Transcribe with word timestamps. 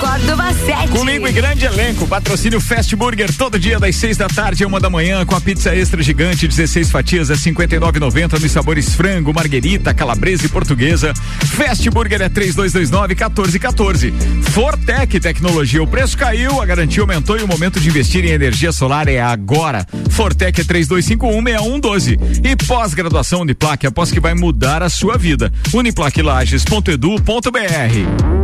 Córdoba 0.00 0.52
7. 0.54 0.88
Comigo 0.88 1.28
e 1.28 1.32
grande 1.32 1.66
elenco, 1.66 2.08
patrocínio 2.08 2.58
Fast 2.58 2.96
Burger 2.96 3.30
todo 3.36 3.58
dia 3.58 3.78
das 3.78 3.96
6 3.96 4.16
da 4.16 4.28
tarde 4.28 4.64
a 4.64 4.66
uma 4.66 4.80
da 4.80 4.88
manhã 4.88 5.26
com 5.26 5.34
a 5.34 5.40
pizza 5.40 5.76
extra 5.76 6.02
gigante, 6.02 6.48
16 6.48 6.90
fatias 6.90 7.30
a 7.30 7.34
59,90 7.34 8.40
nos 8.40 8.50
sabores 8.50 8.94
frango, 8.94 9.34
marguerita, 9.34 9.92
calabresa 9.92 10.46
e 10.46 10.48
portuguesa. 10.48 11.12
Fast 11.54 11.90
Burger 11.90 12.22
é 12.22 12.30
3229 12.30 13.14
1414. 13.14 14.14
Fortec 14.50 15.20
Tecnologia, 15.20 15.82
o 15.82 15.86
preço 15.86 16.16
caiu, 16.16 16.62
a 16.62 16.66
garantia 16.66 17.02
aumentou 17.02 17.38
e 17.38 17.42
o 17.42 17.48
momento 17.48 17.78
de 17.78 17.88
investir 17.88 18.24
em 18.24 18.30
energia 18.30 18.72
solar 18.72 19.06
é 19.06 19.20
agora. 19.20 19.86
Fortec 20.08 20.62
é 20.62 20.64
3251 20.64 21.42
6112. 21.42 22.18
E 22.42 22.56
pós-graduação 22.64 23.42
Uniplaque, 23.42 23.86
após 23.86 24.10
que 24.10 24.18
vai 24.18 24.32
mudar 24.32 24.82
a 24.82 24.88
sua 24.88 25.18
vida. 25.18 25.52
uniplaquilages.edu.br. 25.74 28.39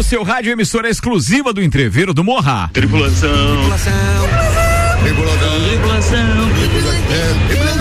no 0.00 0.04
seu 0.04 0.22
rádio 0.22 0.50
emissora 0.50 0.88
exclusiva 0.88 1.52
do 1.52 1.62
entreveiro 1.62 2.14
do 2.14 2.24
Morra. 2.24 2.70
Tripulação. 2.72 3.28
Tripulação. 3.28 3.92
Tripulação. 5.04 6.48
Tripulação. 6.56 7.79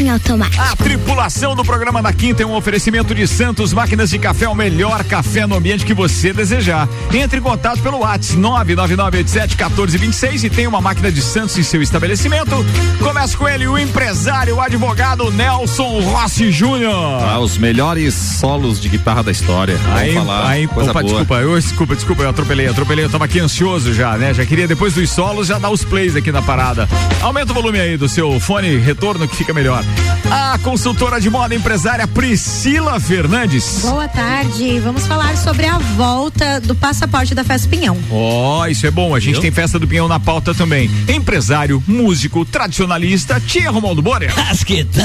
Em 0.00 0.08
automático. 0.08 0.62
A 0.62 0.74
tripulação 0.74 1.54
do 1.54 1.62
programa 1.62 2.02
da 2.02 2.14
Quinta 2.14 2.42
é 2.42 2.46
um 2.46 2.54
oferecimento 2.54 3.14
de 3.14 3.26
Santos 3.26 3.74
Máquinas 3.74 4.08
de 4.08 4.18
Café, 4.18 4.48
o 4.48 4.54
melhor 4.54 5.04
café 5.04 5.46
no 5.46 5.54
ambiente 5.54 5.84
que 5.84 5.92
você 5.92 6.32
desejar. 6.32 6.88
Entre 7.12 7.38
em 7.38 7.42
contato 7.42 7.82
pelo 7.82 7.98
WhatsApp 7.98 8.40
999871426 8.40 10.44
e 10.44 10.50
tem 10.50 10.66
uma 10.66 10.80
máquina 10.80 11.12
de 11.12 11.20
Santos 11.20 11.58
em 11.58 11.62
seu 11.62 11.82
estabelecimento. 11.82 12.64
Começa 13.00 13.36
com 13.36 13.46
ele, 13.46 13.66
o 13.66 13.78
empresário, 13.78 14.56
o 14.56 14.62
advogado 14.62 15.30
Nelson 15.30 16.00
Rossi 16.00 16.50
Júnior. 16.50 17.22
Ah, 17.22 17.38
os 17.38 17.58
melhores 17.58 18.14
solos 18.14 18.80
de 18.80 18.88
guitarra 18.88 19.22
da 19.22 19.30
história. 19.30 19.78
Aí, 19.94 20.14
falar. 20.14 20.48
Aí, 20.48 20.66
coisa 20.66 20.90
opa, 20.90 21.00
boa. 21.00 21.12
desculpa, 21.12 21.34
eu, 21.40 21.60
desculpa, 21.60 21.94
desculpa, 21.94 22.22
eu 22.22 22.30
atropelei, 22.30 22.66
atropelei, 22.66 23.04
eu 23.04 23.10
tava 23.10 23.26
aqui 23.26 23.40
ansioso 23.40 23.92
já, 23.92 24.16
né? 24.16 24.32
Já 24.32 24.46
queria 24.46 24.66
depois 24.66 24.94
dos 24.94 25.10
solos 25.10 25.48
já 25.48 25.58
dar 25.58 25.68
os 25.68 25.84
plays 25.84 26.16
aqui 26.16 26.32
na 26.32 26.40
parada. 26.40 26.88
Aumenta 27.20 27.52
o 27.52 27.54
volume 27.54 27.78
aí 27.78 27.98
do 27.98 28.08
seu 28.08 28.40
fone 28.40 28.78
retorno 28.78 29.28
que 29.28 29.36
fica 29.36 29.52
melhor 29.52 29.81
melhor. 29.82 30.12
A 30.30 30.58
consultora 30.58 31.20
de 31.20 31.28
moda 31.28 31.54
empresária 31.54 32.06
Priscila 32.06 32.98
Fernandes. 32.98 33.80
Boa 33.82 34.08
tarde. 34.08 34.80
Vamos 34.80 35.06
falar 35.06 35.36
sobre 35.36 35.66
a 35.66 35.76
volta 35.76 36.58
do 36.58 36.74
passaporte 36.74 37.34
da 37.34 37.44
Festa 37.44 37.68
Pinhão. 37.68 37.98
Ó, 38.10 38.60
oh, 38.60 38.66
isso 38.66 38.86
é 38.86 38.90
bom. 38.90 39.14
A 39.14 39.20
gente 39.20 39.40
tem 39.40 39.50
Festa 39.50 39.78
do 39.78 39.86
Pinhão 39.86 40.08
na 40.08 40.18
pauta 40.18 40.54
também. 40.54 40.90
Empresário, 41.06 41.82
músico, 41.86 42.46
tradicionalista, 42.46 43.38
Tia 43.40 43.70
Romualdo 43.70 44.00
Borer. 44.00 44.32
Mas 44.34 44.64
que 44.64 44.84
tal? 44.84 45.04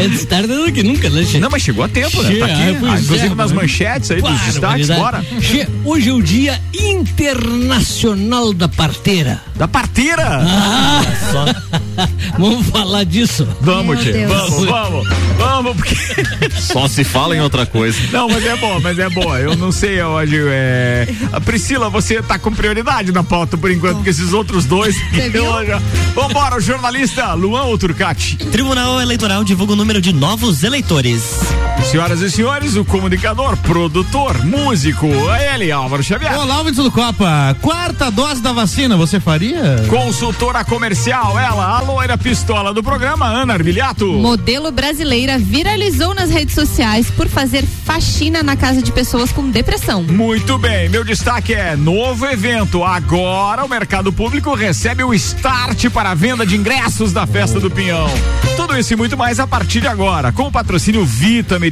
Antes 0.00 0.24
tarde 0.24 0.48
do 0.48 0.72
que 0.72 0.82
nunca, 0.82 1.10
né, 1.10 1.22
Não, 1.38 1.50
mas 1.50 1.62
chegou 1.62 1.84
a 1.84 1.88
tempo, 1.88 2.22
né? 2.22 2.36
Tá 2.36 2.46
aqui, 2.46 2.62
ah, 2.62 3.00
inclusive 3.00 3.32
é, 3.32 3.34
nas 3.34 3.52
manchetes 3.52 4.10
aí 4.10 4.20
claro, 4.20 4.36
dos 4.36 4.46
destaques, 4.46 4.88
bora. 4.88 5.24
Che, 5.40 5.68
hoje 5.84 6.08
é 6.08 6.12
o 6.12 6.22
dia 6.22 6.60
internacional 6.72 8.54
da 8.54 8.68
parteira. 8.68 9.42
Da 9.56 9.68
parteira? 9.68 10.40
Ah. 10.42 11.02
Vamos 12.38 12.66
falar 12.68 12.91
disso. 13.04 13.48
Vamos, 13.60 14.00
Tchê. 14.00 14.26
Vamos, 14.26 14.64
vamos. 14.66 15.08
Vamos, 15.38 15.76
porque. 15.76 15.94
Só 16.60 16.86
se 16.86 17.02
fala 17.02 17.34
em 17.34 17.40
outra 17.40 17.64
coisa. 17.64 17.98
Não, 18.12 18.28
mas 18.28 18.44
é 18.44 18.56
bom, 18.56 18.78
mas 18.80 18.98
é 18.98 19.08
boa. 19.08 19.40
Eu 19.40 19.56
não 19.56 19.72
sei 19.72 20.02
hoje. 20.02 20.36
É... 20.48 21.08
A 21.32 21.40
Priscila, 21.40 21.88
você 21.88 22.22
tá 22.22 22.38
com 22.38 22.52
prioridade 22.52 23.10
na 23.10 23.24
pauta 23.24 23.56
por 23.56 23.70
enquanto, 23.70 23.96
porque 23.96 24.10
esses 24.10 24.32
outros 24.32 24.66
dois. 24.66 24.94
Já... 25.66 25.82
Vambora, 26.14 26.56
o 26.56 26.60
jornalista 26.60 27.32
Luan 27.32 27.76
Turcati. 27.78 28.36
Tribunal 28.36 29.00
Eleitoral 29.00 29.42
divulga 29.42 29.72
o 29.72 29.76
número 29.76 30.00
de 30.00 30.12
novos 30.12 30.62
eleitores. 30.62 31.22
Senhoras 31.84 32.22
e 32.22 32.30
senhores, 32.30 32.74
o 32.76 32.84
comunicador, 32.86 33.54
produtor, 33.58 34.42
músico, 34.46 35.06
é 35.30 35.54
ele, 35.54 35.70
Álvaro 35.70 36.02
Xavier. 36.02 36.38
Olá, 36.38 36.62
Vitor 36.62 36.84
do 36.84 36.90
Copa. 36.90 37.54
Quarta 37.60 38.10
dose 38.10 38.40
da 38.40 38.50
vacina, 38.50 38.96
você 38.96 39.20
faria? 39.20 39.84
Consultora 39.90 40.64
comercial, 40.64 41.38
ela, 41.38 41.76
a 41.76 41.80
loira 41.80 42.16
pistola 42.16 42.72
do 42.72 42.82
programa, 42.82 43.26
Ana 43.26 43.54
Arbilhato. 43.54 44.06
Modelo 44.06 44.70
brasileira 44.70 45.38
viralizou 45.38 46.14
nas 46.14 46.30
redes 46.30 46.54
sociais 46.54 47.10
por 47.10 47.28
fazer 47.28 47.66
faxina 47.66 48.42
na 48.42 48.56
casa 48.56 48.80
de 48.80 48.90
pessoas 48.90 49.30
com 49.30 49.50
depressão. 49.50 50.02
Muito 50.04 50.56
bem, 50.56 50.88
meu 50.88 51.04
destaque 51.04 51.52
é 51.52 51.76
novo 51.76 52.24
evento. 52.26 52.84
Agora 52.84 53.64
o 53.64 53.68
mercado 53.68 54.10
público 54.10 54.54
recebe 54.54 55.04
o 55.04 55.12
start 55.12 55.90
para 55.90 56.12
a 56.12 56.14
venda 56.14 56.46
de 56.46 56.56
ingressos 56.56 57.12
da 57.12 57.26
festa 57.26 57.60
do 57.60 57.70
Pinhão. 57.70 58.08
Tudo 58.56 58.78
isso 58.78 58.94
e 58.94 58.96
muito 58.96 59.16
mais 59.16 59.38
a 59.38 59.46
partir 59.46 59.80
de 59.80 59.88
agora, 59.88 60.32
com 60.32 60.44
o 60.44 60.52
patrocínio 60.52 61.04
Vita 61.04 61.58
Medicina 61.58 61.71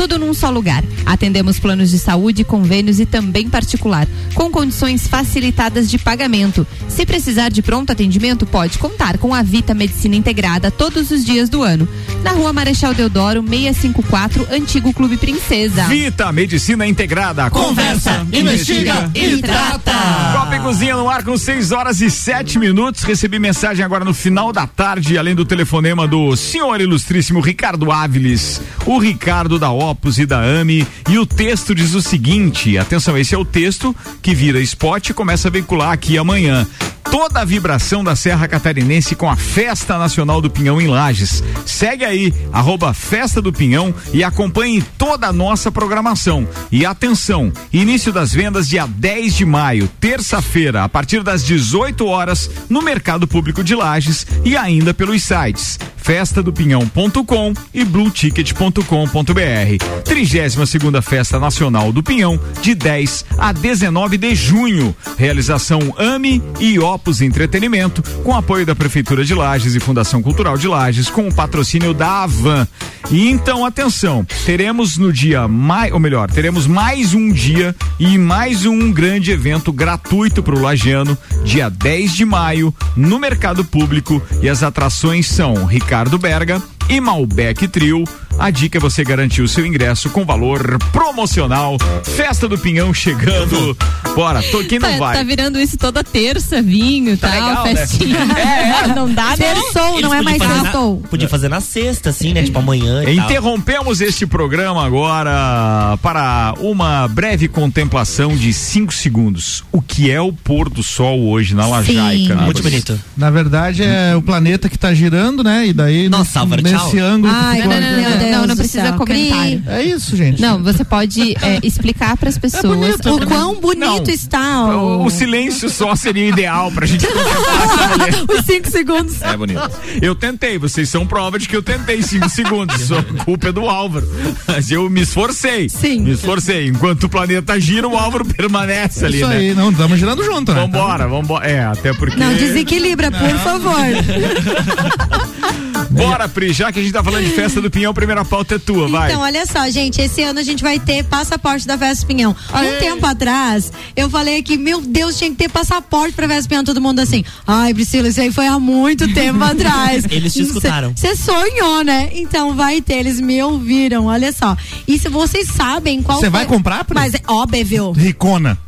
Tudo 0.00 0.18
num 0.18 0.32
só 0.32 0.48
lugar. 0.48 0.82
Atendemos 1.04 1.58
planos 1.58 1.90
de 1.90 1.98
saúde, 1.98 2.42
convênios 2.42 2.98
e 2.98 3.04
também 3.04 3.50
particular, 3.50 4.08
com 4.34 4.50
condições 4.50 5.06
facilitadas 5.06 5.90
de 5.90 5.98
pagamento. 5.98 6.66
Se 6.88 7.04
precisar 7.04 7.50
de 7.50 7.60
pronto 7.60 7.92
atendimento, 7.92 8.46
pode 8.46 8.78
contar 8.78 9.18
com 9.18 9.34
a 9.34 9.42
Vita 9.42 9.74
Medicina 9.74 10.16
Integrada 10.16 10.70
todos 10.70 11.10
os 11.10 11.22
dias 11.22 11.50
do 11.50 11.62
ano. 11.62 11.86
Na 12.22 12.30
rua 12.30 12.50
Marechal 12.50 12.94
Deodoro, 12.94 13.42
654, 13.46 14.46
Antigo 14.50 14.90
Clube 14.94 15.18
Princesa. 15.18 15.84
Vita 15.84 16.32
Medicina 16.32 16.86
Integrada. 16.86 17.50
Conversa, 17.50 18.26
investiga 18.32 19.10
e 19.14 19.36
trata. 19.36 19.92
Copa 20.32 20.56
e 20.56 20.60
Cozinha 20.60 20.96
no 20.96 21.10
ar 21.10 21.22
com 21.22 21.36
6 21.36 21.72
horas 21.72 22.00
e 22.00 22.10
7 22.10 22.58
minutos. 22.58 23.02
Recebi 23.02 23.38
mensagem 23.38 23.84
agora 23.84 24.02
no 24.02 24.14
final 24.14 24.50
da 24.50 24.66
tarde, 24.66 25.18
além 25.18 25.34
do 25.34 25.44
telefonema 25.44 26.08
do 26.08 26.34
senhor 26.36 26.80
ilustríssimo 26.80 27.40
Ricardo 27.40 27.92
Áviles, 27.92 28.62
o 28.86 28.98
Ricardo 28.98 29.58
da 29.58 29.70
Opus 29.90 30.18
e 30.18 30.26
da 30.26 30.40
AMI. 30.40 30.86
E 31.08 31.18
o 31.18 31.26
texto 31.26 31.74
diz 31.74 31.94
o 31.94 32.02
seguinte: 32.02 32.78
atenção, 32.78 33.18
esse 33.18 33.34
é 33.34 33.38
o 33.38 33.44
texto 33.44 33.94
que 34.22 34.34
vira 34.34 34.60
spot 34.60 35.10
e 35.10 35.14
começa 35.14 35.48
a 35.48 35.50
veicular 35.50 35.92
aqui 35.92 36.16
amanhã 36.16 36.66
toda 37.10 37.40
a 37.40 37.44
vibração 37.44 38.04
da 38.04 38.14
Serra 38.14 38.46
Catarinense 38.46 39.16
com 39.16 39.28
a 39.28 39.36
Festa 39.36 39.98
Nacional 39.98 40.40
do 40.40 40.48
Pinhão 40.48 40.80
em 40.80 40.86
Lages. 40.86 41.42
Segue 41.66 42.04
aí, 42.04 42.32
arroba 42.52 42.94
Festa 42.94 43.42
do 43.42 43.52
Pinhão 43.52 43.92
e 44.12 44.22
acompanhe 44.22 44.82
toda 44.96 45.26
a 45.26 45.32
nossa 45.32 45.72
programação. 45.72 46.48
E 46.70 46.86
atenção, 46.86 47.52
início 47.72 48.12
das 48.12 48.32
vendas 48.32 48.68
dia 48.68 48.86
10 48.86 49.34
de 49.34 49.44
maio, 49.44 49.88
terça-feira, 50.00 50.84
a 50.84 50.88
partir 50.88 51.22
das 51.22 51.44
18 51.44 52.06
horas, 52.06 52.48
no 52.68 52.80
Mercado 52.80 53.26
Público 53.26 53.64
de 53.64 53.74
Lages 53.74 54.26
e 54.44 54.56
ainda 54.56 54.94
pelos 54.94 55.22
sites 55.22 55.78
festadopinhão.com 56.00 57.52
e 57.72 57.84
blueticket.com.br. 57.84 60.02
32 60.04 60.68
segunda 60.68 61.00
Festa 61.02 61.38
Nacional 61.38 61.92
do 61.92 62.02
Pinhão, 62.02 62.40
de 62.60 62.74
10 62.74 63.26
a 63.38 63.52
19 63.52 64.18
de 64.18 64.34
junho. 64.34 64.96
Realização 65.16 65.94
AME 65.98 66.42
e 66.58 66.78
Opus 67.00 67.22
Entretenimento, 67.22 68.02
com 68.22 68.36
apoio 68.36 68.66
da 68.66 68.74
Prefeitura 68.74 69.24
de 69.24 69.34
Lages 69.34 69.74
e 69.74 69.80
Fundação 69.80 70.20
Cultural 70.22 70.58
de 70.58 70.68
Lages, 70.68 71.08
com 71.08 71.26
o 71.26 71.34
patrocínio 71.34 71.94
da 71.94 72.24
Avan. 72.24 72.68
E 73.10 73.30
então, 73.30 73.64
atenção, 73.64 74.22
teremos 74.44 74.98
no 74.98 75.10
dia 75.10 75.48
mais, 75.48 75.94
ou 75.94 75.98
melhor, 75.98 76.30
teremos 76.30 76.66
mais 76.66 77.14
um 77.14 77.32
dia 77.32 77.74
e 77.98 78.18
mais 78.18 78.66
um 78.66 78.92
grande 78.92 79.30
evento 79.30 79.72
gratuito 79.72 80.42
para 80.42 80.54
o 80.54 80.60
Lagiano, 80.60 81.16
dia 81.42 81.70
10 81.70 82.12
de 82.12 82.26
maio, 82.26 82.74
no 82.94 83.18
Mercado 83.18 83.64
Público. 83.64 84.22
E 84.42 84.48
as 84.48 84.62
atrações 84.62 85.26
são 85.26 85.64
Ricardo 85.64 86.18
Berga 86.18 86.62
e 86.86 87.00
Malbec 87.00 87.66
Trio, 87.66 88.04
A 88.38 88.50
dica 88.50 88.78
é 88.78 88.80
você 88.80 89.04
garantir 89.04 89.42
o 89.42 89.48
seu 89.48 89.66
ingresso 89.66 90.08
com 90.08 90.24
valor 90.24 90.78
promocional. 90.92 91.76
Festa 92.02 92.48
do 92.48 92.56
Pinhão 92.58 92.92
chegando. 92.94 93.76
Bora, 94.14 94.42
tô, 94.50 94.64
quem 94.64 94.78
não 94.78 94.90
Tá, 94.92 94.96
vai? 94.98 95.16
tá 95.18 95.22
virando 95.22 95.60
isso 95.60 95.76
toda 95.76 96.02
terça, 96.02 96.62
vinho 96.62 97.12
e 97.12 97.16
Tá 97.18 97.28
tal, 97.28 97.48
legal, 97.48 97.64
né? 97.64 97.76
festinha. 97.76 98.18
É, 98.40 98.70
é. 98.70 98.86
Não 98.94 99.12
dá, 99.12 99.30
né? 99.30 99.36
Terçou, 99.36 100.00
não 100.00 100.12
é 100.14 100.22
mais 100.22 100.42
sextou. 100.42 100.96
Podia 101.10 101.28
fazer 101.28 101.48
na 101.48 101.60
sexta, 101.60 102.10
assim, 102.10 102.32
né? 102.32 102.42
Tipo 102.42 102.58
amanhã 102.58 103.02
e 103.04 103.16
tal. 103.16 103.24
Interrompemos 103.26 104.00
este 104.00 104.26
programa 104.26 104.84
agora 104.84 105.96
para 106.02 106.54
uma 106.60 107.06
breve 107.08 107.46
contemplação 107.48 108.36
de 108.36 108.52
cinco 108.52 108.92
segundos. 108.92 109.62
O 109.70 109.80
que 109.82 110.10
é 110.10 110.20
o 110.20 110.32
pôr 110.32 110.68
do 110.70 110.82
sol 110.82 111.20
hoje 111.28 111.54
na 111.54 111.66
Lajaica? 111.66 112.34
Muito 112.34 112.42
amigos? 112.42 112.60
bonito. 112.62 113.00
Na 113.16 113.30
verdade, 113.30 113.82
é 113.82 114.14
o 114.16 114.22
planeta 114.22 114.68
que 114.68 114.78
tá 114.78 114.92
girando, 114.94 115.44
né? 115.44 115.66
E 115.68 115.72
daí, 115.72 116.08
Nossa, 116.08 116.24
nesse, 116.24 116.38
Álvaro, 116.38 116.62
nesse 116.62 116.76
tchau. 116.96 116.98
ângulo. 117.06 117.32
Ai, 117.34 117.58
Não, 117.60 117.68
não, 117.68 117.80
não, 117.80 118.10
não, 118.10 118.18
Deus 118.20 118.36
não, 118.36 118.46
não 118.46 118.56
precisa 118.56 118.84
céu, 118.84 118.96
comentário. 118.96 119.62
É 119.66 119.82
isso, 119.82 120.16
gente. 120.16 120.40
Não, 120.40 120.62
você 120.62 120.84
pode 120.84 121.34
é, 121.42 121.58
explicar 121.62 122.16
para 122.16 122.28
as 122.28 122.38
pessoas. 122.38 122.76
bonito, 122.76 123.14
O 123.14 123.26
quão 123.26 123.54
bonito 123.60 123.78
Não. 124.06 124.14
está 124.14 124.76
O, 124.76 125.04
o... 125.06 125.10
silêncio 125.10 125.68
só 125.68 125.94
seria 125.94 126.28
ideal 126.28 126.70
pra 126.72 126.86
gente 126.86 127.06
contemplar 127.06 127.64
essa 127.64 127.88
mulher. 127.98 128.14
Os 128.38 128.44
cinco 128.46 128.70
segundos. 128.70 129.22
É 129.22 129.36
bonito. 129.36 129.70
Eu 130.00 130.14
tentei, 130.14 130.58
vocês 130.58 130.88
são 130.88 131.06
prova 131.06 131.38
de 131.38 131.48
que 131.48 131.56
eu 131.56 131.62
tentei 131.62 132.02
cinco 132.02 132.28
segundos. 132.28 132.80
Só 132.82 132.98
a 132.98 133.24
culpa 133.24 133.48
é 133.48 133.52
do 133.52 133.68
Álvaro. 133.68 134.08
Mas 134.46 134.70
eu 134.70 134.88
me 134.90 135.00
esforcei. 135.02 135.68
Sim. 135.68 136.00
Me 136.00 136.12
esforcei. 136.12 136.68
Enquanto 136.68 137.04
o 137.04 137.08
planeta 137.08 137.58
gira, 137.60 137.88
o 137.88 137.96
Álvaro 137.96 138.24
permanece 138.24 139.04
ali, 139.04 139.18
Isso 139.18 139.26
né? 139.28 139.36
aí, 139.36 139.54
não, 139.54 139.70
estamos 139.70 139.98
girando 139.98 140.24
junto, 140.24 140.52
né? 140.52 140.60
Vambora, 140.62 141.08
vambora. 141.08 141.46
É, 141.46 141.64
até 141.64 141.92
porque. 141.92 142.16
Não, 142.16 142.32
desequilibra, 142.34 143.10
por 143.10 143.38
favor. 143.38 143.80
Bora, 145.90 146.28
Pri, 146.28 146.52
já 146.52 146.70
que 146.70 146.78
a 146.78 146.82
gente 146.82 146.92
tá 146.92 147.02
falando 147.02 147.24
de 147.24 147.30
festa 147.30 147.60
do 147.60 147.70
Pinhão, 147.70 147.90
a 147.90 147.94
primeira 147.94 148.24
pauta 148.24 148.54
é 148.54 148.58
tua, 148.58 148.88
vai. 148.88 149.10
Então, 149.10 149.22
olha 149.22 149.44
só, 149.44 149.68
gente, 149.68 150.00
esse 150.00 150.22
ano 150.22 150.38
a 150.38 150.42
gente 150.42 150.62
vai 150.62 150.78
ter 150.78 151.02
passaporte 151.04 151.66
da 151.66 151.76
Festa 151.76 152.06
Pinhão. 152.06 152.34
Um 152.52 152.80
tempo 152.80 153.04
atrás, 153.04 153.72
eu 153.96 154.08
falei 154.08 154.42
que, 154.42 154.56
meu 154.56 154.80
Deus, 154.80 155.18
tinha 155.18 155.30
que 155.30 155.36
ter 155.36 155.48
passaporte 155.48 156.14
pra 156.14 156.28
Festa 156.28 156.48
Pinhão. 156.48 156.64
Todo 156.64 156.80
mundo 156.80 157.00
assim, 157.00 157.24
ai, 157.46 157.74
Priscila, 157.74 158.08
isso 158.08 158.20
aí 158.20 158.32
foi 158.32 158.46
há 158.46 158.58
muito 158.58 159.12
tempo 159.12 159.42
atrás. 159.42 160.04
Eles 160.10 160.32
te 160.32 160.42
escutaram. 160.42 160.92
Você 160.94 161.16
sonhou, 161.16 161.82
né? 161.82 162.10
Então 162.12 162.54
vai 162.54 162.80
ter, 162.80 162.96
eles 162.96 163.20
me 163.20 163.42
ouviram, 163.42 164.06
olha 164.06 164.32
só. 164.32 164.56
E 164.86 164.98
se 164.98 165.08
vocês 165.08 165.48
sabem 165.48 166.02
qual 166.02 166.20
Você 166.20 166.30
vai 166.30 166.46
comprar, 166.46 166.84
Pri? 166.84 166.94
Mas 166.94 167.14
é 167.14 167.20
óbvio. 167.26 167.92
Ricona. 167.92 168.58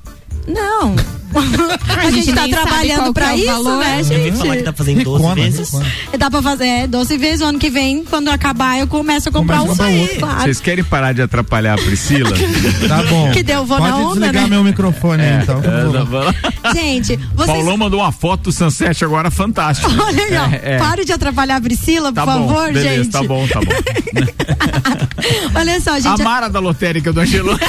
Não. 0.46 0.96
A 1.38 2.10
gente 2.10 2.24
gente 2.26 2.34
tá 2.34 2.40
sabe 2.42 2.52
trabalhando 2.52 3.12
pra 3.14 3.32
é 3.32 3.36
isso, 3.36 3.46
valor. 3.46 3.78
né, 3.78 4.00
Eu 4.10 4.18
ouvi 4.18 4.32
falar 4.32 4.42
que 4.42 4.54
gente? 4.54 4.64
dá 4.64 4.72
pra 4.72 4.78
fazer 4.84 4.92
em 4.92 5.02
12 5.02 5.22
Ricona, 5.22 5.34
vezes. 5.42 5.70
Ricona. 5.72 5.86
Dá 6.18 6.30
pra 6.30 6.42
fazer, 6.42 6.66
é, 6.66 6.86
12 6.86 7.16
vezes 7.18 7.40
o 7.40 7.44
ano 7.44 7.58
que 7.58 7.70
vem, 7.70 8.04
quando 8.04 8.28
acabar, 8.28 8.78
eu 8.78 8.86
começo 8.86 9.28
a 9.28 9.32
comprar 9.32 9.58
Começa 9.60 9.82
a 9.82 9.86
um 9.86 9.88
aí, 9.88 10.00
outro. 10.02 10.18
claro. 10.20 10.40
Vocês 10.42 10.60
querem 10.60 10.84
parar 10.84 11.12
de 11.12 11.22
atrapalhar 11.22 11.74
a 11.74 11.76
Priscila? 11.82 12.30
Tá 12.88 13.02
bom. 13.04 13.30
Que 13.32 13.42
deu, 13.42 13.64
vou 13.64 13.78
Pode 13.78 13.90
na 13.90 13.96
onda, 13.98 14.20
desligar 14.20 14.42
né? 14.44 14.48
meu 14.48 14.64
microfone 14.64 15.22
aí, 15.22 15.42
então. 15.42 15.60
É, 15.62 16.04
Vou- 16.04 16.32
tá. 16.62 16.72
Gente, 16.74 17.16
vocês. 17.34 17.46
Paulão 17.56 17.76
mandou 17.76 18.00
uma 18.00 18.12
foto 18.12 18.42
do 18.44 18.52
Sunset 18.52 19.04
agora 19.04 19.30
fantástica. 19.30 19.88
Olha 20.02 20.24
aí, 20.24 20.36
ó. 20.36 20.44
É, 20.46 20.74
é. 20.74 20.78
Pare 20.78 21.04
de 21.04 21.12
atrapalhar 21.12 21.56
a 21.56 21.60
Priscila, 21.60 22.08
por 22.12 22.14
Tá 22.14 22.26
bom, 22.26 22.48
favor, 22.48 22.72
beleza, 22.72 22.96
gente. 23.04 23.10
tá 23.10 23.22
bom, 23.22 23.46
tá 23.46 23.60
bom. 23.60 23.72
Olha 25.58 25.80
só, 25.80 25.92
A 25.94 26.00
gente, 26.00 26.22
Mara 26.22 26.48
da 26.48 26.58
lotérica 26.60 27.12
do 27.12 27.20
Angelo. 27.20 27.58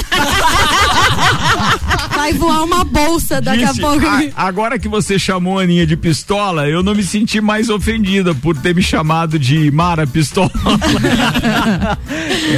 vai 2.14 2.32
voar 2.32 2.62
uma 2.64 2.84
bolsa 2.84 3.40
daqui 3.40 3.64
disse, 3.64 3.80
a 3.84 3.88
pouco. 3.88 4.06
"A- 4.06 4.28
agora 4.46 4.78
que 4.78 4.88
você 4.88 5.18
chamou 5.18 5.58
a 5.58 5.62
Aninha 5.62 5.86
de 5.86 5.96
pistola, 5.96 6.68
eu 6.68 6.82
não 6.82 6.94
me 6.94 7.02
senti 7.02 7.40
mais 7.40 7.68
ofendida 7.68 8.34
por 8.34 8.56
ter 8.56 8.74
me 8.74 8.82
chamado 8.82 9.38
de 9.38 9.70
Mara 9.70 10.06
Pistola. 10.06 10.50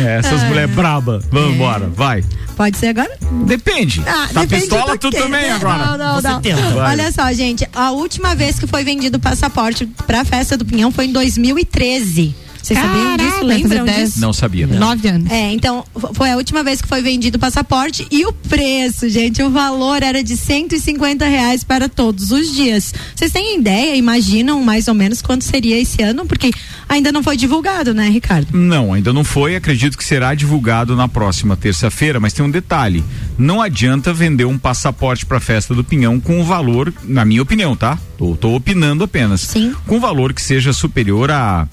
é, 0.04 0.18
essas 0.18 0.42
mulheres 0.44 0.74
braba. 0.74 1.20
Vamos 1.30 1.54
embora, 1.54 1.86
vai. 1.94 2.24
Pode 2.56 2.78
ser 2.78 2.88
agora? 2.88 3.10
Depende. 3.46 4.02
Ah, 4.06 4.28
tá 4.32 4.40
depende 4.40 4.62
pistola 4.62 4.96
tu 4.98 5.10
quê, 5.10 5.19
também 5.19 5.42
né? 5.42 5.52
agora. 5.52 5.86
Não, 5.86 5.98
não, 5.98 6.14
Você 6.20 6.28
não. 6.28 6.40
tenta. 6.40 6.74
Olha 6.76 7.12
só, 7.12 7.30
gente, 7.32 7.69
a 7.74 7.90
última 7.90 8.34
vez 8.34 8.58
que 8.58 8.66
foi 8.66 8.82
vendido 8.82 9.19
o 9.19 9.20
passaporte 9.20 9.86
pra 10.06 10.24
festa 10.24 10.56
do 10.56 10.64
Pinhão 10.64 10.90
foi 10.90 11.06
em 11.06 11.12
2013. 11.12 12.34
Vocês 12.66 12.80
sabiam 12.80 13.16
disso? 13.16 13.30
Caraca, 13.30 13.46
Lembram 13.46 13.84
disso? 13.84 14.20
Não 14.20 14.32
sabia. 14.32 14.66
Nove 14.66 15.08
anos. 15.08 15.30
É, 15.30 15.52
então 15.52 15.84
foi 16.14 16.32
a 16.32 16.36
última 16.36 16.64
vez 16.64 16.82
que 16.82 16.88
foi 16.88 17.00
vendido 17.00 17.36
o 17.36 17.40
passaporte 17.40 18.04
e 18.10 18.26
o 18.26 18.32
preço, 18.32 19.08
gente, 19.08 19.40
o 19.40 19.50
valor 19.50 20.02
era 20.02 20.20
de 20.20 20.36
150 20.36 21.24
reais 21.26 21.62
para 21.62 21.88
todos 21.88 22.32
os 22.32 22.52
dias. 22.52 22.92
Vocês 23.14 23.30
têm 23.30 23.60
ideia, 23.60 23.94
imaginam 23.94 24.64
mais 24.64 24.88
ou 24.88 24.94
menos 24.94 25.22
quanto 25.22 25.44
seria 25.44 25.80
esse 25.80 26.02
ano? 26.02 26.26
Porque 26.26 26.50
ainda 26.88 27.12
não 27.12 27.22
foi 27.22 27.36
divulgado, 27.36 27.94
né, 27.94 28.08
Ricardo? 28.08 28.48
Não, 28.52 28.92
ainda 28.92 29.12
não 29.12 29.22
foi. 29.22 29.54
Acredito 29.54 29.96
que 29.96 30.04
será 30.04 30.34
divulgado 30.34 30.96
na 30.96 31.06
próxima 31.06 31.56
terça-feira, 31.56 32.19
mas 32.19 32.32
tem 32.32 32.44
um 32.44 32.50
detalhe. 32.50 33.04
Não 33.38 33.62
adianta 33.62 34.12
vender 34.12 34.44
um 34.44 34.58
passaporte 34.58 35.24
para 35.24 35.36
a 35.36 35.40
festa 35.40 35.72
do 35.72 35.84
Pinhão 35.84 36.19
com 36.19 36.40
um 36.40 36.44
valor, 36.44 36.92
na 37.04 37.24
minha 37.24 37.42
opinião, 37.42 37.76
tá? 37.76 37.96
Tô, 38.19 38.34
tô 38.34 38.56
opinando 38.56 39.04
apenas. 39.04 39.42
Sim. 39.42 39.72
Com 39.86 39.98
um 39.98 40.00
valor 40.00 40.32
que 40.32 40.42
seja 40.42 40.72
superior 40.72 41.30
a. 41.30 41.69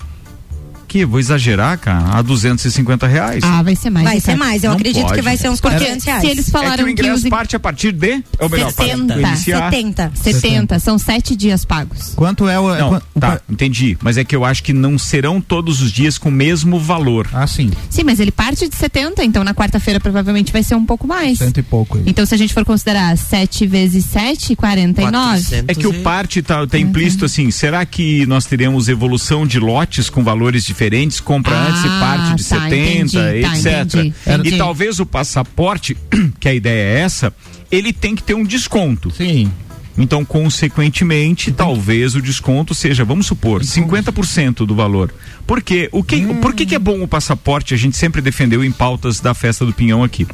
Que? 0.94 1.06
Vou 1.06 1.20
exagerar, 1.20 1.76
cara? 1.80 2.20
A 2.20 2.22
250 2.22 3.08
reais. 3.08 3.44
Ah, 3.44 3.64
vai 3.64 3.76
ser 3.76 3.90
mais. 3.90 4.06
Vai 4.06 4.20
ser 4.20 4.34
Ricardo. 4.34 4.40
mais, 4.48 4.64
eu 4.64 4.70
Não 4.70 4.78
acredito 4.78 5.02
pode. 5.02 5.16
que 5.16 5.22
vai 5.24 5.36
ser 5.38 5.50
uns 5.50 5.60
Porque 5.60 5.76
400 5.78 6.06
reais. 6.06 6.22
se 6.22 6.28
eles 6.28 6.40
é 6.42 6.46
que 6.46 6.52
falaram 6.52 6.84
o 6.84 6.86
que, 6.86 6.92
ingresso 6.92 7.24
os 7.24 7.30
parte 7.30 7.56
a 7.56 7.60
partir 7.60 7.92
de. 7.92 8.24
Ou 8.40 8.48
melhor, 8.48 8.72
para 8.72 8.86
70, 8.86 9.20
iniciar. 9.20 9.72
70. 9.72 10.12
70, 10.14 10.80
são 10.80 11.00
sete 11.00 11.36
dias 11.36 11.66
pagos. 11.66 12.14
Quanto 12.16 12.48
é 12.48 12.60
o. 12.60 12.72
é 12.76 12.80
Não, 12.80 12.90
quan- 12.90 13.02
o 13.16 13.20
tá, 13.20 13.42
entendi. 13.50 13.98
Mas 14.04 14.18
é 14.20 14.24
que 14.24 14.36
eu 14.36 14.46
acho 14.46 14.62
que 14.62 14.72
não 14.72 15.00
serão 15.00 15.42
todos 15.42 15.82
os 15.82 15.92
dias 15.92 16.20
com 16.20 16.30
o 16.30 16.32
mesmo 16.32 16.80
valor. 16.80 17.28
Ah, 17.34 17.48
sim. 17.48 17.72
Sim, 17.90 18.04
mas 18.04 18.20
ele 18.20 18.32
parte 18.32 18.70
de 18.70 18.76
70, 18.76 19.24
então 19.24 19.44
na 19.44 19.56
quarta-feira 19.56 20.00
provavelmente 20.00 20.54
vai 20.54 20.62
ser 20.62 20.76
um 20.76 20.86
pouco 20.86 21.08
mais. 21.08 21.40
Cento 21.40 21.60
e 21.60 21.64
pouco 21.64 21.98
aí. 21.98 22.04
Então 22.06 22.24
se 22.24 22.36
a 22.36 22.38
gente 22.38 22.54
for 22.54 22.64
considerar 22.64 23.18
7 23.18 23.66
vezes 23.66 24.06
7, 24.06 24.56
49. 24.56 25.12
400 25.42 25.66
É 25.70 25.74
que 25.74 25.88
o 25.88 26.04
parte 26.04 26.44
tá, 26.44 26.68
tá 26.68 26.78
implícito 26.78 27.26
assim, 27.26 27.50
será 27.50 27.84
que 27.84 28.28
nós 28.28 28.46
teremos 28.46 28.88
evolução 28.90 29.48
de 29.48 29.60
lotes 29.60 30.08
com 30.08 30.24
valores 30.24 30.64
diferentes, 30.64 30.83
compra 31.22 31.54
Ah, 31.56 31.68
antes 31.68 31.84
e 31.84 31.88
parte 32.00 32.36
de 32.36 32.48
tá, 32.50 32.60
70, 32.62 32.96
entendi, 32.96 33.42
tá, 33.42 33.58
etc. 33.58 33.66
entendi, 33.96 34.14
entendi. 34.28 34.50
E 34.50 34.58
talvez 34.58 35.00
o 35.00 35.06
passaporte, 35.06 35.96
que 36.40 36.48
a 36.50 36.54
ideia 36.54 36.98
é 36.98 37.02
essa, 37.02 37.34
ele 37.72 37.92
tem 37.94 38.16
que 38.16 38.24
ter 38.24 38.34
um 38.34 38.44
desconto. 38.44 39.12
Sim. 39.12 39.52
Então, 39.96 40.26
consequentemente, 40.26 41.52
talvez 41.52 42.16
o 42.16 42.22
desconto 42.22 42.74
seja, 42.74 43.06
vamos 43.06 43.28
supor, 43.28 43.62
50% 43.62 44.66
do 44.66 44.74
valor. 44.74 45.14
Por 45.46 45.62
quê? 45.62 45.88
O 45.92 46.04
que, 46.04 46.20
Por 46.42 46.54
que, 46.56 46.66
que 46.66 46.74
é 46.74 46.80
bom 46.80 47.04
o 47.04 47.08
passaporte? 47.08 47.76
A 47.76 47.78
gente 47.78 47.96
sempre 47.96 48.20
defendeu 48.20 48.64
em 48.64 48.72
pautas 48.72 49.20
da 49.20 49.36
festa 49.36 49.64
do 49.66 49.72
Pinhão 49.72 50.04
aqui. 50.04 50.26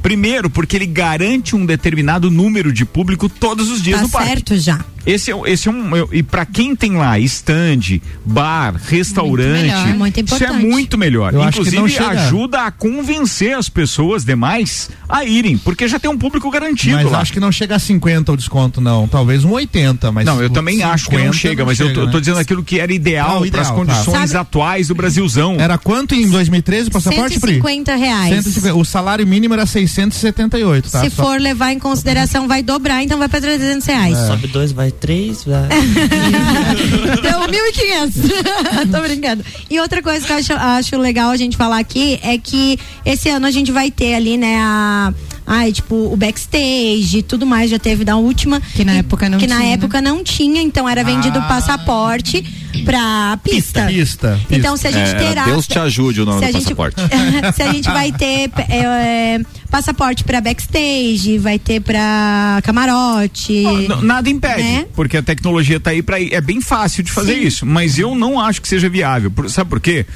Primeiro, 0.00 0.48
porque 0.48 0.76
ele 0.76 0.86
garante 0.86 1.56
um 1.56 1.66
determinado 1.66 2.30
número 2.30 2.72
de 2.72 2.84
público 2.84 3.28
todos 3.28 3.70
os 3.70 3.82
dias 3.82 3.98
Tá 3.98 4.02
no 4.04 4.10
parque. 4.10 4.28
certo 4.28 4.56
já. 4.56 4.84
Esse 5.04 5.32
é, 5.32 5.34
esse 5.46 5.68
é 5.68 5.70
um. 5.72 5.96
eu- 5.96 6.08
e 6.12 6.22
para 6.22 6.44
quem 6.46 6.74
tem 6.76 6.96
lá 6.96 7.18
stand, 7.18 8.00
bar, 8.24 8.74
restaurante, 8.86 9.62
melhor, 9.62 9.88
é 9.88 9.92
muito 9.94 10.20
isso 10.20 10.44
é 10.44 10.52
muito 10.52 10.98
melhor. 10.98 11.34
Eu 11.34 11.42
acho 11.42 11.52
que 11.52 11.58
Inclusive, 11.68 11.76
não 11.82 11.88
chega- 11.88 12.10
ajuda 12.22 12.60
a 12.62 12.70
convencer 12.70 13.56
as 13.56 13.68
pessoas 13.68 14.24
demais 14.24 14.90
a 15.08 15.24
irem, 15.24 15.58
porque 15.58 15.86
já 15.88 15.98
tem 15.98 16.10
um 16.10 16.16
público 16.18 16.50
garantido 16.50 16.96
Mas 16.96 17.10
lá. 17.10 17.20
acho 17.20 17.32
que 17.32 17.40
não 17.40 17.50
chega 17.52 17.76
a 17.76 17.78
50 17.78 18.32
o 18.32 18.36
desconto, 18.36 18.80
não. 18.80 19.06
Talvez 19.08 19.44
um 19.44 19.50
80, 19.50 20.10
mas. 20.12 20.24
Não, 20.24 20.40
eu 20.42 20.50
também 20.50 20.82
acho 20.82 21.06
que 21.08 21.16
não 21.16 21.32
50 21.32 21.36
chega, 21.38 21.64
mas 21.64 21.80
eu 21.80 21.88
tô, 21.88 21.94
chega, 21.94 22.06
tô 22.06 22.16
né? 22.16 22.20
dizendo 22.20 22.38
aquilo 22.38 22.62
que 22.62 22.78
era 22.78 22.92
ideal 22.92 23.38
para 23.38 23.46
ideal, 23.48 23.62
as 23.62 23.68
tá. 23.68 23.74
condições 23.74 24.30
Sabe- 24.30 24.40
atuais 24.40 24.88
do 24.88 24.94
Brasilzão. 24.94 25.56
Era 25.58 25.76
quanto 25.78 26.14
em 26.14 26.28
2013 26.28 26.88
o 26.88 26.92
passaporte, 26.92 27.40
Pri? 27.40 27.54
150 27.54 27.96
reais. 27.96 28.34
150. 28.44 28.74
O 28.76 28.84
salário 28.84 29.26
mínimo 29.26 29.54
era 29.54 29.66
678, 29.66 30.90
tá? 30.90 31.00
Se 31.00 31.10
Só- 31.10 31.22
for 31.24 31.40
levar 31.40 31.72
em 31.72 31.78
consideração, 31.78 32.46
vai 32.46 32.62
dobrar, 32.62 33.02
então 33.02 33.18
vai 33.18 33.28
pra 33.28 33.40
300 33.40 33.86
reais. 33.86 34.16
Sobe 34.26 34.46
dois, 34.46 34.72
vai 34.72 34.91
três, 34.92 35.44
vai. 35.44 35.68
Deu 37.22 37.40
1.500. 37.40 38.90
Tô 38.92 39.00
brincando. 39.00 39.44
E 39.68 39.80
outra 39.80 40.02
coisa 40.02 40.26
que 40.26 40.32
eu 40.32 40.36
acho, 40.36 40.52
acho 40.52 40.98
legal 40.98 41.30
a 41.30 41.36
gente 41.36 41.56
falar 41.56 41.78
aqui 41.78 42.20
é 42.22 42.38
que 42.38 42.78
esse 43.04 43.28
ano 43.28 43.46
a 43.46 43.50
gente 43.50 43.72
vai 43.72 43.90
ter 43.90 44.14
ali, 44.14 44.36
né, 44.36 44.56
a. 44.58 45.12
Ai, 45.46 45.72
tipo, 45.72 45.94
o 46.12 46.16
backstage 46.16 47.18
e 47.18 47.22
tudo 47.22 47.44
mais, 47.44 47.70
já 47.70 47.78
teve 47.78 48.04
da 48.04 48.16
última. 48.16 48.60
Que 48.60 48.84
na 48.84 48.94
E- 48.94 48.98
época 48.98 49.28
não 49.28 49.38
Que 49.38 49.46
na 49.46 49.56
tinha, 49.56 49.68
né? 49.68 49.74
época 49.74 50.00
não 50.00 50.22
tinha, 50.22 50.62
então 50.62 50.88
era 50.88 51.02
vendido 51.02 51.38
Ah. 51.38 51.42
passaporte 51.42 52.42
pra 52.84 53.38
pista. 53.42 53.86
Pista. 53.86 54.40
Então 54.50 54.76
se 54.76 54.86
a 54.86 54.90
gente 54.92 55.10
É, 55.10 55.14
terá. 55.14 55.44
Deus 55.44 55.66
te 55.66 55.78
ajude 55.78 56.20
o 56.20 56.24
nome 56.24 56.38
se 56.38 56.44
a 56.44 56.48
do 56.48 56.52
gente, 56.52 56.62
passaporte. 56.74 56.96
se 57.56 57.62
a 57.62 57.72
gente 57.72 57.88
vai 57.90 58.12
ter 58.12 58.50
é, 58.68 58.78
é, 58.78 59.40
passaporte 59.70 60.22
pra 60.24 60.40
backstage, 60.40 61.38
vai 61.38 61.58
ter 61.58 61.80
pra 61.80 62.60
camarote. 62.62 63.52
N- 63.52 64.02
Nada 64.02 64.30
impede, 64.30 64.62
Né? 64.62 64.86
porque 64.94 65.16
a 65.16 65.22
tecnologia 65.22 65.78
tá 65.80 65.90
aí 65.90 66.02
para 66.02 66.20
é 66.22 66.40
bem 66.40 66.60
fácil 66.60 67.02
de 67.02 67.10
fazer 67.10 67.34
Sim. 67.34 67.46
isso, 67.46 67.66
mas 67.66 67.98
eu 67.98 68.14
não 68.14 68.38
acho 68.40 68.62
que 68.62 68.68
seja 68.68 68.88
viável. 68.88 69.30
Por- 69.30 69.50
sabe 69.50 69.68
por 69.68 69.80
quê? 69.80 70.06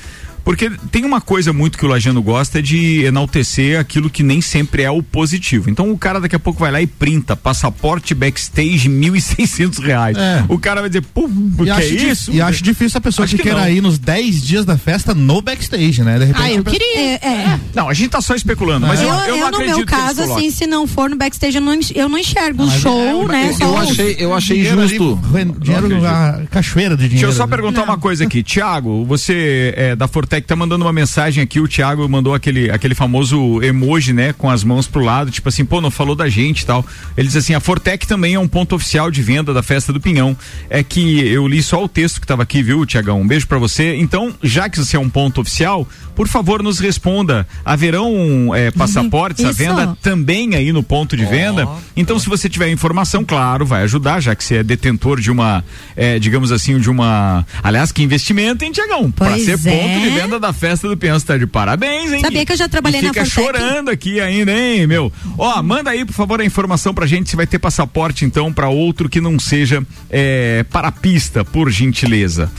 Porque 0.46 0.70
tem 0.92 1.04
uma 1.04 1.20
coisa 1.20 1.52
muito 1.52 1.76
que 1.76 1.84
o 1.84 1.88
Lajano 1.88 2.22
gosta 2.22 2.60
é 2.60 2.62
de 2.62 3.04
enaltecer 3.04 3.80
aquilo 3.80 4.08
que 4.08 4.22
nem 4.22 4.40
sempre 4.40 4.84
é 4.84 4.90
o 4.90 5.02
positivo. 5.02 5.68
Então 5.68 5.90
o 5.90 5.98
cara 5.98 6.20
daqui 6.20 6.36
a 6.36 6.38
pouco 6.38 6.60
vai 6.60 6.70
lá 6.70 6.80
e 6.80 6.86
printa 6.86 7.34
passaporte 7.34 8.14
backstage 8.14 8.88
1.600 8.88 9.80
reais. 9.82 10.16
É. 10.16 10.44
O 10.48 10.56
cara 10.56 10.80
vai 10.82 10.88
dizer, 10.88 11.02
pô, 11.02 11.26
o 11.26 11.62
E 11.62 11.64
que 11.64 11.70
acho, 11.70 11.80
é 11.82 11.86
isso? 11.86 12.32
e 12.32 12.40
acho 12.40 12.62
difícil 12.62 12.98
a 12.98 13.00
pessoa 13.00 13.24
Acho 13.24 13.32
que, 13.34 13.42
que 13.42 13.48
queira 13.48 13.62
não. 13.62 13.68
ir 13.70 13.80
nos 13.80 13.98
10 13.98 14.40
dias 14.40 14.64
da 14.64 14.78
festa 14.78 15.12
no 15.14 15.42
backstage, 15.42 16.02
né? 16.04 16.16
De 16.16 16.26
repente, 16.26 16.42
Ah, 16.44 16.52
eu 16.52 16.62
queria. 16.62 16.96
É, 16.96 17.18
é. 17.26 17.60
Não, 17.74 17.88
a 17.88 17.92
gente 17.94 18.10
tá 18.10 18.20
só 18.20 18.34
especulando, 18.36 18.86
mas 18.86 19.00
eu, 19.02 19.08
Eu, 19.08 19.14
eu, 19.14 19.36
eu, 19.38 19.50
não 19.50 19.58
no 19.58 19.66
meu 19.66 19.84
caso, 19.84 20.22
assim, 20.22 20.48
se 20.52 20.64
não 20.64 20.86
for 20.86 21.10
no 21.10 21.16
backstage, 21.16 21.56
eu 21.56 21.60
não, 21.62 21.76
eu 21.92 22.08
não 22.08 22.18
enxergo 22.18 22.62
o 22.62 22.66
mas 22.68 22.80
show, 22.80 23.24
é, 23.24 23.26
né? 23.32 23.56
Eu, 23.60 23.76
achei, 23.76 24.16
eu 24.20 24.32
achei 24.32 24.56
dinheiro 24.58 24.80
ali, 24.80 24.96
justo. 24.96 25.14
ren- 25.32 25.54
dinheiro, 25.58 25.86
acredito. 25.86 26.06
a 26.06 26.42
cachoeira 26.52 26.94
de 26.96 27.00
Deixa 27.02 27.08
dinheiro. 27.16 27.32
eu 27.32 27.36
só 27.36 27.48
perguntar 27.48 27.82
uma 27.82 27.98
coisa 27.98 28.22
aqui. 28.22 28.44
Tiago, 28.44 29.04
você 29.04 29.74
é, 29.76 29.96
da 29.96 30.06
Fortec 30.36 30.46
tá 30.46 30.56
mandando 30.56 30.84
uma 30.84 30.92
mensagem 30.92 31.42
aqui. 31.42 31.60
O 31.60 31.68
Tiago 31.68 32.06
mandou 32.08 32.34
aquele, 32.34 32.70
aquele 32.70 32.94
famoso 32.94 33.62
emoji, 33.62 34.12
né? 34.12 34.32
Com 34.32 34.50
as 34.50 34.62
mãos 34.62 34.86
pro 34.86 35.02
lado, 35.02 35.30
tipo 35.30 35.48
assim, 35.48 35.64
pô, 35.64 35.80
não 35.80 35.90
falou 35.90 36.14
da 36.14 36.28
gente 36.28 36.60
e 36.60 36.66
tal. 36.66 36.84
Ele 37.16 37.26
diz 37.26 37.36
assim: 37.36 37.54
a 37.54 37.60
Fortec 37.60 38.06
também 38.06 38.34
é 38.34 38.38
um 38.38 38.48
ponto 38.48 38.74
oficial 38.74 39.10
de 39.10 39.22
venda 39.22 39.54
da 39.54 39.62
festa 39.62 39.92
do 39.92 40.00
Pinhão. 40.00 40.36
É 40.68 40.82
que 40.82 41.26
eu 41.26 41.46
li 41.46 41.62
só 41.62 41.82
o 41.82 41.88
texto 41.88 42.20
que 42.20 42.26
tava 42.26 42.42
aqui, 42.42 42.62
viu, 42.62 42.84
Tiagão? 42.84 43.20
Um 43.20 43.26
beijo 43.26 43.46
pra 43.46 43.58
você. 43.58 43.94
Então, 43.96 44.34
já 44.42 44.68
que 44.68 44.78
você 44.78 44.96
é 44.96 45.00
um 45.00 45.08
ponto 45.08 45.40
oficial, 45.40 45.88
por 46.16 46.28
favor, 46.28 46.62
nos 46.62 46.78
responda. 46.78 47.46
Haverão 47.64 48.54
é, 48.54 48.70
passaportes 48.70 49.44
à 49.44 49.52
venda 49.52 49.96
também 50.02 50.54
aí 50.54 50.72
no 50.72 50.82
ponto 50.82 51.16
de 51.16 51.24
venda? 51.24 51.68
Então, 51.96 52.18
se 52.18 52.28
você 52.28 52.48
tiver 52.48 52.70
informação, 52.70 53.24
claro, 53.24 53.64
vai 53.64 53.82
ajudar, 53.82 54.20
já 54.20 54.34
que 54.34 54.42
você 54.42 54.56
é 54.56 54.62
detentor 54.62 55.20
de 55.20 55.30
uma, 55.30 55.62
é, 55.94 56.18
digamos 56.18 56.52
assim, 56.52 56.78
de 56.78 56.90
uma. 56.90 57.46
Aliás, 57.62 57.92
que 57.92 58.02
investimento, 58.02 58.64
hein, 58.64 58.72
Tiagão? 58.72 59.10
Pra 59.10 59.38
ser 59.38 59.52
é. 59.52 59.56
ponto 59.56 60.00
de 60.00 60.08
venda 60.08 60.25
da 60.40 60.52
festa 60.52 60.88
do 60.88 60.96
Pinhão, 60.96 61.18
você 61.18 61.26
tá 61.26 61.38
de 61.38 61.46
parabéns, 61.46 62.12
hein? 62.12 62.20
Sabia 62.20 62.44
que 62.44 62.52
eu 62.52 62.56
já 62.56 62.68
trabalhei 62.68 63.00
e 63.00 63.02
na 63.04 63.08
fica 63.08 63.24
chorando 63.24 63.90
aqui 63.90 64.20
ainda, 64.20 64.52
hein, 64.52 64.86
meu? 64.86 65.12
Ó, 65.38 65.62
manda 65.62 65.90
aí, 65.90 66.04
por 66.04 66.12
favor, 66.12 66.40
a 66.40 66.44
informação 66.44 66.92
pra 66.92 67.06
gente 67.06 67.30
se 67.30 67.36
vai 67.36 67.46
ter 67.46 67.58
passaporte, 67.58 68.24
então, 68.24 68.52
pra 68.52 68.68
outro 68.68 69.08
que 69.08 69.20
não 69.20 69.38
seja 69.38 69.84
é, 70.10 70.64
para 70.70 70.88
a 70.88 70.92
pista, 70.92 71.44
por 71.44 71.70
gentileza. 71.70 72.50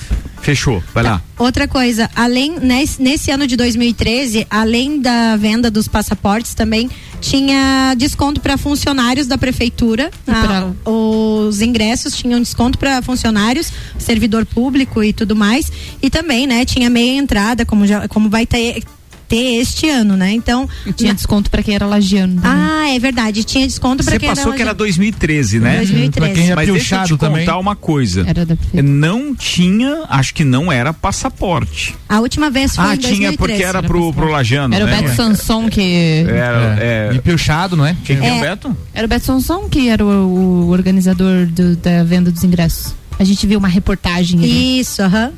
Fechou, 0.41 0.81
vai 0.93 1.03
lá. 1.03 1.21
Outra 1.37 1.67
coisa, 1.67 2.09
além 2.15 2.59
nesse, 2.59 3.01
nesse 3.01 3.31
ano 3.31 3.45
de 3.45 3.55
2013, 3.55 4.47
além 4.49 5.01
da 5.01 5.35
venda 5.35 5.69
dos 5.69 5.87
passaportes, 5.87 6.53
também 6.53 6.89
tinha 7.19 7.93
desconto 7.95 8.41
para 8.41 8.57
funcionários 8.57 9.27
da 9.27 9.37
prefeitura. 9.37 10.11
Ah, 10.27 10.71
os 10.85 11.61
ingressos 11.61 12.15
tinham 12.15 12.39
desconto 12.39 12.77
para 12.77 13.01
funcionários, 13.01 13.71
servidor 13.97 14.45
público 14.45 15.03
e 15.03 15.13
tudo 15.13 15.35
mais. 15.35 15.71
E 16.01 16.09
também, 16.09 16.47
né, 16.47 16.65
tinha 16.65 16.89
meia 16.89 17.17
entrada, 17.17 17.65
como 17.65 17.85
já, 17.85 18.07
como 18.07 18.29
vai 18.29 18.45
ter 18.45 18.83
ter 19.27 19.59
este 19.61 19.89
ano, 19.89 20.15
né? 20.15 20.31
Então, 20.31 20.67
E 20.85 20.93
tinha 20.93 21.09
na- 21.09 21.15
desconto 21.15 21.49
pra 21.51 21.61
quem 21.63 21.75
era 21.75 21.85
lagiano. 21.85 22.41
também. 22.41 22.51
Ah, 22.61 22.89
é 22.89 22.99
verdade, 22.99 23.43
tinha 23.43 23.65
desconto 23.67 24.03
para 24.03 24.13
Você 24.13 24.19
quem 24.19 24.29
passou 24.29 24.53
que 24.53 24.61
era 24.61 24.69
era 24.69 24.73
2013, 24.73 25.59
né? 25.59 25.77
2013. 25.77 26.11
Pra 26.11 26.29
quem 26.29 26.51
é 26.51 26.55
Mas 26.55 26.67
deixa 26.67 26.71
eu 26.71 26.83
te 26.83 26.89
piochado 26.89 27.17
contar 27.17 27.27
também. 27.45 27.59
uma 27.61 27.75
coisa. 27.75 28.21
Era 28.27 28.45
da 28.45 28.55
prefeitura. 28.55 28.83
Não 28.83 29.35
tinha, 29.35 30.03
acho 30.09 30.33
que 30.33 30.43
não 30.43 30.71
era 30.71 30.93
passaporte. 30.93 31.95
A 32.07 32.19
última 32.19 32.49
vez 32.49 32.75
foi 32.75 32.83
Ah, 32.85 32.95
em 32.95 32.97
tinha 32.97 33.31
2013. 33.31 33.37
porque 33.37 33.63
era 33.63 33.77
era 33.79 33.83
pro, 33.83 34.13
pro 34.13 34.29
Lajano, 34.31 34.73
Era 34.73 34.85
o 34.85 34.87
né? 34.87 35.01
Beto 35.01 35.15
Sanson 35.15 35.69
que. 35.69 36.25
Era, 36.27 36.77
É. 36.79 37.09
é, 37.11 37.15
E 37.15 37.19
piochado, 37.19 37.75
não 37.75 37.85
é? 37.85 37.95
Quem 38.05 38.17
que 38.17 38.25
é 38.25 38.31
o 38.31 38.35
É. 38.35 38.41
Beto? 38.41 38.75
Era 38.93 39.05
o 39.05 39.09
Beto 39.09 39.25
Sanson 39.25 39.67
que 39.69 39.89
era 39.89 40.05
o, 40.05 40.07
o 40.09 40.69
organizador 40.69 41.45
do- 41.47 41.75
da 41.75 42.03
venda 42.03 42.31
dos 42.31 42.43
ingressos. 42.43 42.95
A 43.19 43.23
gente 43.23 43.45
viu 43.45 43.59
uma 43.59 43.67
reportagem 43.67 44.39
ali. 44.39 44.79
Isso, 44.79 45.01
aham. 45.01 45.31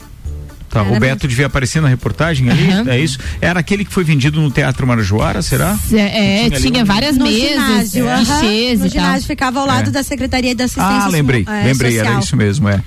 Tá, 0.70 0.84
o 0.84 0.88
Era 0.92 1.00
Beto 1.00 1.28
devia 1.28 1.48
aparecer 1.48 1.82
na 1.82 1.88
reportagem 1.88 2.50
ali, 2.50 2.72
Aham. 2.72 2.90
é 2.92 3.00
isso? 3.00 3.18
Era 3.42 3.60
aquele 3.60 3.84
que 3.84 3.92
foi 3.92 4.04
vendido 4.04 4.40
no 4.40 4.52
Teatro 4.52 4.86
Marajoara, 4.86 5.42
será? 5.42 5.76
É, 5.92 6.46
é, 6.46 6.50
Tinha 6.52 6.60
tinha 6.72 6.84
um- 6.84 6.86
várias 6.86 7.18
No 7.18 7.26
mesas, 7.26 7.50
ginásio, 7.92 8.08
aham. 8.08 8.20
guichês 8.20 8.80
No 8.80 8.86
e 8.86 8.90
tal. 8.90 9.02
ginásio 9.02 9.28
ficava 9.28 9.60
ao 9.60 9.66
lado 9.66 9.88
É. 9.90 9.92
da 9.92 10.04
Secretaria 10.04 10.54
da 10.54 10.66
Assistência 10.66 10.88
Ah, 11.06 11.08
lembrei, 11.08 11.44
é, 11.48 11.64
lembrei, 11.66 11.96
era 11.98 12.06
Social. 12.06 12.20
isso 12.22 12.38
mesmo, 12.38 12.70
é. 12.70 12.82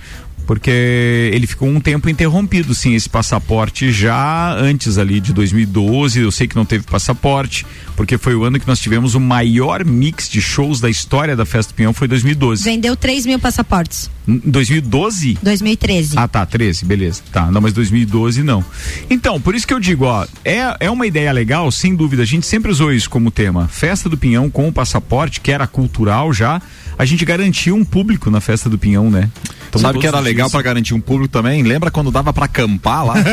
Porque 0.47 1.31
ele 1.33 1.47
ficou 1.47 1.69
um 1.69 1.81
tempo 1.81 2.09
interrompido, 2.09 2.75
sim, 2.75 2.95
esse 2.95 3.09
passaporte 3.09 3.93
já 3.93 4.55
antes 4.55 4.99
ali 4.99 5.21
de 5.21 5.33
2012. 5.33 6.21
Eu 6.21 6.33
sei 6.33 6.47
que 6.47 6.57
não 6.57 6.65
teve 6.65 6.85
passaporte, 6.85 7.65
porque 7.97 8.19
foi 8.19 8.35
o 8.35 8.45
ano 8.45 8.59
que 8.59 8.67
nós 8.67 8.79
tivemos 8.79 9.15
o 9.15 9.21
maior 9.21 9.85
mix 9.85 10.29
de 10.29 10.41
shows 10.41 10.81
da 10.81 10.91
história 10.91 11.37
da 11.37 11.47
Festa 11.47 11.73
do 11.73 11.77
Pinhão, 11.77 11.93
foi 11.93 12.09
2012. 12.09 12.65
Vendeu 12.65 12.97
3 12.97 13.27
mil 13.27 13.39
passaportes. 13.39 14.11
Em 14.27 14.39
2012? 14.39 15.39
2013. 15.43 16.15
Ah, 16.17 16.29
tá, 16.29 16.45
13, 16.45 16.85
beleza. 16.85 17.23
Tá, 17.33 17.51
não, 17.51 17.61
mas 17.61 17.73
2012 17.73 18.43
não. 18.43 18.65
Então, 19.09 19.41
por 19.41 19.55
isso 19.55 19.67
que 19.67 19.75
eu 19.75 19.81
digo, 19.81 20.05
ó, 20.05 20.27
é, 20.45 20.77
é 20.81 20.91
uma 20.91 21.07
ideia 21.07 21.33
legal, 21.33 21.71
sem 21.71 21.95
dúvida. 21.95 22.23
A 22.23 22.27
gente 22.27 22.47
sempre 22.47 22.71
usou 22.71 22.93
isso 22.93 23.09
como 23.09 23.31
tema. 23.31 23.69
Festa 23.69 24.09
do 24.09 24.17
Pinhão 24.17 24.51
com 24.51 24.69
o 24.69 24.73
passaporte, 24.73 25.41
que 25.41 25.51
era 25.51 25.67
cultural 25.67 26.33
já. 26.33 26.61
A 26.99 27.05
gente 27.05 27.25
garantiu 27.25 27.75
um 27.75 27.85
público 27.85 28.31
na 28.31 28.41
Festa 28.41 28.69
do 28.69 28.79
Pinhão, 28.79 29.11
né? 29.11 29.29
Então, 29.73 29.81
Sabe 29.81 29.99
que 30.01 30.07
era 30.07 30.21
legal 30.21 30.51
pra 30.51 30.61
garantir 30.61 30.93
um 30.93 31.01
público 31.01 31.33
também? 31.33 31.63
Lembra 31.63 31.91
quando 31.91 32.11
dava 32.11 32.31
pra 32.31 32.45
acampar 32.45 33.07
lá? 33.07 33.15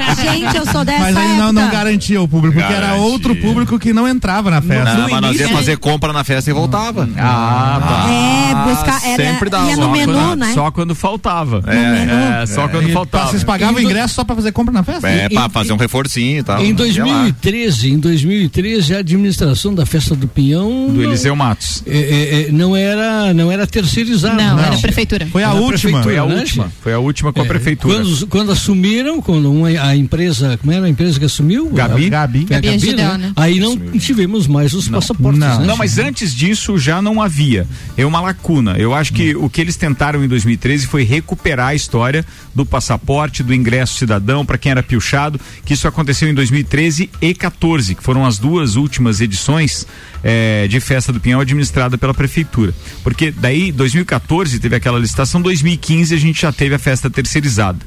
Ah, 0.00 0.14
gente, 0.14 0.56
eu 0.56 0.64
sou 0.66 0.84
dessa 0.84 1.00
Mas 1.00 1.16
aí 1.16 1.36
não, 1.36 1.52
não 1.52 1.68
garantia 1.70 2.20
o 2.22 2.28
público, 2.28 2.56
porque 2.56 2.72
era 2.72 2.86
Garantia. 2.88 3.04
outro 3.06 3.34
público 3.36 3.78
que 3.78 3.92
não 3.92 4.06
entrava 4.08 4.50
na 4.50 4.60
festa. 4.62 4.94
Não, 4.94 5.08
mas 5.10 5.20
nós 5.20 5.40
ia 5.40 5.48
fazer 5.48 5.76
compra 5.78 6.12
na 6.12 6.22
festa 6.24 6.48
e 6.50 6.52
voltava. 6.52 7.08
Ah, 7.16 7.80
tá. 7.80 8.10
É, 8.10 8.74
buscar. 8.74 9.04
Era, 9.04 9.30
sempre 9.32 9.50
dá 9.50 9.64
ia 9.66 9.74
só 9.74 9.80
no 9.82 9.90
menu, 9.90 10.12
quando, 10.12 10.36
né? 10.38 10.52
Só 10.54 10.70
quando 10.70 10.94
faltava. 10.94 11.62
menu. 11.66 12.12
É, 12.12 12.46
só 12.46 12.68
quando 12.68 12.88
E 12.88 12.92
faltava. 12.92 13.30
Vocês 13.30 13.44
pagavam 13.44 13.80
ingresso 13.80 14.14
só 14.14 14.24
pra 14.24 14.36
fazer 14.36 14.52
compra 14.52 14.72
na 14.72 14.82
festa? 14.82 15.08
É, 15.08 15.28
pra 15.28 15.46
e- 15.46 15.50
fazer 15.50 15.72
um 15.72 15.76
reforcinho 15.76 16.38
e 16.38 16.42
tal. 16.42 16.60
Em 16.60 16.66
Ia 16.66 16.70
lá. 16.70 16.76
2013, 16.76 17.90
em 17.90 17.98
2013, 17.98 18.94
a 18.94 18.98
administração 18.98 19.74
da 19.74 19.84
festa 19.84 20.14
do 20.14 20.28
Pinhão 20.28 20.88
Do 20.88 21.02
Eliseu 21.02 21.34
Matos. 21.34 21.82
é, 21.86 21.98
é, 21.98 22.48
é, 22.48 22.52
não 22.52 22.76
era 22.76 23.32
não 23.34 23.50
era 23.50 23.66
terceirizada. 23.66 24.34
Não, 24.34 24.56
né? 24.56 24.66
era 24.68 24.76
prefeitura. 24.78 25.26
Foi 25.30 25.39
a 25.44 25.50
Era 25.50 25.60
última. 25.60 26.02
Foi 26.02 26.16
a 26.18 26.24
né, 26.26 26.34
última. 26.36 26.64
Che? 26.64 26.72
Foi 26.82 26.92
a 26.92 26.98
última 26.98 27.32
com 27.32 27.40
a 27.40 27.44
É, 27.44 27.48
prefeitura. 27.48 27.94
Quando, 27.96 28.26
quando 28.26 28.52
assumiram, 28.52 29.20
quando 29.20 29.52
uma, 29.52 29.68
a 29.68 29.96
empresa, 29.96 30.56
como 30.58 30.72
era 30.72 30.86
a 30.86 30.88
empresa 30.88 31.18
que 31.18 31.24
assumiu? 31.24 31.68
Gabi. 31.70 32.06
A, 32.06 32.10
Gabi. 32.10 32.46
a 32.50 32.54
Gabi 32.54 32.68
Agidel, 32.68 33.18
né? 33.18 33.32
Aí 33.36 33.60
não 33.60 33.76
tivemos 33.98 34.46
mais 34.46 34.72
os 34.74 34.88
passaportes. 34.88 35.38
Não. 35.38 35.60
né, 35.60 35.66
Não, 35.66 35.76
mas 35.76 35.98
antes 35.98 36.34
disso 36.34 36.78
já 36.78 37.00
não 37.02 37.20
havia. 37.22 37.66
É 37.96 38.04
uma 38.04 38.20
lacuna. 38.20 38.76
Eu 38.78 38.94
acho 38.94 39.12
que 39.12 39.36
o 39.36 39.48
que 39.48 39.60
eles 39.60 39.76
tentaram 39.76 40.24
em 40.24 40.28
2013 40.28 40.86
foi 40.86 41.04
recuperar 41.04 41.68
a 41.68 41.74
história 41.74 42.24
do 42.54 42.64
passaporte, 42.66 43.42
do 43.42 43.54
ingresso 43.54 43.94
cidadão 43.94 44.44
para 44.44 44.58
quem 44.58 44.72
era 44.72 44.82
piochado, 44.82 45.38
que 45.64 45.74
isso 45.74 45.86
aconteceu 45.86 46.28
em 46.28 46.34
2013 46.34 47.10
e 47.20 47.34
14, 47.34 47.94
que 47.94 48.02
foram 48.02 48.24
as 48.26 48.38
duas 48.38 48.76
últimas 48.76 49.20
edições 49.20 49.86
eh, 50.24 50.66
de 50.68 50.80
Festa 50.80 51.12
do 51.12 51.20
Pinhão 51.20 51.40
administrada 51.40 51.96
pela 51.98 52.14
prefeitura. 52.14 52.74
Porque 53.04 53.30
daí 53.30 53.70
2014 53.70 54.58
teve 54.58 54.74
aquela 54.74 54.98
licitação, 54.98 55.29
2015 55.38 56.14
a 56.14 56.18
gente 56.18 56.40
já 56.40 56.50
teve 56.50 56.74
a 56.74 56.78
festa 56.78 57.10
terceirizada 57.10 57.84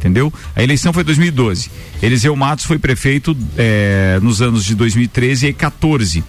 entendeu? 0.00 0.32
A 0.56 0.62
eleição 0.62 0.92
foi 0.92 1.04
2012. 1.04 1.70
Eliseu 2.02 2.34
Matos 2.34 2.64
foi 2.64 2.78
prefeito 2.78 3.36
eh, 3.56 4.18
nos 4.22 4.40
anos 4.40 4.64
de 4.64 4.74
2013 4.74 5.48
e 5.48 5.52
14. 5.52 6.24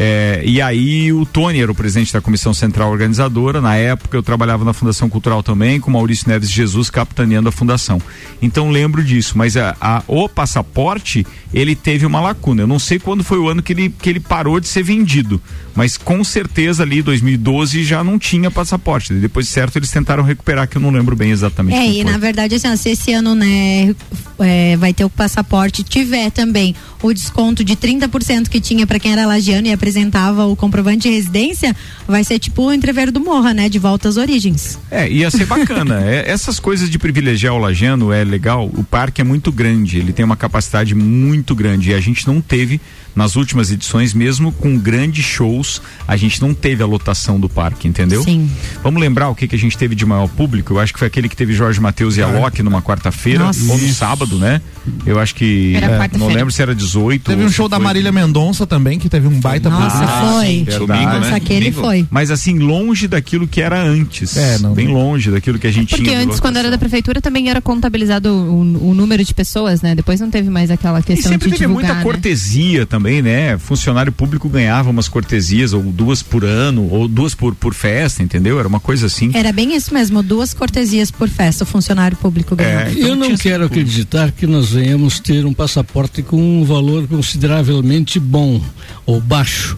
É, 0.00 0.40
e 0.44 0.62
aí 0.62 1.12
o 1.12 1.26
Tony 1.26 1.60
era 1.60 1.72
o 1.72 1.74
presidente 1.74 2.12
da 2.12 2.20
comissão 2.20 2.54
central 2.54 2.92
organizadora. 2.92 3.60
Na 3.60 3.74
época 3.74 4.16
eu 4.16 4.22
trabalhava 4.22 4.64
na 4.64 4.72
Fundação 4.72 5.08
Cultural 5.08 5.42
também, 5.42 5.80
com 5.80 5.90
Maurício 5.90 6.28
Neves 6.28 6.48
Jesus 6.50 6.88
capitaneando 6.88 7.48
a 7.48 7.52
fundação. 7.52 8.00
Então 8.40 8.70
lembro 8.70 9.02
disso, 9.02 9.36
mas 9.36 9.56
a, 9.56 9.76
a- 9.80 10.04
o 10.06 10.28
passaporte 10.28 11.26
ele 11.52 11.74
teve 11.74 12.06
uma 12.06 12.20
lacuna. 12.20 12.62
Eu 12.62 12.66
não 12.68 12.78
sei 12.78 13.00
quando 13.00 13.24
foi 13.24 13.38
o 13.38 13.48
ano 13.48 13.60
que 13.60 13.72
ele, 13.72 13.88
que 14.00 14.08
ele 14.08 14.20
parou 14.20 14.60
de 14.60 14.68
ser 14.68 14.84
vendido, 14.84 15.40
mas 15.74 15.96
com 15.96 16.22
certeza 16.22 16.84
ali 16.84 17.02
2012 17.02 17.82
já 17.82 18.04
não 18.04 18.20
tinha 18.20 18.52
passaporte. 18.52 19.12
Depois 19.14 19.48
certo 19.48 19.76
eles 19.76 19.90
tentaram 19.90 20.22
recuperar 20.22 20.68
que 20.68 20.76
eu 20.76 20.80
não 20.82 20.90
lembro 20.90 21.16
bem 21.16 21.32
exatamente. 21.32 21.76
É, 21.76 21.86
e 21.88 22.02
foi. 22.02 22.12
na 22.12 22.18
verdade, 22.18 22.54
assim, 22.54 22.76
se 22.76 22.90
esse 22.90 23.12
ano, 23.12 23.34
né, 23.34 23.92
é, 24.38 24.76
vai 24.76 24.92
ter 24.94 25.04
o 25.04 25.10
passaporte, 25.10 25.82
tiver 25.82 26.30
também 26.30 26.72
o 27.02 27.12
desconto 27.12 27.62
de 27.62 27.76
30% 27.76 28.48
que 28.48 28.60
tinha 28.60 28.86
pra 28.86 28.98
quem 28.98 29.12
era 29.12 29.26
lagiano 29.26 29.68
e 29.68 29.72
apresentava 29.72 30.46
o 30.46 30.56
comprovante 30.56 31.08
de 31.08 31.14
residência, 31.14 31.74
vai 32.06 32.24
ser 32.24 32.38
tipo 32.38 32.62
o 32.62 32.72
entreveiro 32.72 33.12
do 33.12 33.20
Morra, 33.20 33.54
né, 33.54 33.68
de 33.68 33.78
volta 33.78 34.08
às 34.08 34.16
origens. 34.16 34.78
É, 34.90 35.08
ia 35.10 35.30
ser 35.30 35.46
bacana. 35.46 35.98
É, 36.08 36.30
essas 36.30 36.60
coisas 36.60 36.88
de 36.88 36.98
privilegiar 36.98 37.54
o 37.54 37.58
Lajano 37.58 38.12
é 38.12 38.22
legal. 38.22 38.66
O 38.66 38.84
parque 38.84 39.20
é 39.20 39.24
muito 39.24 39.50
grande, 39.50 39.98
ele 39.98 40.12
tem 40.12 40.24
uma 40.24 40.36
capacidade 40.36 40.94
muito 40.94 41.54
grande 41.54 41.90
e 41.90 41.94
a 41.94 42.00
gente 42.00 42.26
não 42.26 42.40
teve 42.40 42.80
Nas 43.18 43.34
últimas 43.34 43.72
edições, 43.72 44.14
mesmo 44.14 44.52
com 44.52 44.78
grandes 44.78 45.24
shows, 45.24 45.82
a 46.06 46.16
gente 46.16 46.40
não 46.40 46.54
teve 46.54 46.84
a 46.84 46.86
lotação 46.86 47.40
do 47.40 47.48
parque, 47.48 47.88
entendeu? 47.88 48.22
Sim. 48.22 48.48
Vamos 48.80 49.00
lembrar 49.00 49.28
o 49.28 49.34
que, 49.34 49.48
que 49.48 49.56
a 49.56 49.58
gente 49.58 49.76
teve 49.76 49.96
de 49.96 50.06
maior 50.06 50.28
público? 50.28 50.74
Eu 50.74 50.78
acho 50.78 50.92
que 50.92 51.00
foi 51.00 51.08
aquele 51.08 51.28
que 51.28 51.34
teve 51.34 51.52
Jorge 51.52 51.80
Matheus 51.80 52.16
e 52.16 52.22
a 52.22 52.28
Loki 52.28 52.62
numa 52.62 52.80
quarta-feira, 52.80 53.46
ou 53.46 53.76
no 53.76 53.88
sábado, 53.92 54.38
né? 54.38 54.62
Eu 55.06 55.18
acho 55.18 55.34
que. 55.34 55.74
Era 55.76 55.86
é, 56.04 56.18
não 56.18 56.28
lembro 56.28 56.52
se 56.52 56.60
era 56.62 56.74
18. 56.74 57.22
Teve 57.24 57.44
um 57.44 57.50
show 57.50 57.68
da 57.68 57.78
Marília 57.78 58.12
Mendonça 58.12 58.66
também, 58.66 58.98
que 58.98 59.08
teve 59.08 59.26
um 59.26 59.40
baita 59.40 59.68
Nossa, 59.70 59.96
público. 59.98 60.12
foi. 60.32 60.54
verdade. 60.64 60.78
Domingo, 60.78 61.04
Nossa, 61.12 61.30
né? 61.30 61.36
aquele 61.36 61.70
Domingo. 61.70 61.80
foi. 61.80 62.06
Mas 62.10 62.30
assim, 62.30 62.58
longe 62.58 63.08
daquilo 63.08 63.46
que 63.46 63.60
era 63.60 63.80
antes. 63.80 64.36
É, 64.36 64.58
não- 64.58 64.74
Bem 64.74 64.88
longe 64.88 65.30
daquilo 65.30 65.58
que 65.58 65.66
a 65.66 65.72
gente 65.72 65.90
Porque 65.90 66.04
tinha. 66.04 66.18
de 66.18 66.24
antes, 66.24 66.40
quando 66.40 66.56
era 66.56 66.70
da 66.70 66.78
prefeitura, 66.78 67.20
também 67.20 67.48
era 67.50 67.60
contabilizado 67.60 68.28
o, 68.30 68.90
o 68.90 68.94
número 68.94 69.24
de 69.24 69.34
pessoas, 69.34 69.82
né? 69.82 69.94
Depois 69.94 70.20
não 70.20 70.30
teve 70.30 70.48
mais 70.50 70.70
aquela 70.70 71.00
E 71.00 71.02
questão 71.02 71.32
sempre 71.32 71.48
de 71.50 71.56
teve 71.56 71.66
divulgar, 71.66 71.88
muita 71.88 71.94
né? 71.98 72.02
cortesia 72.02 72.86
também, 72.86 73.22
né? 73.22 73.58
Funcionário 73.58 74.12
público 74.12 74.48
ganhava 74.48 74.90
umas 74.90 75.08
cortesias, 75.08 75.72
ou 75.72 75.82
duas 75.82 76.22
por 76.22 76.44
ano, 76.44 76.88
ou 76.90 77.08
duas 77.08 77.34
por, 77.34 77.54
por 77.54 77.74
festa, 77.74 78.22
entendeu? 78.22 78.58
Era 78.58 78.68
uma 78.68 78.80
coisa 78.80 79.06
assim. 79.06 79.30
Era 79.34 79.52
bem 79.52 79.74
isso 79.74 79.92
mesmo, 79.92 80.22
duas 80.22 80.52
cortesias 80.54 81.10
por 81.10 81.28
festa, 81.28 81.64
o 81.64 81.66
funcionário 81.66 82.16
público 82.16 82.54
ganhou. 82.56 82.80
É, 82.82 82.92
então 82.92 83.08
Eu 83.08 83.16
não 83.16 83.36
quero 83.36 83.64
público. 83.64 83.64
acreditar 83.88 84.32
que 84.32 84.46
nós 84.46 84.74
venhamos 84.78 85.18
ter 85.18 85.44
um 85.44 85.52
passaporte 85.52 86.22
com 86.22 86.36
um 86.36 86.64
valor 86.64 87.08
consideravelmente 87.08 88.20
bom 88.20 88.60
ou 89.08 89.22
baixo. 89.22 89.74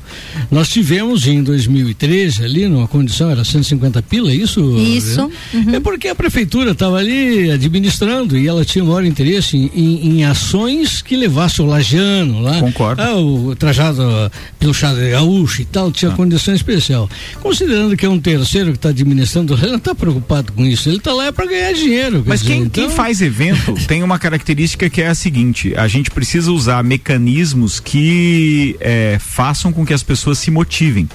Nós 0.51 0.69
tivemos 0.69 1.25
em 1.29 1.41
2013 1.41 2.45
ali, 2.45 2.67
numa 2.67 2.89
condição, 2.89 3.31
era 3.31 3.45
150 3.45 4.03
pila, 4.03 4.29
é 4.29 4.35
isso? 4.35 4.61
Isso, 4.77 5.31
uhum. 5.55 5.73
É 5.77 5.79
porque 5.79 6.09
a 6.09 6.17
prefeitura 6.17 6.73
estava 6.73 6.97
ali 6.97 7.49
administrando 7.49 8.37
e 8.37 8.49
ela 8.49 8.65
tinha 8.65 8.83
maior 8.85 9.05
interesse 9.05 9.57
em, 9.57 9.71
em- 9.73 10.09
em 10.19 10.25
ações 10.25 11.01
que 11.01 11.15
levasse 11.15 11.63
o 11.63 11.65
lajano 11.65 12.41
lá. 12.41 12.59
Concordo. 12.59 13.01
Ah, 13.01 13.15
o 13.17 13.55
trajado 13.55 14.03
ah, 14.03 14.33
pelo 14.59 14.75
chá 14.75 14.93
de 14.93 15.11
gaúcho 15.11 15.63
e 15.63 15.65
tal, 15.65 15.93
tinha 15.93 16.11
condição 16.11 16.53
especial. 16.53 17.09
Considerando 17.41 17.97
que 17.97 18.05
é 18.05 18.09
um 18.09 18.19
terceiro 18.19 18.73
que 18.73 18.79
está 18.79 18.89
administrando, 18.89 19.55
ele 19.55 19.69
não 19.69 19.77
está 19.77 19.95
preocupado 19.95 20.53
com 20.53 20.67
isso. 20.67 20.89
Ele 20.89 20.97
está 20.97 21.13
lá 21.13 21.33
para 21.33 21.47
ganhar 21.47 21.73
dinheiro. 21.73 22.25
Mas 22.27 22.41
dizer, 22.41 22.53
quem, 22.55 22.63
então- 22.65 22.85
quem 22.89 22.97
faz 22.97 23.23
evento 23.23 23.75
tem 23.87 24.03
uma 24.03 24.19
característica 24.19 24.91
que 24.91 25.01
é 25.01 25.07
a 25.07 25.15
seguinte: 25.15 25.73
a 25.77 25.87
gente 25.87 26.11
precisa 26.11 26.51
usar 26.51 26.83
mecanismos 26.83 27.79
que 27.79 28.75
eh, 28.81 29.19
façam 29.21 29.73
com 29.73 29.85
que 29.87 29.95
as 29.95 30.03
pessoas 30.03 30.39
se 30.39 30.51
motivem. 30.51 31.09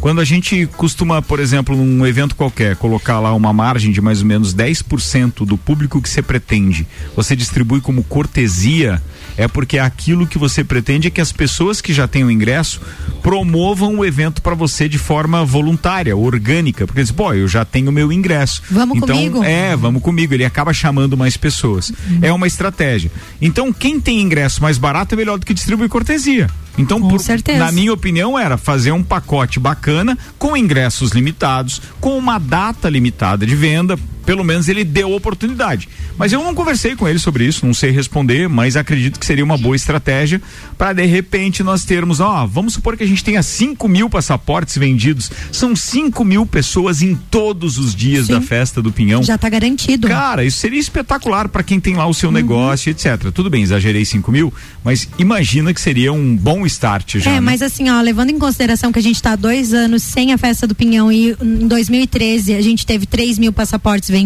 Quando 0.00 0.20
a 0.20 0.24
gente 0.24 0.66
costuma, 0.76 1.20
por 1.20 1.40
exemplo, 1.40 1.76
num 1.76 2.06
evento 2.06 2.36
qualquer, 2.36 2.76
colocar 2.76 3.18
lá 3.18 3.34
uma 3.34 3.52
margem 3.52 3.90
de 3.90 4.00
mais 4.00 4.20
ou 4.20 4.26
menos 4.26 4.54
10% 4.54 5.44
do 5.44 5.58
público 5.58 6.00
que 6.00 6.08
você 6.08 6.22
pretende, 6.22 6.86
você 7.16 7.34
distribui 7.34 7.80
como 7.80 8.04
cortesia, 8.04 9.02
é 9.36 9.48
porque 9.48 9.78
aquilo 9.78 10.26
que 10.26 10.38
você 10.38 10.62
pretende 10.62 11.08
é 11.08 11.10
que 11.10 11.20
as 11.20 11.32
pessoas 11.32 11.80
que 11.80 11.92
já 11.92 12.06
têm 12.06 12.22
o 12.22 12.30
ingresso 12.30 12.80
promovam 13.22 13.98
o 13.98 14.04
evento 14.04 14.40
para 14.40 14.54
você 14.54 14.88
de 14.88 14.98
forma 14.98 15.44
voluntária, 15.44 16.16
orgânica, 16.16 16.86
porque 16.86 17.02
diz, 17.02 17.10
pô, 17.10 17.34
eu 17.34 17.48
já 17.48 17.64
tenho 17.64 17.90
meu 17.90 18.12
ingresso. 18.12 18.62
Vamos 18.70 18.98
então, 18.98 19.16
comigo? 19.16 19.42
É, 19.42 19.74
vamos 19.76 20.00
comigo. 20.00 20.32
Ele 20.32 20.44
acaba 20.44 20.72
chamando 20.72 21.16
mais 21.16 21.36
pessoas. 21.36 21.90
Uhum. 21.90 22.18
É 22.22 22.32
uma 22.32 22.46
estratégia. 22.46 23.10
Então, 23.42 23.72
quem 23.72 24.00
tem 24.00 24.20
ingresso 24.20 24.62
mais 24.62 24.78
barato 24.78 25.14
é 25.14 25.16
melhor 25.16 25.38
do 25.38 25.46
que 25.46 25.54
distribuir 25.54 25.88
cortesia. 25.88 26.48
Então, 26.76 27.00
por- 27.00 27.20
na 27.58 27.72
minha 27.72 27.92
opinião, 27.92 28.38
era 28.38 28.56
fazer 28.56 28.92
um 28.92 29.02
pacote 29.02 29.58
bacana, 29.58 30.16
com 30.38 30.56
ingressos 30.56 31.10
limitados, 31.12 31.80
com 32.00 32.16
uma 32.18 32.38
data 32.38 32.88
limitada 32.88 33.44
de 33.46 33.56
venda. 33.56 33.98
Pelo 34.28 34.44
menos 34.44 34.68
ele 34.68 34.84
deu 34.84 35.10
oportunidade. 35.14 35.88
Mas 36.18 36.34
eu 36.34 36.44
não 36.44 36.54
conversei 36.54 36.94
com 36.94 37.08
ele 37.08 37.18
sobre 37.18 37.46
isso, 37.46 37.64
não 37.64 37.72
sei 37.72 37.90
responder, 37.90 38.46
mas 38.46 38.76
acredito 38.76 39.18
que 39.18 39.24
seria 39.24 39.42
uma 39.42 39.56
boa 39.56 39.74
estratégia 39.74 40.38
para 40.76 40.92
de 40.92 41.06
repente 41.06 41.62
nós 41.62 41.82
termos, 41.82 42.20
ó, 42.20 42.44
vamos 42.46 42.74
supor 42.74 42.94
que 42.94 43.02
a 43.02 43.06
gente 43.06 43.24
tenha 43.24 43.42
5 43.42 43.88
mil 43.88 44.10
passaportes 44.10 44.76
vendidos. 44.76 45.30
São 45.50 45.74
5 45.74 46.22
mil 46.26 46.44
pessoas 46.44 47.00
em 47.00 47.14
todos 47.14 47.78
os 47.78 47.94
dias 47.94 48.26
Sim. 48.26 48.34
da 48.34 48.42
festa 48.42 48.82
do 48.82 48.92
Pinhão. 48.92 49.22
Já 49.22 49.38
tá 49.38 49.48
garantido. 49.48 50.06
Cara, 50.08 50.44
isso 50.44 50.58
seria 50.58 50.78
espetacular 50.78 51.48
para 51.48 51.62
quem 51.62 51.80
tem 51.80 51.94
lá 51.96 52.04
o 52.04 52.08
Uhum. 52.08 52.12
seu 52.12 52.30
negócio, 52.30 52.90
etc. 52.90 53.30
Tudo 53.32 53.48
bem, 53.48 53.62
exagerei 53.62 54.04
5 54.04 54.30
mil, 54.30 54.52
mas 54.84 55.08
imagina 55.18 55.72
que 55.72 55.80
seria 55.80 56.12
um 56.12 56.36
bom 56.36 56.66
start 56.66 57.16
já. 57.16 57.30
É, 57.30 57.34
né? 57.36 57.40
mas 57.40 57.62
assim, 57.62 57.88
ó, 57.88 57.98
levando 58.02 58.28
em 58.28 58.38
consideração 58.38 58.92
que 58.92 58.98
a 58.98 59.02
gente 59.02 59.22
tá 59.22 59.32
há 59.32 59.36
dois 59.36 59.72
anos 59.72 60.02
sem 60.02 60.34
a 60.34 60.36
festa 60.38 60.66
do 60.66 60.74
Pinhão 60.74 61.10
e 61.10 61.34
em 61.40 61.66
2013 61.66 62.54
a 62.54 62.60
gente 62.60 62.84
teve 62.84 63.06
3 63.06 63.38
mil 63.38 63.54
passaportes 63.54 64.10
vendidos, 64.10 64.17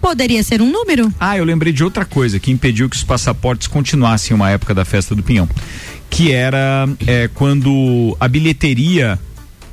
poderia 0.00 0.42
ser 0.42 0.60
um 0.60 0.70
número? 0.70 1.12
Ah, 1.20 1.36
eu 1.38 1.44
lembrei 1.44 1.72
de 1.72 1.84
outra 1.84 2.04
coisa 2.04 2.38
que 2.40 2.50
impediu 2.50 2.88
que 2.88 2.96
os 2.96 3.04
passaportes 3.04 3.66
continuassem 3.68 4.34
uma 4.34 4.50
época 4.50 4.74
da 4.74 4.84
festa 4.84 5.14
do 5.14 5.22
Pinhão, 5.22 5.48
que 6.10 6.32
era 6.32 6.88
é, 7.06 7.28
quando 7.32 8.16
a 8.20 8.26
bilheteria 8.28 9.18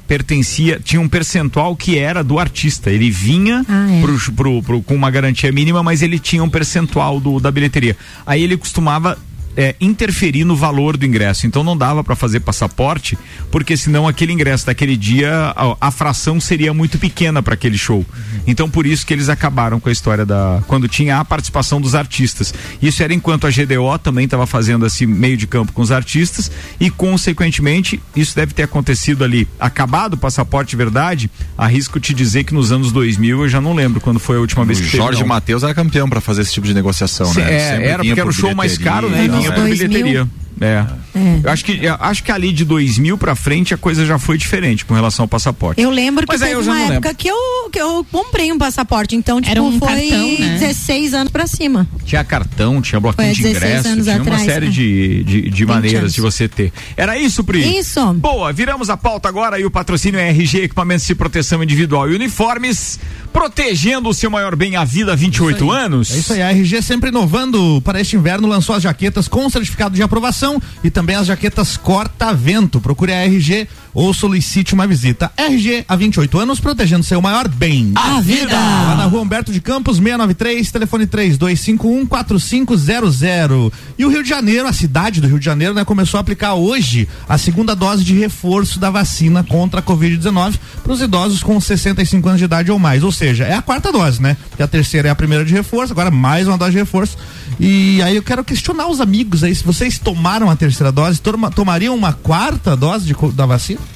pertencia, 0.08 0.80
tinha 0.84 1.00
um 1.00 1.08
percentual 1.08 1.76
que 1.76 1.98
era 2.00 2.24
do 2.24 2.40
artista. 2.40 2.90
Ele 2.90 3.12
vinha 3.12 3.64
Ah, 3.70 3.88
é. 3.92 4.02
pro- 4.02 4.32
pro- 4.34 4.64
pro- 4.64 4.82
com 4.82 4.96
uma 4.96 5.12
garantia 5.12 5.52
mínima, 5.52 5.84
mas 5.84 6.02
ele 6.02 6.18
tinha 6.18 6.44
um 6.44 6.50
percentual 6.50 7.20
do, 7.20 7.40
da 7.40 7.52
bilheteria. 7.52 7.96
Aí 8.26 8.42
ele 8.44 8.58
costumava 8.58 9.20
é, 9.56 9.75
interferir 9.79 10.44
no 10.44 10.56
valor 10.56 10.98
do 10.98 11.06
ingresso. 11.06 11.48
Então 11.48 11.63
não 11.63 11.77
dava 11.77 12.03
para 12.03 12.15
fazer 12.15 12.39
passaporte, 12.41 13.18
porque 13.51 13.75
senão 13.77 14.08
aquele 14.08 14.34
ingresso 14.34 14.65
daquele 14.65 14.98
dia, 14.98 15.53
a, 15.56 15.75
a 15.79 15.91
fração 15.91 16.39
seria 16.39 16.74
muito 16.74 16.98
pequena 16.98 17.41
para 17.41 17.53
aquele 17.53 17.77
show. 17.77 18.06
Então 18.48 18.70
por 18.70 18.86
isso 18.86 19.06
que 19.06 19.13
eles 19.13 19.29
acabaram 19.29 19.79
com 19.79 19.89
a 19.89 19.91
história 19.91 20.25
da. 20.25 20.62
Quando 20.68 20.88
tinha 20.88 21.20
a 21.20 21.25
participação 21.25 21.79
dos 21.79 21.96
artistas. 21.96 22.53
Isso 22.82 23.03
era 23.03 23.13
enquanto 23.13 23.46
a 23.48 23.50
GDO 23.50 23.98
também 24.01 24.25
estava 24.25 24.46
fazendo 24.46 24.86
esse 24.86 25.06
meio 25.06 25.38
de 25.38 25.48
campo 25.48 25.72
com 25.72 25.82
os 25.82 25.91
artistas 25.91 26.51
e, 26.79 26.89
consequentemente, 26.89 28.01
isso 28.15 28.36
deve 28.36 28.53
ter 28.53 28.63
acontecido 28.63 29.24
ali. 29.24 29.48
Acabado 29.60 30.13
o 30.13 30.18
passaporte 30.18 30.75
verdade, 30.75 31.29
arrisco 31.58 32.00
te 32.00 32.13
dizer 32.13 32.44
que 32.44 32.53
nos 32.53 32.72
anos 32.72 32.91
2000 32.91 33.41
eu 33.41 33.50
já 33.50 33.62
não 33.62 33.74
lembro 33.74 34.01
quando 34.01 34.20
foi 34.20 34.38
a 34.38 34.39
última 34.39 34.65
vez 34.65 34.79
O 34.79 34.84
que 34.84 34.91
teve, 34.91 35.03
Jorge 35.03 35.22
não. 35.22 35.27
Matheus 35.27 35.63
era 35.63 35.74
campeão 35.74 36.10
pra 36.10 36.21
fazer 36.21 36.41
esse 36.41 36.54
tipo 36.54 36.65
de 36.65 36.74
negociação, 36.74 37.28
Sim, 37.28 37.41
né? 37.41 37.54
é, 37.54 37.71
Sempre 37.71 37.88
era 37.88 38.04
porque 38.04 38.19
era 38.19 38.30
o 38.30 38.34
show 38.34 38.56
mais 38.56 38.78
caro, 38.78 39.10
né? 39.10 39.28
Por 39.47 39.56
2000. 39.56 39.88
bilheteria. 39.88 40.28
É. 40.62 40.86
É. 41.15 41.39
Eu 41.43 41.52
acho 41.52 41.65
que 41.65 41.84
eu 41.84 41.95
acho 42.00 42.24
que 42.24 42.32
ali 42.32 42.52
de 42.52 42.65
2000 42.65 43.17
pra 43.17 43.36
frente 43.36 43.74
a 43.74 43.78
coisa 43.78 44.06
já 44.06 44.19
foi 44.19 44.38
diferente 44.38 44.86
com 44.86 44.93
relação 44.93 45.24
ao 45.24 45.28
passaporte. 45.28 45.82
Eu 45.82 45.89
lembro 45.89 46.26
que 46.26 46.34
Mas 46.34 46.41
teve 46.41 46.56
uma 46.56 46.80
época 46.82 46.93
lembro. 46.93 47.15
que 47.15 47.28
eu, 47.28 47.69
que 47.72 47.80
eu 47.80 48.06
comprei 48.12 48.52
um 48.52 48.58
passaporte, 48.58 49.15
então, 49.15 49.39
tipo, 49.39 49.52
Era 49.52 49.62
um 49.62 49.78
foi 49.80 49.88
cartão, 49.88 50.28
né? 50.39 50.58
16 50.60 51.13
anos 51.13 51.32
pra 51.32 51.48
cima. 51.48 51.88
Tinha 52.06 52.24
cartão, 52.24 52.82
tinha 52.82 53.00
bloquinho 53.00 53.34
de 53.34 53.43
16 53.43 53.65
ingresso, 53.65 53.88
anos 53.88 54.06
tinha 54.06 54.15
uma 54.15 54.22
atrás, 54.22 54.43
série 54.43 54.67
é. 54.67 54.69
de, 54.69 55.24
de, 55.24 55.50
de 55.50 55.65
maneiras 55.65 56.02
anos. 56.02 56.13
de 56.13 56.22
você 56.22 56.48
ter. 56.48 56.72
Era 56.98 57.17
isso, 57.17 57.43
Pri? 57.43 57.78
Isso. 57.78 58.13
Boa, 58.13 58.52
viramos 58.52 58.89
a 58.89 58.98
pauta 58.98 59.28
agora 59.30 59.60
e 59.60 59.65
o 59.65 59.72
patrocínio 59.72 60.19
é 60.19 60.30
RG 60.30 60.63
Equipamentos 60.63 61.06
de 61.06 61.15
Proteção 61.15 61.63
Individual 61.63 62.10
e 62.10 62.15
Uniformes, 62.15 63.00
protegendo 63.32 64.10
o 64.10 64.13
seu 64.13 64.30
maior 64.30 64.56
bem 64.56 64.76
a 64.76 64.84
vida 64.84 65.13
há 65.13 65.15
28 65.15 65.72
anos. 65.72 66.12
É 66.12 66.17
isso 66.17 66.34
aí, 66.34 66.41
a 66.41 66.50
RG 66.52 66.82
sempre 66.82 67.10
inovando 67.10 67.82
para 67.84 68.00
este 68.02 68.15
inverno, 68.15 68.48
lançou 68.48 68.76
as 68.76 68.84
jaquetas 68.84 69.28
com 69.28 69.50
certificado 69.50 69.95
de 69.95 70.02
aprovação 70.02 70.49
e 70.84 70.90
também 70.90 71.16
as 71.16 71.28
jaquetas 71.28 71.78
corta-vento. 71.78 72.80
Procure 72.80 73.12
a 73.12 73.26
RG 73.26 73.68
ou 74.00 74.14
solicite 74.14 74.74
uma 74.74 74.88
visita. 74.88 75.30
RG 75.36 75.84
há 75.86 75.94
28 75.94 76.40
anos, 76.40 76.62
protegendo 76.62 77.04
seu 77.04 77.22
maior 77.22 77.50
bem. 77.50 77.92
A 77.96 78.22
vida! 78.22 78.54
Lá 78.56 78.96
na 78.96 79.04
rua 79.04 79.20
Humberto 79.22 79.52
de 79.52 79.60
Campos, 79.60 79.98
693, 79.98 80.72
telefone 80.72 81.06
3251-4500. 81.06 83.74
E 83.98 84.06
o 84.06 84.10
Rio 84.10 84.24
de 84.24 84.30
Janeiro, 84.30 84.66
a 84.68 84.72
cidade 84.74 85.20
do 85.20 85.28
Rio 85.28 85.38
de 85.38 85.44
Janeiro, 85.44 85.74
né, 85.74 85.84
começou 85.84 86.18
a 86.18 86.22
aplicar 86.22 86.54
hoje 86.54 87.10
a 87.28 87.38
segunda 87.38 87.76
dose 87.76 88.06
de 88.06 88.14
reforço 88.18 88.80
da 88.80 88.90
vacina 88.90 89.44
contra 89.44 89.82
a 89.82 89.84
Covid-19 89.84 90.56
para 90.82 90.94
os 90.94 91.02
idosos 91.02 91.44
com 91.44 91.60
65 91.60 92.26
anos 92.30 92.40
de 92.40 92.46
idade 92.46 92.72
ou 92.72 92.80
mais. 92.80 93.04
Ou 93.04 93.12
seja, 93.12 93.44
é 93.44 93.56
a 93.56 93.62
quarta 93.62 93.92
dose, 93.92 94.22
né? 94.22 94.38
Porque 94.50 94.64
a 94.64 94.68
terceira 94.68 95.10
é 95.10 95.12
a 95.12 95.16
primeira 95.16 95.44
de 95.44 95.54
reforço, 95.54 95.92
agora 95.92 96.10
mais 96.10 96.48
uma 96.48 96.58
dose 96.58 96.72
de 96.72 96.78
reforço. 96.78 97.18
E 97.60 98.02
aí 98.02 98.16
eu 98.16 98.24
quero 98.24 98.46
questionar 98.46 98.88
os 98.88 99.02
amigos 99.02 99.44
aí, 99.44 99.54
se 99.54 99.64
vocês 99.66 100.00
tomaram 100.00 100.50
a 100.50 100.56
terceira 100.56 100.90
dose, 100.92 101.20
toma- 101.20 101.52
tomariam 101.52 101.94
uma 101.96 102.14
quarta 102.14 102.78
dose 102.78 103.06
de 103.06 103.14
da 103.34 103.46
vacina? 103.46 103.88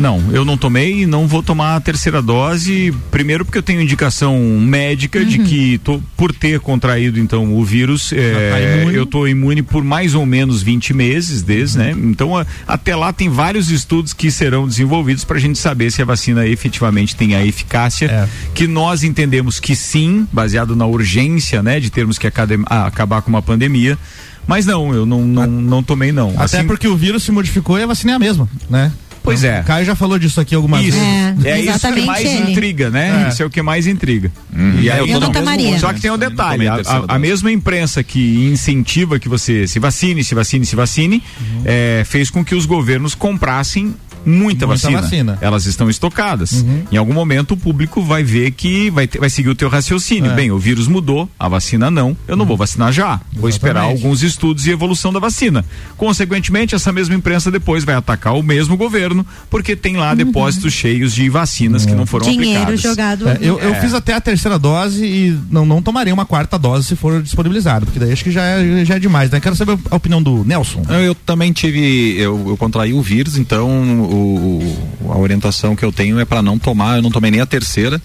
Não, 0.00 0.18
eu 0.32 0.44
não 0.46 0.56
tomei 0.56 1.02
e 1.02 1.06
não 1.06 1.28
vou 1.28 1.42
tomar 1.42 1.76
a 1.76 1.80
terceira 1.80 2.22
dose. 2.22 2.92
Primeiro 3.10 3.44
porque 3.44 3.58
eu 3.58 3.62
tenho 3.62 3.80
indicação 3.82 4.38
médica 4.58 5.22
de 5.24 5.38
que 5.40 5.78
tô, 5.78 6.00
por 6.16 6.32
ter 6.34 6.58
contraído 6.60 7.18
então 7.20 7.54
o 7.54 7.62
vírus, 7.64 8.10
é, 8.12 8.78
imune. 8.80 8.96
eu 8.96 9.04
tô 9.04 9.26
imune 9.26 9.62
por 9.62 9.84
mais 9.84 10.14
ou 10.14 10.24
menos 10.24 10.62
20 10.62 10.94
meses 10.94 11.42
desde, 11.42 11.76
né? 11.78 11.94
Então 11.96 12.36
a- 12.36 12.46
até 12.66 12.96
lá 12.96 13.12
tem 13.12 13.28
vários 13.28 13.70
estudos 13.70 14.12
que 14.14 14.30
serão 14.30 14.66
desenvolvidos 14.66 15.22
para 15.24 15.36
a 15.36 15.40
gente 15.40 15.58
saber 15.58 15.92
se 15.92 16.00
a 16.00 16.04
vacina 16.06 16.46
efetivamente 16.46 17.14
tem 17.14 17.34
a 17.34 17.44
eficácia 17.44 18.06
É. 18.06 18.28
que 18.54 18.66
nós 18.66 19.02
entendemos 19.02 19.60
que 19.60 19.76
sim, 19.76 20.26
baseado 20.32 20.74
na 20.74 20.86
urgência, 20.86 21.62
né, 21.62 21.78
de 21.78 21.90
termos 21.90 22.16
que 22.18 22.26
ah, 22.66 22.86
acabar 22.86 23.20
com 23.20 23.28
uma 23.28 23.42
pandemia. 23.42 23.98
Mas 24.46 24.64
não, 24.64 24.94
eu 24.94 25.04
não, 25.04 25.22
não, 25.26 25.46
não 25.46 25.82
tomei 25.82 26.10
não. 26.10 26.30
Até 26.30 26.58
Assim- 26.58 26.66
porque 26.66 26.88
o 26.88 26.96
vírus 26.96 27.22
se 27.22 27.30
modificou 27.30 27.78
e 27.78 27.82
a 27.82 27.86
vacina 27.86 28.12
é 28.12 28.14
a 28.14 28.18
mesma, 28.18 28.48
né? 28.70 28.90
Pois 29.22 29.44
é. 29.44 29.60
O 29.60 29.64
Caio 29.64 29.84
já 29.84 29.94
falou 29.94 30.18
disso 30.18 30.40
aqui 30.40 30.54
algumas 30.54 30.82
Isso. 30.84 30.98
vezes. 30.98 31.44
É, 31.44 31.50
É, 31.50 31.60
isso 31.60 31.92
que 31.92 32.00
mais 32.06 32.24
ele. 32.24 32.50
intriga, 32.52 32.90
né? 32.90 33.24
É. 33.26 33.28
Isso 33.28 33.42
é 33.42 33.46
o 33.46 33.50
que 33.50 33.60
mais 33.62 33.86
intriga. 33.86 34.32
Uhum. 34.52 34.80
E 34.80 34.88
É, 34.88 34.92
aí, 34.92 34.98
eu 35.00 35.06
tô 35.06 35.12
mesmo 35.12 35.20
bote, 35.20 35.80
Só 35.80 35.92
que 35.92 36.00
tem 36.00 36.10
um 36.10 36.18
detalhe, 36.18 36.66
a, 36.68 36.74
a- 36.74 37.04
a 37.14 37.18
mesma 37.18 37.50
imprensa 37.52 38.02
que 38.02 38.46
incentiva 38.50 39.18
que 39.18 39.28
você 39.28 39.66
se 39.66 39.78
vacine, 39.78 40.24
se 40.24 40.34
vacine, 40.34 40.64
se 40.66 40.74
vacine, 40.74 41.22
é, 41.64 42.02
fez 42.06 42.30
com 42.30 42.44
que 42.44 42.54
os 42.54 42.66
governos 42.66 43.14
comprassem 43.14 43.94
muita, 44.24 44.66
Muita 44.66 44.66
vacina. 44.66 45.00
vacina. 45.02 45.38
Elas 45.40 45.66
estão 45.66 45.88
estocadas. 45.90 46.64
Em 46.90 46.96
algum 46.96 47.12
momento 47.14 47.52
o 47.52 47.56
público 47.56 48.02
vai 48.02 48.22
ver 48.22 48.50
que 48.52 48.90
vai, 48.90 49.06
ter- 49.06 49.18
vai 49.18 49.30
seguir 49.30 49.48
o 49.48 49.54
teu 49.54 49.68
raciocínio. 49.68 50.30
É. 50.30 50.34
Bem, 50.34 50.50
o 50.50 50.58
vírus 50.58 50.86
mudou, 50.88 51.28
a 51.38 51.48
vacina 51.48 51.90
não, 51.90 52.16
eu 52.28 52.36
não 52.36 52.44
vou 52.46 52.56
vacinar 52.56 52.92
já. 52.92 53.20
Vou 53.34 53.48
esperar 53.48 53.80
Exatamente. 53.80 54.02
alguns 54.04 54.22
estudos 54.22 54.66
e 54.66 54.70
evolução 54.70 55.12
da 55.12 55.18
vacina. 55.20 55.64
Consequentemente, 55.96 56.74
essa 56.74 56.90
mesma 56.92 57.14
imprensa 57.14 57.50
depois 57.50 57.84
vai 57.84 57.94
atacar 57.94 58.34
o 58.34 58.42
mesmo 58.42 58.76
governo, 58.76 59.24
porque 59.48 59.76
tem 59.76 59.96
lá 59.96 60.14
depósitos 60.14 60.72
cheios 60.72 61.14
de 61.14 61.28
vacinas 61.28 61.84
que 61.84 61.92
não 61.92 62.06
foram 62.06 62.26
Dinheiro 62.30 62.62
aplicadas. 62.62 62.80
jogado. 62.80 63.28
É, 63.28 63.38
eu, 63.40 63.58
eu 63.60 63.74
É. 63.74 63.80
fiz 63.80 63.92
até 63.94 64.14
a 64.14 64.20
terceira 64.20 64.58
dose 64.58 65.04
e 65.04 65.38
não, 65.50 65.64
não 65.66 65.82
tomaria 65.82 66.12
uma 66.12 66.24
quarta 66.26 66.58
dose 66.58 66.86
se 66.88 66.96
for 66.96 67.22
disponibilizado, 67.22 67.86
porque 67.86 67.98
daí 67.98 68.12
acho 68.12 68.24
que 68.24 68.30
já 68.30 68.42
é, 68.44 68.84
já 68.84 68.96
é 68.96 68.98
demais, 68.98 69.30
né? 69.30 69.40
Quero 69.40 69.54
saber 69.56 69.78
a 69.90 69.96
opinião 69.96 70.22
do 70.22 70.44
Nelson. 70.44 70.82
Eu, 70.88 71.00
eu 71.00 71.14
também 71.14 71.52
tive, 71.52 72.16
eu, 72.18 72.48
eu 72.48 72.56
contraí 72.56 72.92
o 72.92 73.02
vírus, 73.02 73.36
então 73.36 73.68
o, 74.12 74.60
a 75.08 75.18
orientação 75.18 75.76
que 75.76 75.84
eu 75.84 75.92
tenho 75.92 76.18
é 76.18 76.24
para 76.24 76.42
não 76.42 76.58
tomar, 76.58 76.96
eu 76.96 77.02
não 77.02 77.10
tomei 77.10 77.30
nem 77.30 77.40
a 77.40 77.46
terceira. 77.46 78.00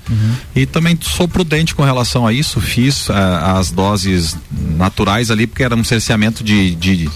E 0.55 0.65
também 0.65 0.97
sou 1.01 1.27
prudente 1.27 1.73
com 1.73 1.83
relação 1.83 2.27
a 2.27 2.31
isso, 2.31 2.61
fiz 2.61 3.09
ah, 3.09 3.57
as 3.57 3.71
doses 3.71 4.37
naturais 4.77 5.31
ali 5.31 5.47
porque 5.47 5.63
era 5.63 5.75
um 5.75 5.83
cerceamento 5.83 6.43
de, 6.43 6.75
de, 6.75 7.09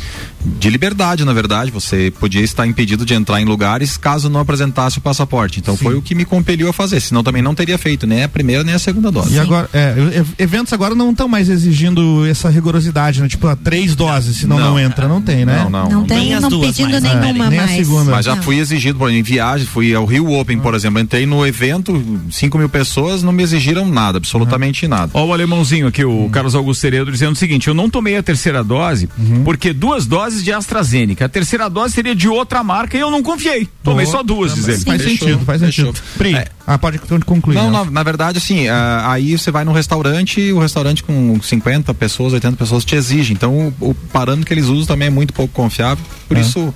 de 0.45 0.69
liberdade, 0.69 1.25
na 1.25 1.33
verdade, 1.33 1.71
você 1.71 2.11
podia 2.19 2.41
estar 2.41 2.65
impedido 2.65 3.05
de 3.05 3.13
entrar 3.13 3.41
em 3.41 3.45
lugares 3.45 3.97
caso 3.97 4.29
não 4.29 4.39
apresentasse 4.39 4.97
o 4.97 5.01
passaporte, 5.01 5.59
então 5.59 5.75
foi 5.75 5.95
o 5.95 6.01
que 6.01 6.15
me 6.15 6.23
compeliu 6.25 6.69
a 6.69 6.73
fazer, 6.73 6.99
senão 7.01 7.23
também 7.23 7.41
não 7.41 7.53
teria 7.53 7.77
feito 7.77 8.07
nem 8.07 8.23
a 8.23 8.29
primeira 8.29 8.63
nem 8.63 8.73
a 8.73 8.79
segunda 8.79 9.11
dose. 9.11 9.33
E 9.35 9.39
agora, 9.39 9.69
é, 9.73 10.23
eventos 10.37 10.71
agora 10.73 10.95
não 10.95 11.11
estão 11.11 11.27
mais 11.27 11.49
exigindo 11.49 12.25
essa 12.25 12.49
rigorosidade, 12.49 13.21
né? 13.21 13.27
Tipo, 13.27 13.47
a 13.47 13.55
três 13.55 13.95
doses, 13.95 14.37
senão 14.37 14.57
não, 14.59 14.71
Não. 14.71 14.79
entra, 14.79 15.07
não 15.07 15.21
tem, 15.21 15.45
né? 15.45 15.61
Não, 15.63 15.69
não. 15.69 15.89
Não 15.89 16.05
tem, 16.05 16.19
Nem 16.19 16.33
as 16.35 16.41
não 16.41 16.49
duas 16.49 16.67
pedindo 16.75 16.91
mais, 16.91 17.03
nenhuma 17.03 17.43
né? 17.45 17.49
Nem 17.49 17.59
a 17.59 17.65
mais. 17.65 17.75
segunda. 17.75 18.11
Mas 18.11 18.25
já 18.25 18.35
Não. 18.35 18.43
fui 18.43 18.59
exigido, 18.59 18.97
por 18.97 19.09
exemplo, 19.09 19.19
em 19.19 19.23
viagem, 19.23 19.65
fui 19.67 19.93
ao 19.93 20.05
Rio 20.05 20.31
Open, 20.31 20.59
por 20.59 20.73
exemplo, 20.73 20.99
entrei 20.99 21.25
no 21.25 21.45
evento, 21.45 22.01
5 22.31 22.57
mil 22.57 22.69
pessoas, 22.69 23.23
não 23.23 23.31
me 23.31 23.43
exigiram 23.43 23.87
nada, 23.87 24.17
absolutamente 24.17 24.87
nada. 24.87 25.11
Ó, 25.13 25.25
o 25.25 25.33
alemãozinho 25.33 25.87
aqui, 25.87 26.05
o 26.05 26.29
Carlos 26.29 26.55
Augusto 26.55 26.85
Heredo, 26.85 27.11
dizendo 27.11 27.33
o 27.33 27.35
seguinte: 27.35 27.67
eu 27.67 27.73
não 27.73 27.89
tomei 27.89 28.15
a 28.17 28.23
terceira 28.23 28.63
dose 28.63 29.09
porque 29.43 29.73
duas 29.73 30.05
doses 30.05 30.28
de 30.43 30.51
AstraZeneca. 30.53 31.25
A 31.25 31.29
terceira 31.29 31.69
dose 31.69 31.93
seria 31.93 32.15
de 32.15 32.27
outra 32.27 32.63
marca 32.63 32.95
e 32.97 32.99
eu 32.99 33.09
não 33.11 33.21
confiei. 33.23 33.67
Tomei 33.83 34.05
Boa. 34.05 34.17
só 34.17 34.23
duas, 34.23 34.53
diz 34.53 34.67
ele. 34.67 34.77
Faz 34.79 35.01
Fechou, 35.01 35.27
sentido, 35.27 35.45
faz 35.45 35.61
fechou. 35.61 35.85
sentido. 35.87 36.03
Pri, 36.17 36.35
É. 36.35 36.47
ah, 36.67 36.77
pode 36.77 36.99
concluir. 37.25 37.55
Não, 37.55 37.69
na, 37.71 37.85
na 37.85 38.03
verdade, 38.03 38.37
assim, 38.37 38.67
ah, 38.67 39.11
aí 39.11 39.37
você 39.37 39.49
vai 39.51 39.65
num 39.65 39.71
restaurante 39.73 40.39
e 40.39 40.53
o 40.53 40.59
restaurante 40.59 41.03
com 41.03 41.39
50 41.41 41.93
pessoas, 41.93 42.33
80 42.33 42.55
pessoas 42.57 42.85
te 42.85 42.95
exige. 42.95 43.33
Então, 43.33 43.73
o, 43.79 43.89
o 43.89 43.93
parâmetro 43.93 44.45
que 44.45 44.53
eles 44.53 44.65
usam 44.65 44.85
também 44.85 45.07
é 45.07 45.11
muito 45.11 45.33
pouco 45.33 45.53
confiável. 45.53 46.03
Por 46.27 46.37
É. 46.37 46.41
isso, 46.41 46.73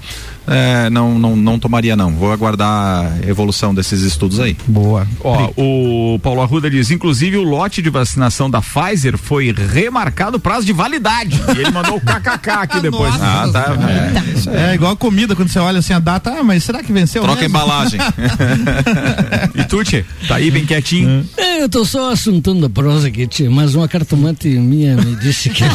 eh, 0.47 0.89
não, 0.89 1.17
não, 1.17 1.35
não 1.35 1.59
tomaria, 1.59 1.95
não. 1.95 2.11
Vou 2.11 2.31
aguardar 2.31 3.05
a 3.05 3.27
evolução 3.27 3.73
desses 3.73 4.01
estudos 4.01 4.39
aí. 4.39 4.57
Boa. 4.67 5.07
Ó, 5.21 5.51
o 5.55 6.19
Paulo 6.19 6.41
Arruda 6.41 6.69
diz: 6.69 6.91
inclusive 6.91 7.37
o 7.37 7.43
lote 7.43 7.81
de 7.81 7.89
vacinação 7.89 8.49
da 8.49 8.61
Pfizer 8.61 9.17
foi 9.17 9.53
remarcado 9.53 10.39
prazo 10.39 10.65
de 10.65 10.73
validade. 10.73 11.39
E 11.55 11.59
ele 11.59 11.71
mandou 11.71 11.97
o 11.97 12.01
kkk 12.01 12.49
aqui 12.49 12.79
depois. 12.81 13.13
Nossa. 13.13 13.23
Ah, 13.25 13.47
tá. 13.51 13.75
É, 13.89 14.57
aí. 14.57 14.71
É 14.71 14.75
igual 14.75 14.91
a 14.91 14.95
comida, 14.95 15.35
quando 15.35 15.49
você 15.49 15.59
olha 15.59 15.79
assim 15.79 15.93
a 15.93 15.99
data, 15.99 16.31
ah, 16.31 16.43
mas 16.43 16.63
será 16.63 16.83
que 16.83 16.91
venceu? 16.91 17.23
Troca 17.23 17.39
a 17.39 17.41
mesmo? 17.41 17.57
embalagem. 17.57 17.99
E 19.55 19.63
tu, 19.65 19.83
Tchê? 19.83 20.03
Tá 20.27 20.35
aí 20.35 20.49
bem 20.51 20.65
quietinho. 20.65 21.25
É, 21.37 21.63
eu 21.63 21.69
tô 21.69 21.85
só 21.85 22.11
assuntando 22.11 22.65
a 22.65 22.69
prosa 22.69 23.07
aqui, 23.07 23.27
tia, 23.27 23.49
mas 23.49 23.75
uma 23.75 23.87
cartomante 23.87 24.47
minha 24.47 24.95
me 24.95 25.15
disse 25.15 25.49
que. 25.49 25.63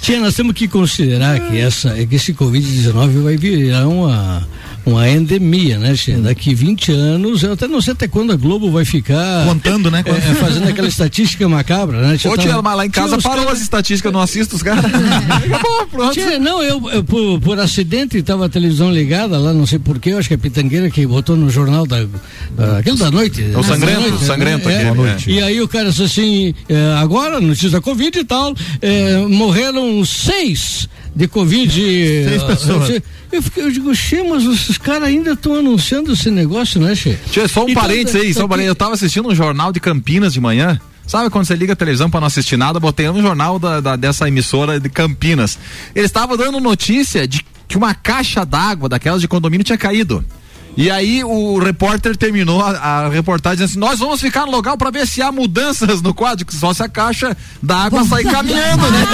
tia, 0.00 0.20
nós 0.20 0.34
temos 0.34 0.54
que 0.54 0.68
considerar 0.68 1.40
que, 1.40 1.63
essa, 1.64 1.94
que 2.06 2.14
esse 2.16 2.32
Covid-19 2.34 3.22
vai 3.22 3.36
virar 3.36 3.86
uma, 3.88 4.46
uma 4.86 5.08
endemia, 5.08 5.78
né, 5.78 5.94
tia? 5.94 6.18
Daqui 6.18 6.54
20 6.54 6.92
anos, 6.92 7.42
eu 7.42 7.52
até 7.52 7.66
não 7.66 7.80
sei 7.80 7.92
até 7.92 8.06
quando 8.06 8.32
a 8.32 8.36
Globo 8.36 8.70
vai 8.70 8.84
ficar. 8.84 9.46
Contando, 9.46 9.90
né? 9.90 10.02
é, 10.04 10.10
é, 10.10 10.34
fazendo 10.34 10.68
aquela 10.68 10.88
estatística 10.88 11.48
macabra, 11.48 12.00
né? 12.00 12.16
tia? 12.18 12.30
Ô, 12.30 12.36
Tava- 12.36 12.48
tia, 12.48 12.62
mas 12.62 12.76
lá 12.76 12.86
em 12.86 12.90
casa 12.90 13.18
parou 13.20 13.44
caras- 13.44 13.58
as 13.58 13.62
estatísticas, 13.62 14.10
eu 14.10 14.12
não 14.12 14.20
assisto 14.20 14.56
os 14.56 14.62
caras. 14.62 14.84
Acabou, 15.44 15.86
pronto. 15.90 16.12
Tia, 16.12 16.38
não, 16.38 16.62
eu, 16.62 16.90
eu, 16.90 17.04
por, 17.04 17.40
por 17.40 17.58
acidente 17.58 18.18
estava 18.18 18.46
a 18.46 18.48
televisão 18.48 18.92
ligada 18.92 19.38
lá, 19.38 19.52
não 19.52 19.66
sei 19.66 19.78
porquê, 19.78 20.10
eu 20.10 20.18
acho 20.18 20.28
que 20.28 20.34
a 20.34 20.38
Pitangueira 20.38 20.90
que 20.90 21.06
botou 21.06 21.36
no 21.36 21.48
jornal 21.50 21.86
da, 21.86 22.06
aquele 22.78 22.96
da 22.98 23.10
noite. 23.10 23.42
É 23.42 23.48
o 23.48 23.62
da 23.62 23.62
sangrento, 23.62 24.00
noite, 24.00 24.14
o 24.16 24.26
sangrento 24.26 24.68
né? 24.68 24.76
aquele, 24.88 25.00
É. 25.00 25.04
né? 25.04 25.16
E 25.26 25.42
aí 25.42 25.60
o 25.60 25.68
cara 25.68 25.90
disse 25.90 26.02
assim, 26.02 26.54
é, 26.68 26.94
agora, 26.98 27.40
notícia 27.40 27.70
da 27.70 27.80
Covid 27.80 28.18
e 28.18 28.24
tal, 28.24 28.54
é, 28.82 29.18
morreram 29.28 30.04
seis 30.04 30.88
de 31.14 31.28
Covid. 31.28 31.72
Seis 32.28 32.42
pessoas. 32.42 32.90
Eu, 32.90 33.02
eu, 33.32 33.42
fiquei- 33.42 33.62
eu 33.64 33.70
digo, 33.70 33.94
Xê, 33.94 34.22
mas 34.22 34.42
esses 34.44 34.78
caras 34.78 35.08
ainda 35.08 35.32
estão 35.32 35.54
anunciando 35.54 36.12
esse 36.12 36.30
negócio, 36.30 36.80
né, 36.80 36.94
Xê? 36.94 37.16
Tia, 37.30 37.46
só 37.48 37.64
um 37.64 37.68
Então, 37.68 37.82
parênteses 37.82 38.20
aí, 38.20 38.32
só 38.34 38.40
um 38.40 38.42
tá- 38.42 38.48
parênteses. 38.48 38.68
Eu 38.68 38.74
tava 38.74 38.94
assistindo 38.94 39.28
um 39.28 39.34
jornal 39.34 39.72
de 39.72 39.80
Campinas 39.80 40.32
de 40.32 40.40
manhã. 40.40 40.80
Sabe 41.06 41.28
quando 41.28 41.44
você 41.44 41.54
liga 41.54 41.74
a 41.74 41.76
televisão 41.76 42.08
pra 42.08 42.18
não 42.20 42.26
assistir 42.28 42.56
nada? 42.56 42.80
Botei 42.80 43.06
no 43.10 43.20
jornal 43.20 43.58
da, 43.58 43.78
da- 43.80 43.96
dessa 43.96 44.26
emissora 44.26 44.80
de 44.80 44.88
Campinas. 44.88 45.58
Eles 45.94 46.06
estavam 46.08 46.36
dando 46.36 46.58
notícia 46.60 47.28
de 47.28 47.44
que 47.68 47.76
uma 47.76 47.94
caixa 47.94 48.44
d'água 48.44 48.88
daquelas 48.88 49.20
de 49.20 49.28
condomínio 49.28 49.64
tinha 49.64 49.76
caído. 49.78 50.24
E 50.76 50.90
aí 50.90 51.22
o 51.22 51.58
repórter 51.58 52.16
terminou 52.16 52.60
a, 52.60 52.70
a 52.70 53.08
reportagem 53.08 53.64
dizendo 53.64 53.70
assim: 53.84 53.90
nós 53.90 53.98
vamos 54.00 54.20
ficar 54.20 54.44
no 54.46 54.50
local 54.52 54.76
pra 54.76 54.90
ver 54.90 55.06
se 55.06 55.22
há 55.22 55.30
mudanças 55.30 56.02
no 56.02 56.12
quadro, 56.12 56.44
que 56.44 56.54
só 56.54 56.72
se 56.74 56.82
a 56.82 56.88
caixa 56.88 57.36
d'água 57.62 58.04
sair 58.04 58.24
caminhando, 58.24 58.82
né? 58.90 59.06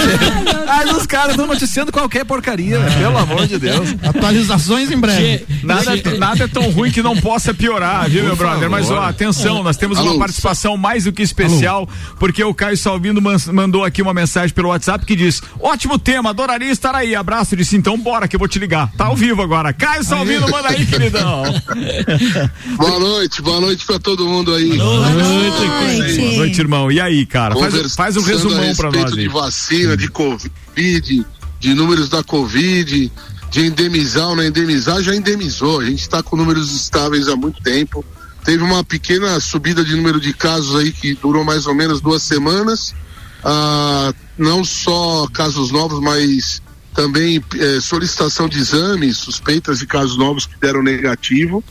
Aí 0.67 0.89
os 0.91 1.05
caras 1.05 1.31
estão 1.31 1.45
noticiando 1.45 1.91
qualquer 1.91 2.25
porcaria, 2.25 2.79
pelo 2.97 3.17
amor 3.17 3.45
de 3.45 3.59
Deus. 3.59 3.89
Atualizações 4.03 4.89
em 4.89 4.97
breve. 4.97 5.45
Nada, 5.63 5.91
nada 6.17 6.43
é 6.45 6.47
tão 6.47 6.69
ruim 6.71 6.91
que 6.91 7.01
não 7.03 7.15
possa 7.17 7.53
piorar, 7.53 8.09
viu, 8.09 8.23
meu 8.23 8.35
brother? 8.35 8.69
Mas 8.69 8.89
ó, 8.89 9.03
atenção, 9.03 9.61
nós 9.61 9.77
temos 9.77 9.99
uma 9.99 10.11
Alô. 10.11 10.19
participação 10.19 10.75
mais 10.77 11.03
do 11.03 11.11
que 11.11 11.21
especial, 11.21 11.87
porque 12.19 12.43
o 12.43 12.53
Caio 12.53 12.77
Salvino 12.77 13.21
man- 13.21 13.37
mandou 13.53 13.83
aqui 13.83 14.01
uma 14.01 14.13
mensagem 14.13 14.53
pelo 14.55 14.69
WhatsApp 14.69 15.05
que 15.05 15.15
diz: 15.15 15.41
ótimo 15.59 15.99
tema, 15.99 16.31
adoraria 16.31 16.71
estar 16.71 16.95
aí. 16.95 17.13
Abraço, 17.15 17.55
disse, 17.55 17.75
então 17.77 17.97
bora 17.99 18.27
que 18.27 18.35
eu 18.35 18.39
vou 18.39 18.47
te 18.47 18.57
ligar. 18.57 18.91
Tá 18.97 19.05
ao 19.05 19.15
vivo 19.15 19.41
agora. 19.41 19.71
Caio 19.73 20.03
Salvino, 20.03 20.49
manda 20.49 20.69
aí, 20.69 20.85
queridão. 20.85 21.43
Boa 22.77 22.99
noite, 22.99 23.41
boa 23.41 23.61
noite 23.61 23.85
pra 23.85 23.99
todo 23.99 24.27
mundo 24.27 24.53
aí. 24.53 24.77
Boa 24.77 25.09
Boa 25.09 25.09
noite. 25.09 26.35
noite, 26.37 26.59
irmão. 26.59 26.91
E 26.91 26.99
aí, 26.99 27.25
cara? 27.25 27.55
Faz, 27.55 27.95
faz 27.95 28.17
um 28.17 28.21
resumão 28.21 28.75
pra 28.75 28.91
nós 28.91 29.13
aí. 29.13 29.19
de 29.19 29.27
vacina, 29.27 29.97
de 29.97 30.07
Covid, 30.07 31.25
de 31.59 31.73
números 31.73 32.09
da 32.09 32.23
Covid, 32.23 33.11
de 33.51 33.65
indemizar 33.65 34.29
ou 34.29 34.35
não 34.35 34.43
indemizar, 34.43 35.01
já 35.01 35.15
indemizou. 35.15 35.81
A 35.81 35.85
gente 35.85 36.01
está 36.01 36.23
com 36.23 36.35
números 36.35 36.73
estáveis 36.73 37.27
há 37.27 37.35
muito 37.35 37.61
tempo. 37.61 38.03
Teve 38.43 38.63
uma 38.63 38.83
pequena 38.83 39.39
subida 39.39 39.83
de 39.83 39.95
número 39.95 40.19
de 40.19 40.33
casos 40.33 40.75
aí 40.75 40.91
que 40.91 41.13
durou 41.15 41.43
mais 41.43 41.67
ou 41.67 41.75
menos 41.75 42.01
duas 42.01 42.23
semanas. 42.23 42.95
Ah, 43.43 44.13
não 44.37 44.63
só 44.63 45.27
casos 45.33 45.71
novos, 45.71 45.99
mas 45.99 46.61
também 46.93 47.43
eh, 47.57 47.79
solicitação 47.81 48.47
de 48.49 48.59
exames, 48.59 49.17
suspeitas 49.17 49.79
de 49.79 49.85
casos 49.87 50.17
novos 50.17 50.45
que 50.45 50.59
deram 50.59 50.83
negativo. 50.83 51.63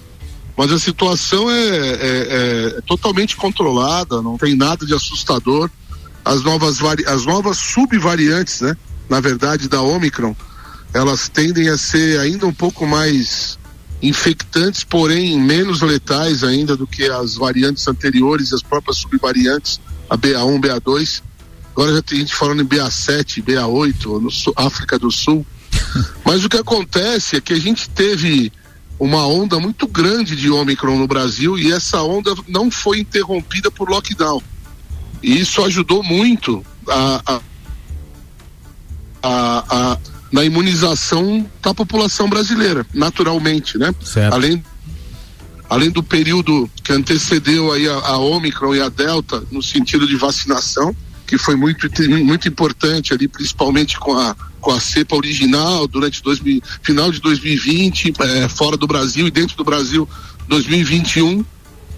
Mas 0.56 0.72
a 0.72 0.78
situação 0.78 1.50
é, 1.50 1.68
é- 1.68 2.76
é 2.76 2.80
totalmente 2.86 3.36
controlada, 3.36 4.20
não 4.20 4.36
tem 4.36 4.54
nada 4.56 4.84
de 4.84 4.92
assustador. 4.94 5.70
As 6.24 6.42
novas, 6.42 6.78
as 7.06 7.24
novas 7.24 7.56
subvariantes, 7.56 8.60
né? 8.60 8.76
Na 9.08 9.20
verdade, 9.20 9.68
da 9.68 9.80
Omicron, 9.80 10.36
elas 10.92 11.28
tendem 11.28 11.68
a 11.68 11.78
ser 11.78 12.20
ainda 12.20 12.46
um 12.46 12.52
pouco 12.52 12.86
mais 12.86 13.58
infectantes, 14.02 14.84
porém 14.84 15.38
menos 15.40 15.80
letais 15.82 16.42
ainda 16.42 16.76
do 16.76 16.86
que 16.86 17.04
as 17.04 17.34
variantes 17.34 17.86
anteriores 17.86 18.50
e 18.50 18.54
as 18.54 18.62
próprias 18.62 18.98
subvariantes, 18.98 19.80
a 20.08 20.16
BA1, 20.16 20.60
BA2. 20.60 21.22
Agora 21.80 21.94
já 21.96 22.02
tem 22.02 22.18
gente 22.18 22.34
falando 22.34 22.60
em 22.62 22.66
BA7, 22.66 23.42
BA8, 23.42 24.20
no 24.20 24.30
Sul- 24.30 24.52
África 24.54 24.98
do 24.98 25.10
Sul. 25.10 25.46
Mas 26.26 26.44
o 26.44 26.48
que 26.50 26.58
acontece 26.58 27.36
é 27.36 27.40
que 27.40 27.54
a 27.54 27.58
gente 27.58 27.88
teve 27.88 28.52
uma 28.98 29.26
onda 29.26 29.58
muito 29.58 29.86
grande 29.88 30.36
de 30.36 30.50
Omicron 30.50 30.98
no 30.98 31.06
Brasil 31.08 31.58
e 31.58 31.72
essa 31.72 32.02
onda 32.02 32.34
não 32.46 32.70
foi 32.70 33.00
interrompida 33.00 33.70
por 33.70 33.88
lockdown. 33.88 34.42
E 35.22 35.40
isso 35.40 35.64
ajudou 35.64 36.02
muito 36.02 36.62
a, 36.86 37.22
a, 37.26 37.40
a- 39.22 39.64
a- 39.92 39.98
na 40.30 40.44
imunização 40.44 41.48
da 41.62 41.72
população 41.72 42.28
brasileira, 42.28 42.86
naturalmente, 42.92 43.78
né? 43.78 43.94
Certo. 44.04 44.34
Além, 44.34 44.62
além 45.68 45.90
do 45.90 46.02
período 46.02 46.70
que 46.84 46.92
antecedeu 46.92 47.72
aí 47.72 47.88
a, 47.88 47.94
a 47.94 48.18
Omicron 48.18 48.74
e 48.74 48.82
a 48.82 48.90
Delta 48.90 49.42
no 49.50 49.62
sentido 49.62 50.06
de 50.06 50.14
vacinação, 50.16 50.94
que 51.30 51.38
foi 51.38 51.54
muito, 51.54 51.88
muito 52.24 52.48
importante 52.48 53.14
ali, 53.14 53.28
principalmente 53.28 53.98
com 53.98 54.18
a 54.18 54.36
com 54.60 54.72
a 54.72 54.78
cepa 54.78 55.16
original 55.16 55.88
durante 55.88 56.22
2000, 56.22 56.62
final 56.82 57.10
de 57.10 57.18
2020, 57.20 58.12
eh, 58.20 58.48
fora 58.48 58.76
do 58.76 58.86
Brasil 58.86 59.26
e 59.26 59.30
dentro 59.30 59.56
do 59.56 59.64
Brasil 59.64 60.06
2021. 60.48 61.42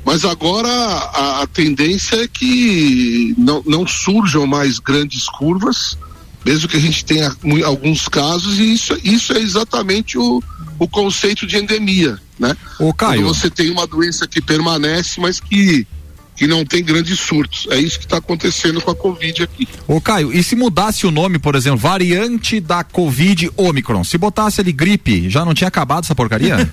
Mas 0.05 0.25
agora 0.25 0.69
a, 0.69 1.43
a 1.43 1.47
tendência 1.49 2.23
é 2.23 2.29
que 2.29 3.35
não, 3.37 3.65
não 3.67 3.85
surjam 3.85 4.47
mais 4.47 4.79
grandes 4.79 5.29
curvas, 5.29 5.99
mesmo 6.45 6.69
que 6.69 6.77
a 6.77 6.81
gente 6.81 7.05
tenha 7.05 7.35
alguns 7.65 8.07
casos, 8.07 8.61
e 8.61 8.75
isso, 8.75 8.97
isso 9.03 9.33
é 9.33 9.41
exatamente 9.41 10.17
o, 10.17 10.41
o 10.79 10.89
conceito 10.89 11.47
de 11.47 11.57
endemia, 11.57 12.17
né? 12.39 12.57
Ô, 12.79 12.93
Caio. 12.93 13.23
Quando 13.23 13.35
você 13.35 13.51
tem 13.51 13.71
uma 13.71 13.87
doença 13.87 14.27
que 14.27 14.41
permanece, 14.41 15.21
mas 15.21 15.41
que, 15.41 15.87
que 16.35 16.47
não 16.47 16.65
tem 16.65 16.83
grandes 16.83 17.19
surtos. 17.21 17.67
É 17.71 17.79
isso 17.79 17.99
que 17.99 18.05
está 18.07 18.17
acontecendo 18.17 18.81
com 18.81 18.91
a 18.91 18.97
Covid 18.97 19.43
aqui. 19.43 19.69
Ô 19.87 20.01
Caio, 20.01 20.33
e 20.33 20.43
se 20.43 20.57
mudasse 20.57 21.07
o 21.07 21.11
nome, 21.11 21.39
por 21.39 21.55
exemplo, 21.55 21.79
variante 21.79 22.59
da 22.61 22.83
Covid 22.83 23.51
Omicron, 23.57 24.03
se 24.03 24.17
botasse 24.19 24.61
ali 24.61 24.73
gripe, 24.73 25.29
já 25.29 25.45
não 25.45 25.55
tinha 25.55 25.69
acabado 25.69 26.05
essa 26.05 26.15
porcaria? 26.15 26.57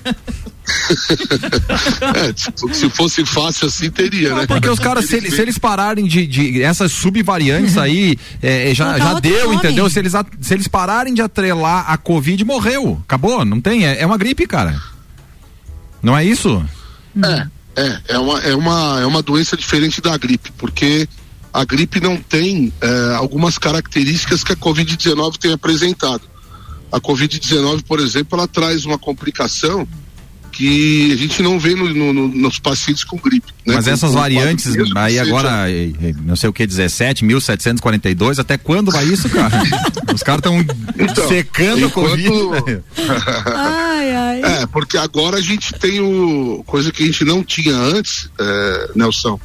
É, 2.14 2.32
tipo, 2.32 2.72
se 2.72 2.88
fosse 2.90 3.24
fácil 3.24 3.66
assim, 3.66 3.90
teria, 3.90 4.34
né? 4.34 4.46
Porque 4.46 4.68
os 4.68 4.78
caras, 4.78 5.06
se, 5.06 5.16
eles- 5.16 5.34
se 5.34 5.40
eles 5.42 5.58
pararem 5.58 6.04
de, 6.06 6.26
de 6.26 6.62
essas 6.62 6.92
subvariantes 6.92 7.76
aí, 7.76 8.16
é, 8.42 8.70
é, 8.70 8.74
já, 8.74 8.98
já 8.98 9.18
deu, 9.20 9.46
nome. 9.46 9.56
entendeu? 9.56 9.88
Se 9.90 9.98
eles, 9.98 10.12
se 10.40 10.54
eles 10.54 10.68
pararem 10.68 11.12
de 11.14 11.22
atrelar 11.22 11.90
a 11.90 11.96
Covid, 11.96 12.44
morreu. 12.44 13.00
Acabou, 13.04 13.44
não 13.44 13.60
tem? 13.60 13.86
É, 13.86 14.00
é 14.00 14.06
uma 14.06 14.16
gripe, 14.18 14.46
cara. 14.46 14.80
Não 16.02 16.16
é 16.16 16.24
isso? 16.24 16.64
É, 17.22 17.46
é, 17.76 18.14
é 18.14 18.18
uma, 18.18 18.40
é 18.40 18.54
uma, 18.54 19.00
é 19.00 19.06
uma 19.06 19.22
doença 19.22 19.56
diferente 19.56 20.00
da 20.00 20.16
gripe, 20.16 20.50
porque 20.58 21.08
a 21.52 21.64
gripe 21.64 22.00
não 22.00 22.16
tem 22.16 22.72
é, 22.80 23.14
algumas 23.16 23.58
características 23.58 24.42
que 24.44 24.52
a 24.52 24.56
Covid-19 24.56 25.36
tem 25.38 25.52
apresentado. 25.52 26.22
A 26.92 27.00
Covid-19, 27.00 27.82
por 27.84 28.00
exemplo, 28.00 28.38
ela 28.38 28.48
traz 28.48 28.84
uma 28.84 28.98
complicação 28.98 29.86
que 30.52 31.12
a 31.12 31.16
gente 31.16 31.40
não 31.42 31.60
vê 31.60 31.76
no- 31.76 31.94
no- 31.94 32.12
no- 32.12 32.28
nos 32.28 32.58
pacientes 32.58 33.04
com 33.04 33.16
gripe. 33.16 33.46
né? 33.64 33.76
Mas 33.76 33.84
Com- 33.84 33.90
essas 33.92 34.10
com 34.10 34.16
variantes, 34.16 34.66
aí 34.96 35.18
agora, 35.20 35.66
não 36.24 36.34
sei 36.34 36.50
o 36.50 36.52
que, 36.52 36.66
17.742, 36.66 38.38
até 38.40 38.58
quando 38.58 38.90
vai 38.90 39.04
isso, 39.04 39.28
cara? 39.30 39.62
Os 40.12 40.22
caras 40.24 40.40
estão 40.40 40.58
Então, 40.98 41.28
secando 41.28 41.84
a 41.84 41.88
enquanto- 41.88 42.10
Covid. 42.10 42.28
Ai, 44.12 44.42
ai. 44.42 44.62
É, 44.62 44.66
porque 44.66 44.96
agora 44.96 45.38
a 45.38 45.40
gente 45.40 45.72
tem 45.74 46.00
o. 46.00 46.62
coisa 46.66 46.90
que 46.92 47.02
a 47.02 47.06
gente 47.06 47.24
não 47.24 47.42
tinha 47.44 47.74
antes, 47.76 48.28
é, 48.38 48.90
Nelson. 48.94 49.38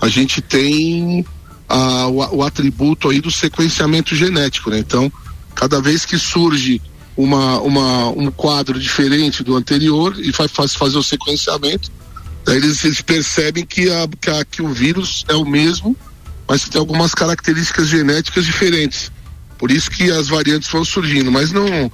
A 0.00 0.08
gente 0.08 0.40
tem 0.40 1.24
a- 1.68 2.06
o, 2.06 2.36
o 2.38 2.42
atributo 2.42 3.08
aí 3.10 3.20
do 3.20 3.30
sequenciamento 3.30 4.14
genético, 4.14 4.70
né? 4.70 4.78
Então, 4.78 5.12
cada 5.54 5.80
vez 5.80 6.04
que 6.04 6.16
surge 6.18 6.80
uma, 7.16 7.60
uma, 7.60 8.08
um 8.10 8.30
quadro 8.30 8.78
diferente 8.78 9.42
do 9.42 9.56
anterior 9.56 10.14
e 10.18 10.32
faz, 10.32 10.52
faz 10.52 10.74
fazer 10.74 10.96
o 10.98 11.02
sequenciamento, 11.02 11.90
daí 12.44 12.56
eles, 12.58 12.84
eles 12.84 13.00
percebem 13.00 13.66
que, 13.66 13.90
a, 13.90 14.06
que, 14.20 14.30
a- 14.30 14.44
que 14.44 14.62
o 14.62 14.68
vírus 14.68 15.24
é 15.28 15.34
o 15.34 15.44
mesmo, 15.44 15.96
mas 16.46 16.64
que 16.64 16.70
tem 16.70 16.78
algumas 16.78 17.12
características 17.12 17.88
genéticas 17.88 18.44
diferentes. 18.46 19.10
Por 19.58 19.72
isso 19.72 19.90
que 19.90 20.08
as 20.12 20.28
variantes 20.28 20.70
vão 20.70 20.84
surgindo, 20.84 21.32
mas 21.32 21.50
não 21.50 21.90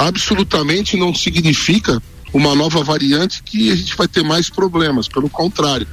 absolutamente 0.00 0.96
não 0.96 1.14
significa 1.14 2.02
uma 2.32 2.54
nova 2.54 2.82
variante 2.82 3.42
que 3.42 3.70
a 3.70 3.76
gente 3.76 3.94
vai 3.94 4.08
ter 4.08 4.22
mais 4.22 4.48
problemas, 4.48 5.06
pelo 5.06 5.28
contrário. 5.28 5.86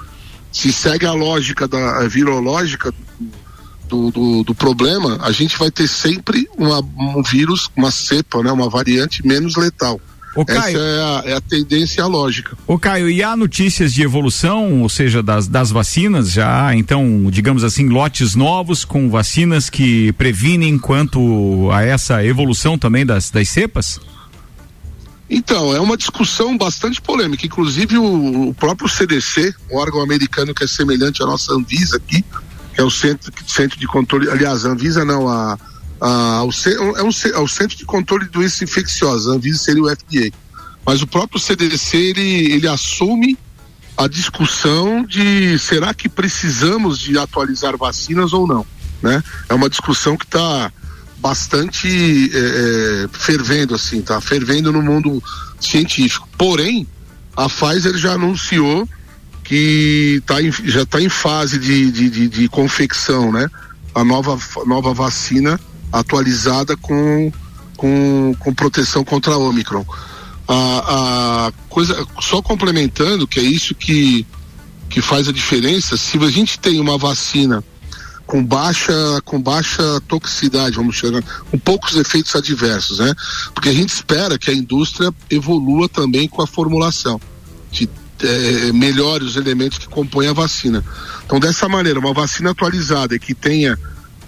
Se 0.49 0.71
segue 0.71 1.05
a 1.05 1.11
lógica 1.11 1.67
da 1.67 1.99
a 1.99 2.07
virológica 2.07 2.93
do, 3.89 4.09
do, 4.09 4.43
do 4.43 4.55
problema, 4.55 5.17
a 5.21 5.31
gente 5.31 5.57
vai 5.57 5.69
ter 5.69 5.87
sempre 5.87 6.47
uma, 6.57 6.79
um 6.79 7.21
vírus, 7.21 7.69
uma 7.75 7.91
cepa, 7.91 8.41
né, 8.41 8.51
uma 8.51 8.69
variante 8.69 9.27
menos 9.27 9.57
letal. 9.57 9.99
Ô, 10.37 10.45
Essa 10.47 10.61
Caio. 10.61 10.77
é 10.79 11.01
a, 11.01 11.23
é 11.25 11.33
a 11.33 11.41
tendência 11.41 12.05
lógica. 12.05 12.55
Ô 12.67 12.77
Caio, 12.77 13.09
e 13.09 13.23
há 13.23 13.35
notícias 13.35 13.91
de 13.91 14.03
evolução, 14.03 14.83
ou 14.83 14.89
seja, 14.89 15.23
das, 15.23 15.47
das 15.47 15.71
vacinas, 15.71 16.31
já 16.31 16.75
então, 16.75 17.27
digamos 17.31 17.63
assim, 17.63 17.89
lotes 17.89 18.35
novos 18.35 18.85
com 18.85 19.09
vacinas 19.09 19.67
que 19.67 20.11
previnem 20.13 20.77
quanto 20.77 21.71
a 21.71 21.81
essa 21.81 22.23
evolução 22.23 22.77
também 22.77 23.03
das, 23.03 23.31
das 23.31 23.49
cepas? 23.49 23.99
Então, 25.27 25.75
é 25.75 25.79
uma 25.79 25.97
discussão 25.97 26.55
bastante 26.55 27.01
polêmica. 27.01 27.43
Inclusive, 27.43 27.97
o, 27.97 28.49
o 28.49 28.53
próprio 28.53 28.87
CDC, 28.87 29.55
um 29.71 29.77
órgão 29.77 30.01
americano 30.01 30.53
que 30.53 30.63
é 30.63 30.67
semelhante 30.67 31.23
à 31.23 31.25
nossa 31.25 31.51
Anvisa 31.51 31.97
aqui, 31.97 32.23
que 32.75 32.79
é 32.79 32.83
o 32.83 32.91
Centro, 32.91 33.33
Centro 33.47 33.79
de 33.79 33.87
Controle. 33.87 34.29
Aliás, 34.29 34.65
a 34.65 34.69
Anvisa 34.69 35.03
não, 35.03 35.27
a, 35.27 35.57
a, 35.99 36.43
o, 36.43 36.51
ce- 36.51 36.73
é, 36.73 36.79
um, 37.03 37.09
é 37.09 37.47
Centro 37.47 37.77
de 37.77 37.85
Controle 37.85 38.25
de 38.25 38.31
Doenças 38.31 38.61
Infecciosas. 38.61 39.27
A 39.27 39.35
Anvisa 39.35 39.57
seria 39.59 39.83
o 39.83 39.89
FDA. 39.89 40.31
Mas 40.85 41.01
o 41.01 41.07
próprio 41.07 41.39
CDC, 41.39 41.97
ele, 41.97 42.51
ele 42.53 42.67
assume 42.67 43.37
a 43.97 44.07
discussão 44.07 45.03
de 45.03 45.57
será 45.59 45.93
que 45.93 46.07
precisamos 46.07 46.99
de 46.99 47.17
atualizar 47.17 47.75
vacinas 47.77 48.31
ou 48.31 48.45
não, 48.47 48.65
né? 49.01 49.23
É 49.49 49.53
uma 49.55 49.69
discussão 49.69 50.15
que 50.15 50.23
está 50.25 50.71
bastante 51.17 51.87
é, 52.33 52.37
é, 53.05 53.07
fervendo 53.11 53.73
assim, 53.73 54.01
tá 54.01 54.21
fervendo 54.21 54.71
no 54.71 54.81
mundo 54.83 55.21
científico. 55.59 56.29
Porém, 56.37 56.87
a 57.35 57.49
Pfizer 57.49 57.97
já 57.97 58.13
anunciou 58.13 58.87
que 59.43 60.21
tá 60.25 60.41
em- 60.41 60.51
já 60.51 60.83
está 60.83 61.01
em 61.01 61.09
fase 61.09 61.57
de, 61.57 61.91
de, 61.91 62.09
de- 62.09 62.27
de 62.29 62.47
confecção, 62.49 63.31
né? 63.31 63.49
A 63.95 64.03
nova, 64.03 64.37
nova 64.65 64.93
vacina 64.93 65.59
atualizada 65.91 66.75
com, 66.77 67.31
com, 67.75 68.35
com 68.39 68.53
proteção 68.53 69.03
contra 69.03 69.33
a 69.33 69.37
Omicron. 69.37 69.85
A, 70.47 71.47
a 71.47 71.51
coisa, 71.69 72.05
só 72.21 72.41
complementando, 72.41 73.27
que 73.27 73.39
é 73.39 73.43
isso 73.43 73.75
que, 73.75 74.25
que 74.89 75.01
faz 75.01 75.27
a 75.27 75.33
diferença, 75.33 75.97
se 75.97 76.17
a 76.17 76.29
gente 76.29 76.59
tem 76.59 76.79
uma 76.79 76.97
vacina 76.97 77.63
com 78.25 78.43
baixa, 78.43 78.93
com 79.23 79.41
baixa 79.41 80.01
toxicidade, 80.07 80.75
vamos 80.75 80.97
chamar, 80.97 81.23
com 81.49 81.57
poucos 81.57 81.95
efeitos 81.95 82.35
adversos, 82.35 82.99
né? 82.99 83.13
Porque 83.53 83.69
a 83.69 83.73
gente 83.73 83.89
espera 83.89 84.37
que 84.37 84.51
a 84.51 84.53
indústria 84.53 85.13
evolua 85.29 85.87
também 85.87 86.27
com 86.27 86.41
a 86.41 86.47
formulação, 86.47 87.19
de 87.71 87.89
eh, 88.21 88.71
melhore 88.73 89.23
os 89.23 89.37
elementos 89.37 89.77
que 89.77 89.87
compõem 89.87 90.27
a 90.27 90.33
vacina. 90.33 90.83
Então, 91.25 91.39
dessa 91.39 91.69
maneira, 91.69 91.99
uma 91.99 92.13
vacina 92.13 92.51
atualizada 92.51 93.15
e 93.15 93.19
que 93.19 93.33
tenha 93.33 93.79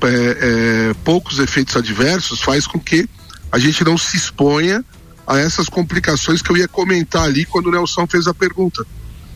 eh, 0.04 0.38
eh, 0.42 0.96
poucos 1.04 1.40
efeitos 1.40 1.76
adversos 1.76 2.42
faz 2.42 2.66
com 2.68 2.80
que 2.80 3.08
a 3.52 3.58
gente 3.60 3.84
não 3.84 3.98
se 3.98 4.16
exponha 4.18 4.84
a 5.26 5.38
essas 5.38 5.68
complicações 5.68 6.42
que 6.42 6.52
eu 6.52 6.58
ia 6.58 6.68
comentar 6.68 7.24
ali 7.24 7.46
quando 7.46 7.68
o 7.68 7.72
Nelson 7.72 8.08
fez 8.08 8.28
a 8.28 8.34
pergunta, 8.34 8.86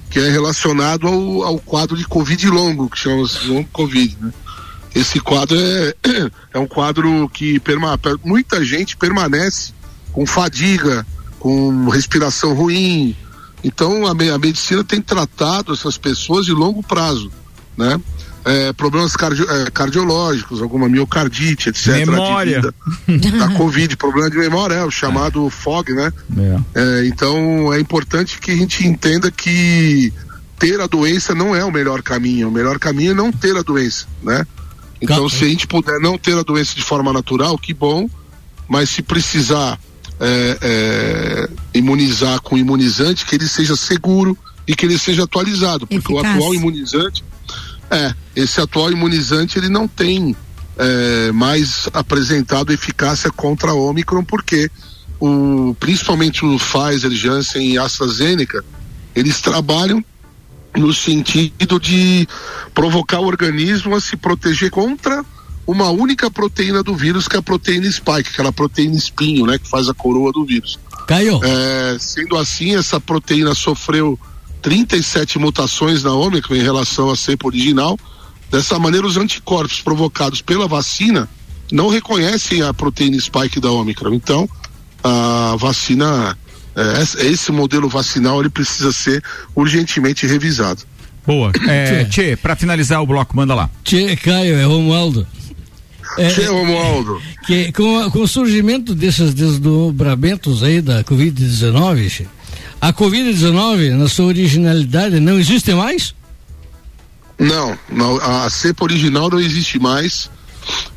que 0.10 0.20
é 0.20 0.30
relacionado 0.30 1.08
ao, 1.08 1.44
ao 1.44 1.60
quadro 1.60 1.96
de 1.98 2.06
Covid 2.06 2.48
longo, 2.48 2.90
que 2.90 2.98
chama-se 2.98 3.46
longo 3.48 3.68
Covid, 3.72 4.18
né? 4.20 4.34
Esse 4.96 5.20
quadro 5.20 5.58
é, 5.60 5.96
é 6.54 6.60
um 6.60 6.68
quadro 6.68 7.28
que 7.30 7.60
perma, 7.60 7.98
per- 7.98 8.20
muita 8.24 8.64
gente 8.64 8.96
permanece 8.96 9.74
com 10.12 10.26
fadiga, 10.26 11.06
com 11.40 11.90
respiração 11.90 12.54
ruim. 12.54 13.16
Então 13.64 14.06
a, 14.06 14.12
a 14.12 14.38
medicina 14.38 14.84
tem 14.84 15.02
tratado 15.02 15.74
essas 15.74 15.98
pessoas 15.98 16.46
de 16.46 16.52
longo 16.52 16.84
prazo, 16.84 17.32
né? 17.76 18.00
É, 18.46 18.74
problemas 18.74 19.16
cardio- 19.16 19.50
é, 19.50 19.72
cardiológicos, 19.72 20.62
alguma 20.62 20.90
miocardite, 20.90 21.70
etc. 21.70 21.88
Memória. 22.06 22.62
Da 23.38 23.50
Covid, 23.56 23.96
problema 23.96 24.30
de 24.30 24.38
memória, 24.38 24.76
é 24.76 24.84
o 24.84 24.92
chamado 24.92 25.50
FOG, 25.50 25.94
né? 25.94 26.12
É, 26.76 27.06
então 27.08 27.74
é 27.74 27.80
importante 27.80 28.40
que 28.40 28.52
a 28.52 28.56
gente 28.56 28.86
entenda 28.86 29.32
que 29.32 30.12
ter 30.60 30.80
a 30.82 30.88
doença 30.88 31.34
não 31.34 31.56
é 31.56 31.64
o 31.64 31.72
melhor 31.72 32.02
caminho. 32.02 32.50
O 32.50 32.52
melhor 32.52 32.78
caminho 32.80 33.12
é 33.12 33.14
não 33.14 33.32
ter 33.32 33.56
a 33.56 33.62
doença, 33.62 34.08
né? 34.22 34.46
Então, 35.02 35.28
se 35.30 35.44
a 35.44 35.48
gente 35.48 35.68
puder 35.68 36.00
não 36.00 36.18
ter 36.18 36.38
a 36.38 36.44
doença 36.44 36.76
de 36.76 36.82
forma 36.82 37.12
natural, 37.12 37.58
que 37.58 37.74
bom. 37.74 38.10
Mas 38.70 38.90
se 38.90 39.02
precisar 39.02 39.78
é, 40.20 40.58
é, 40.62 41.50
imunizar 41.74 42.40
com 42.42 42.58
imunizante, 42.58 43.26
que 43.26 43.36
ele 43.36 43.48
seja 43.48 43.76
seguro 43.76 44.38
e 44.68 44.74
que 44.76 44.86
ele 44.86 44.98
seja 44.98 45.24
atualizado, 45.24 45.86
porque 45.86 46.14
o 46.14 46.16
Eficaz. 46.18 46.36
atual 46.36 46.56
imunizante, 46.56 47.24
é, 47.94 48.14
esse 48.36 48.60
atual 48.60 48.92
imunizante 48.92 49.58
ele 49.58 49.70
não 49.70 49.88
tem 49.88 50.36
é, 50.78 51.32
mais 51.32 51.88
apresentado 51.94 52.74
eficácia 52.74 53.30
contra 53.32 53.72
a 53.72 53.76
Omicron, 53.76 54.24
porque 54.24 54.70
o, 55.20 55.76
principalmente 55.80 56.44
o 56.44 56.58
Pfizer, 56.58 57.12
Janssen 57.12 57.74
e 57.74 57.78
AstraZeneca, 57.78 58.64
eles 59.16 59.40
trabalham 59.40 60.04
no 60.76 60.92
sentido 60.92 61.80
de 61.80 62.28
provocar 62.74 63.20
o 63.20 63.26
organismo 63.26 63.96
a 63.96 64.02
se 64.02 64.18
proteger 64.18 64.72
contra 64.72 65.24
uma 65.66 65.90
única 65.92 66.30
proteína 66.30 66.84
do 66.84 66.96
vírus, 66.96 67.28
que 67.28 67.36
é 67.36 67.40
a 67.40 67.44
proteína 67.44 67.90
spike, 67.90 68.32
aquela 68.34 68.52
proteína 68.52 68.96
espinho, 68.96 69.46
né, 69.46 69.58
que 69.58 69.70
faz 69.70 69.88
a 69.88 69.94
coroa 69.94 70.32
do 70.32 70.44
vírus. 70.44 70.80
Caio, 71.08 71.40
É, 71.44 71.98
sendo 72.00 72.36
assim, 72.38 72.76
essa 72.76 73.00
proteína 73.00 73.54
sofreu 73.54 74.20
37 74.64 75.38
mutações 75.38 76.04
na 76.04 76.14
Ômicron 76.14 76.56
em 76.56 76.64
relação 76.64 77.10
à 77.12 77.16
cepa 77.16 77.48
original. 77.48 78.00
Dessa 78.50 78.80
maneira, 78.80 79.06
os 79.06 79.18
anticorpos 79.18 79.82
provocados 79.82 80.42
pela 80.42 80.68
vacina, 80.68 81.28
não 81.72 81.90
reconhecem 81.90 82.62
a 82.62 82.74
proteína 82.74 83.20
spike 83.20 83.60
da 83.60 83.72
Omicron. 83.72 84.14
Então, 84.14 84.48
a 85.04 85.56
vacina, 85.60 86.38
é, 86.76 87.02
esse- 87.28 87.52
modelo 87.52 87.90
vacinal, 87.90 88.40
ele 88.40 88.50
precisa 88.50 88.92
ser 88.94 89.22
urgentemente 89.56 90.26
revisado. 90.26 90.82
Boa. 91.26 91.52
É, 91.68 92.06
Tchê, 92.06 92.36
pra 92.36 92.56
finalizar 92.56 93.02
o 93.02 93.08
bloco, 93.08 93.36
manda 93.36 93.54
lá. 93.56 93.70
Tchê, 93.84 94.16
Caio, 94.16 94.56
é 94.56 94.64
Romualdo. 94.66 95.26
É, 96.18 96.28
Tchê, 96.30 96.46
Romualdo. 96.46 97.20
que 97.48 97.72
com, 97.72 98.12
com 98.12 98.20
o 98.20 98.28
surgimento 98.28 98.94
desses 98.94 99.34
desdobramentos 99.34 100.62
aí 100.62 100.80
da 100.80 101.04
Covid-19, 101.04 102.08
che, 102.10 102.28
a 102.84 102.92
Covid-19, 102.92 103.96
na 103.96 104.10
sua 104.10 104.26
originalidade, 104.26 105.18
não 105.18 105.40
existe 105.40 105.74
mais? 105.74 106.14
Não, 107.40 107.80
não, 107.90 108.18
a 108.18 108.50
cepa 108.50 108.84
original 108.84 109.30
não 109.30 109.40
existe 109.40 109.80
mais. 109.80 110.30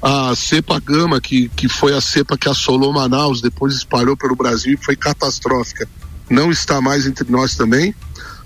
A 0.03 0.35
cepa 0.35 0.81
gama, 0.81 1.21
que, 1.21 1.49
que 1.51 1.69
foi 1.69 1.95
a 1.95 2.01
cepa 2.01 2.37
que 2.37 2.49
assolou 2.49 2.93
Manaus, 2.93 3.41
depois 3.41 3.73
espalhou 3.73 4.17
pelo 4.17 4.35
Brasil 4.35 4.75
e 4.75 4.85
foi 4.85 4.97
catastrófica, 4.97 5.89
não 6.29 6.51
está 6.51 6.81
mais 6.81 7.07
entre 7.07 7.31
nós 7.31 7.55
também. 7.55 7.95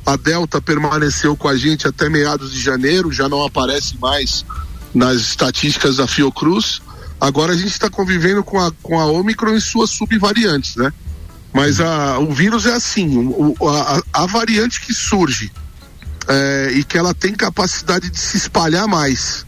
A 0.05 0.17
Delta 0.17 0.61
permaneceu 0.61 1.35
com 1.35 1.49
a 1.49 1.57
gente 1.57 1.89
até 1.89 2.11
meados 2.11 2.53
de 2.53 2.61
janeiro, 2.61 3.11
já 3.11 3.27
não 3.27 3.43
aparece 3.43 3.97
mais 3.99 4.45
nas 4.93 5.17
estatísticas 5.17 5.97
da 5.97 6.07
Fiocruz. 6.07 6.83
Agora 7.19 7.55
a 7.55 7.57
gente 7.57 7.73
está 7.73 7.89
convivendo 7.89 8.45
com 8.45 8.61
a, 8.61 8.71
com 8.83 9.01
a 9.01 9.07
Omicron 9.07 9.55
e 9.55 9.63
suas 9.63 9.89
subvariantes, 9.89 10.77
né? 10.77 10.93
Mas 11.53 11.81
a, 11.81 12.19
o 12.19 12.33
vírus 12.33 12.67
é 12.67 12.73
assim, 12.73 13.17
o, 13.17 13.57
a, 13.69 14.03
a 14.13 14.27
variante 14.27 14.81
que 14.81 14.95
surge 14.95 15.51
é, 16.29 16.73
e 16.77 16.85
que 16.85 16.97
ela 16.97 17.13
tem 17.13 17.35
capacidade 17.35 18.09
de 18.09 18.19
se 18.21 18.37
espalhar 18.37 18.87
mais 18.87 19.45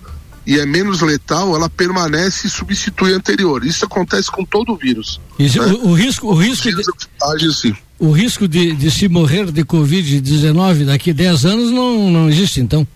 e 0.46 0.58
é 0.58 0.66
menos 0.66 1.00
letal, 1.00 1.54
ela 1.54 1.70
permanece 1.70 2.46
e 2.46 2.50
substitui 2.50 3.12
a 3.12 3.16
anterior. 3.16 3.64
Isso 3.64 3.84
acontece 3.84 4.30
com 4.30 4.44
todo 4.44 4.72
o 4.72 4.76
vírus. 4.76 5.20
Né? 5.38 5.46
o, 5.56 5.90
o 5.90 5.94
risco, 5.94 6.26
o 6.26 6.34
risco, 6.34 6.68
de, 6.68 6.82
agem 7.22 7.48
assim. 7.48 7.76
o 7.98 8.10
risco 8.10 8.48
de, 8.48 8.74
de 8.74 8.90
se 8.90 9.08
morrer 9.08 9.52
de 9.52 9.64
Covid-19 9.64 10.86
daqui 10.86 11.10
a 11.10 11.14
10 11.14 11.44
anos 11.44 11.70
não, 11.70 12.10
não 12.10 12.28
existe, 12.28 12.60
então. 12.60 12.86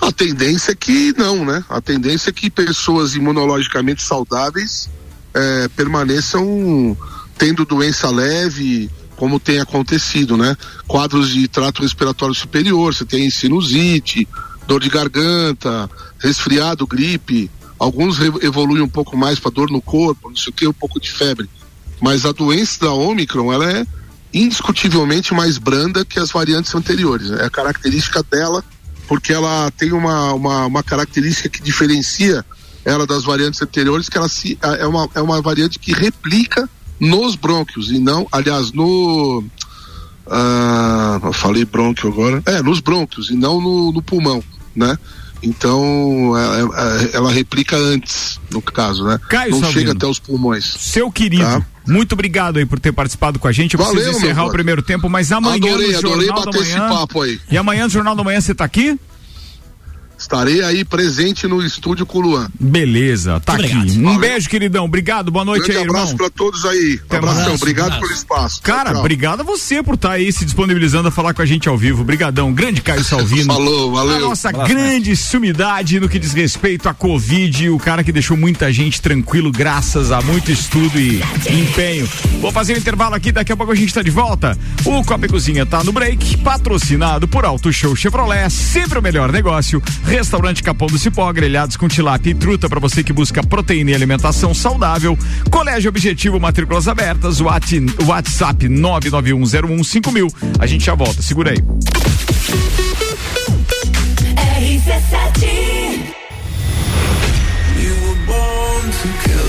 A 0.00 0.10
tendência 0.10 0.72
é 0.72 0.74
que 0.74 1.14
não, 1.16 1.44
né? 1.44 1.64
A 1.68 1.80
tendência 1.80 2.30
é 2.30 2.32
que 2.32 2.50
pessoas 2.50 3.14
imunologicamente 3.14 4.02
saudáveis 4.02 4.90
eh, 5.32 5.68
permaneçam 5.76 6.98
tendo 7.42 7.64
doença 7.64 8.08
leve, 8.08 8.88
como 9.16 9.40
tem 9.40 9.58
acontecido, 9.58 10.36
né? 10.36 10.56
Quadros 10.86 11.30
de 11.30 11.48
trato 11.48 11.82
respiratório 11.82 12.32
superior, 12.36 12.94
você 12.94 13.04
tem 13.04 13.28
sinusite, 13.30 14.28
dor 14.64 14.80
de 14.80 14.88
garganta, 14.88 15.90
resfriado, 16.20 16.86
gripe. 16.86 17.50
Alguns 17.80 18.20
evoluem 18.40 18.80
um 18.80 18.88
pouco 18.88 19.16
mais 19.16 19.40
para 19.40 19.50
dor 19.50 19.72
no 19.72 19.82
corpo, 19.82 20.28
não 20.28 20.36
sei 20.36 20.50
o 20.50 20.52
que, 20.54 20.68
um 20.68 20.72
pouco 20.72 21.00
de 21.00 21.10
febre. 21.10 21.50
Mas 22.00 22.24
a 22.24 22.30
doença 22.30 22.78
da 22.78 22.92
Omicron, 22.92 23.52
ela 23.52 23.68
é 23.72 23.84
indiscutivelmente 24.32 25.34
mais 25.34 25.58
branda 25.58 26.04
que 26.04 26.20
as 26.20 26.30
variantes 26.30 26.72
anteriores. 26.76 27.32
É 27.32 27.46
a 27.46 27.50
característica 27.50 28.22
dela 28.22 28.62
porque 29.08 29.32
ela 29.32 29.68
tem 29.72 29.92
uma, 29.92 30.32
uma, 30.32 30.66
uma 30.66 30.82
característica 30.84 31.48
que 31.48 31.60
diferencia 31.60 32.46
ela 32.84 33.04
das 33.04 33.24
variantes 33.24 33.60
anteriores, 33.60 34.08
que 34.08 34.16
ela 34.16 34.28
se, 34.28 34.56
é, 34.62 34.86
uma, 34.86 35.08
é 35.16 35.20
uma 35.20 35.42
variante 35.42 35.80
que 35.80 35.92
replica 35.92 36.70
nos 37.02 37.34
brônquios 37.34 37.90
e 37.90 37.98
não, 37.98 38.26
aliás, 38.30 38.70
no. 38.72 39.44
Ah, 40.30 41.20
falei 41.32 41.64
brônquio 41.64 42.08
agora. 42.08 42.42
É, 42.46 42.62
nos 42.62 42.80
brônquios 42.80 43.28
e 43.30 43.34
não 43.34 43.60
no, 43.60 43.92
no 43.92 44.00
pulmão, 44.00 44.42
né? 44.74 44.96
Então, 45.42 46.32
é- 46.38 47.04
é- 47.12 47.16
ela 47.16 47.32
replica 47.32 47.76
antes, 47.76 48.38
no 48.50 48.62
caso, 48.62 49.04
né? 49.04 49.18
Caio 49.28 49.50
não 49.50 49.58
Salvino. 49.60 49.80
chega 49.80 49.92
até 49.92 50.06
os 50.06 50.20
pulmões. 50.20 50.64
Seu 50.78 51.10
querido, 51.10 51.42
Tá. 51.42 51.66
muito 51.88 52.12
obrigado 52.12 52.58
aí 52.58 52.64
por 52.64 52.78
ter 52.78 52.92
participado 52.92 53.40
com 53.40 53.48
a 53.48 53.52
gente. 53.52 53.74
Eu 53.74 53.78
Valeu, 53.80 53.94
preciso 53.96 54.18
encerrar 54.18 54.44
o 54.46 54.50
primeiro 54.52 54.80
tempo, 54.82 55.10
mas 55.10 55.32
amanhã 55.32 55.56
Adorei, 55.56 55.90
no 55.92 55.98
adorei 55.98 56.26
Jornal 56.28 56.38
da 56.44 56.44
bater 56.52 56.62
esse 56.62 56.78
Manhã. 56.78 56.88
papo 56.88 57.22
aí. 57.22 57.40
E 57.50 57.58
amanhã 57.58 57.84
no 57.84 57.90
Jornal 57.90 58.14
da 58.14 58.22
Manhã 58.22 58.40
você 58.40 58.54
tá 58.54 58.64
aqui? 58.64 58.96
Estarei 60.32 60.62
aí 60.62 60.82
presente 60.82 61.46
no 61.46 61.62
estúdio 61.62 62.06
com 62.06 62.16
o 62.16 62.20
Luan. 62.22 62.48
Beleza, 62.58 63.38
tá 63.40 63.52
aqui. 63.52 63.76
Um 63.98 64.04
Valeu. 64.04 64.18
beijo, 64.18 64.48
queridão. 64.48 64.86
Obrigado, 64.86 65.30
boa 65.30 65.44
noite 65.44 65.64
Grande 65.66 65.80
aí, 65.80 65.84
abraço 65.84 66.12
irmão. 66.14 66.16
pra 66.16 66.30
todos 66.30 66.64
aí. 66.64 66.98
Até 67.04 67.18
Abração, 67.18 67.48
mais. 67.48 67.60
obrigado 67.60 67.86
Abraço. 67.88 68.00
pelo 68.00 68.12
espaço. 68.14 68.62
Cara, 68.62 68.84
Tchau, 68.84 68.92
tchau. 68.92 69.00
obrigado 69.00 69.40
a 69.42 69.44
você 69.44 69.82
por 69.82 69.94
estar 69.94 70.12
aí 70.12 70.32
se 70.32 70.46
disponibilizando 70.46 71.08
a 71.08 71.10
falar 71.10 71.34
com 71.34 71.42
a 71.42 71.44
gente 71.44 71.68
ao 71.68 71.76
vivo. 71.76 72.02
Brigadão, 72.02 72.50
grande 72.50 72.80
Caio 72.80 73.04
Salvino. 73.04 73.52
Falou, 73.52 73.92
valeu. 73.92 74.16
A 74.16 74.18
nossa 74.20 74.50
grande 74.52 75.14
sumidade 75.14 76.00
no 76.00 76.08
que 76.08 76.18
diz 76.18 76.32
respeito 76.32 76.88
à 76.88 76.94
Covid, 76.94 77.68
o 77.68 77.76
cara 77.78 78.02
que 78.02 78.10
deixou 78.10 78.34
muita 78.34 78.72
gente 78.72 79.02
tranquilo 79.02 79.52
graças 79.52 80.10
a 80.10 80.22
muito 80.22 80.50
estudo 80.50 80.98
e 80.98 81.20
empenho. 81.50 82.08
Vou 82.40 82.50
fazer 82.50 82.72
um 82.74 82.78
intervalo 82.78 83.14
aqui, 83.14 83.30
daqui 83.32 83.52
a 83.52 83.56
pouco 83.56 83.70
a 83.70 83.76
gente 83.76 83.92
tá 83.92 84.00
de 84.00 84.10
volta. 84.10 84.56
O 84.86 85.04
Copa 85.04 85.28
Cozinha 85.28 85.66
tá 85.66 85.84
no 85.84 85.92
break, 85.92 86.38
patrocinado 86.38 87.28
por 87.28 87.44
Auto 87.44 87.70
Show 87.70 87.94
Chevrolet, 87.94 88.48
sempre 88.48 88.98
o 88.98 89.02
melhor 89.02 89.30
negócio. 89.30 89.82
Restaurante 90.22 90.62
Capão 90.62 90.86
do 90.86 90.96
Cipó, 91.00 91.32
grelhados 91.32 91.76
com 91.76 91.88
tilápia 91.88 92.30
e 92.30 92.34
truta 92.34 92.68
para 92.68 92.78
você 92.78 93.02
que 93.02 93.12
busca 93.12 93.42
proteína 93.42 93.90
e 93.90 93.94
alimentação 93.96 94.54
saudável. 94.54 95.18
Colégio 95.50 95.88
Objetivo, 95.88 96.38
matrículas 96.38 96.86
abertas, 96.86 97.40
Whats- 97.40 97.72
WhatsApp 98.06 98.68
991015000. 98.68 100.32
A 100.60 100.66
gente 100.66 100.84
já 100.84 100.94
volta, 100.94 101.20
segura 101.22 101.50
aí. 101.50 101.58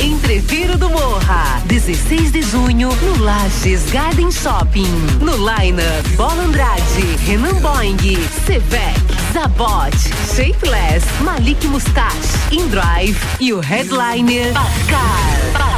Entreviro 0.01 0.77
do 0.77 0.89
Morra, 0.89 1.61
16 1.65 2.31
de 2.31 2.41
junho, 2.41 2.89
no 3.01 3.23
Lages 3.23 3.83
Garden 3.91 4.31
Shopping. 4.31 4.87
No 5.21 5.33
Line-Up, 5.35 6.09
Bola 6.15 6.43
Andrade, 6.43 6.81
Renan 7.25 7.55
Boing, 7.55 7.97
Sevec, 8.45 8.99
Zabot, 9.33 9.91
Shapeless, 10.35 11.03
Malik 11.21 11.65
Mustache, 11.65 12.37
InDrive 12.51 13.17
e 13.39 13.51
o 13.51 13.59
headliner 13.59 14.53
Pascal. 14.53 14.99
Pascal. 15.53 15.73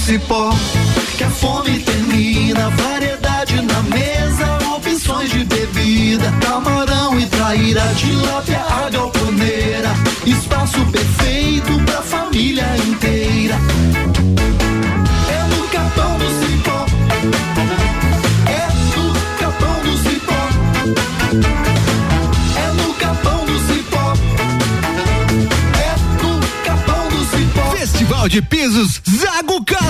Cipó 0.00 0.50
que 1.16 1.24
a 1.24 1.30
fome 1.30 1.78
termina. 1.80 2.70
Variedade 2.70 3.60
na 3.62 3.82
mesa, 3.82 4.58
opções 4.74 5.30
de 5.30 5.44
bebida. 5.44 6.32
Camarão 6.40 7.18
e 7.18 7.26
traíra, 7.26 7.82
tilápia, 7.96 8.60
a 8.60 8.88
galponeira. 8.90 9.90
Espaço 10.26 10.84
perfeito 10.86 11.78
pra 11.84 12.02
família 12.02 12.66
inteira. 12.88 13.56
É 15.28 15.42
no 15.54 15.68
capão 15.68 16.18
do 16.18 16.28
cipó. 16.40 16.86
É 18.46 18.66
no 18.96 19.12
capão 19.38 19.82
do 19.82 19.96
cipó. 19.98 20.42
É 22.56 22.72
no 22.82 22.94
capão 22.94 23.44
do 23.44 23.58
cipó. 23.66 24.12
É 25.78 26.22
no 26.22 26.40
capão 26.64 27.08
do 27.08 27.24
cipó. 27.36 27.70
Festival 27.76 28.28
de 28.28 28.42
Pisos 28.42 29.00
Zago 29.08 29.64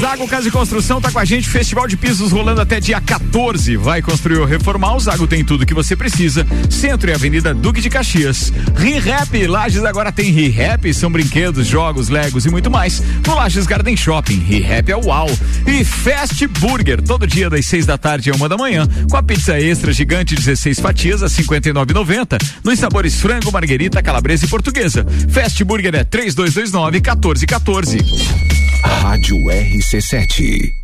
Zago 0.00 0.28
Casa 0.28 0.48
e 0.48 0.50
Construção 0.50 1.00
tá 1.00 1.10
com 1.10 1.18
a 1.18 1.24
gente, 1.24 1.48
Festival 1.48 1.86
de 1.86 1.96
Pisos 1.96 2.32
rolando 2.32 2.60
até 2.60 2.80
dia 2.80 3.00
14. 3.00 3.76
Vai 3.76 4.00
construir 4.00 4.38
ou 4.38 4.46
reformar, 4.46 4.94
o 4.94 5.00
Zago 5.00 5.26
tem 5.26 5.44
tudo 5.44 5.66
que 5.66 5.74
você 5.74 5.96
precisa. 5.96 6.46
Centro 6.70 7.10
e 7.10 7.14
Avenida 7.14 7.52
Duque 7.52 7.80
de 7.80 7.90
Caxias. 7.90 8.52
ReHap, 8.76 9.46
Lages 9.46 9.84
agora 9.84 10.12
tem 10.12 10.30
ReHap, 10.30 10.92
são 10.94 11.10
brinquedos, 11.10 11.66
jogos, 11.66 12.08
legos 12.08 12.46
e 12.46 12.50
muito 12.50 12.70
mais. 12.70 13.02
No 13.26 13.34
Lages 13.34 13.66
Garden 13.66 13.96
Shopping, 13.96 14.38
ReHap 14.38 14.90
é 14.90 14.96
UAU. 14.96 15.30
E 15.66 15.84
Fast 15.84 16.46
Burger, 16.46 17.02
todo 17.02 17.26
dia 17.26 17.50
das 17.50 17.66
6 17.66 17.86
da 17.86 17.98
tarde 17.98 18.30
a 18.30 18.34
uma 18.34 18.48
da 18.48 18.56
manhã, 18.56 18.88
com 19.10 19.16
a 19.16 19.22
pizza 19.22 19.60
extra 19.60 19.92
gigante 19.92 20.34
16 20.34 20.80
fatias 20.80 21.22
a 21.22 21.26
59,90. 21.26 22.38
Nos 22.64 22.78
sabores 22.78 23.20
frango, 23.20 23.52
marguerita, 23.52 24.02
calabresa 24.02 24.44
e 24.44 24.48
portuguesa. 24.48 25.06
Fast 25.28 25.62
Burger 25.64 25.94
é 25.94 26.04
3229 26.04 26.92
1414. 27.00 27.98
Rádio 28.84 29.36
RC7. 29.50 30.77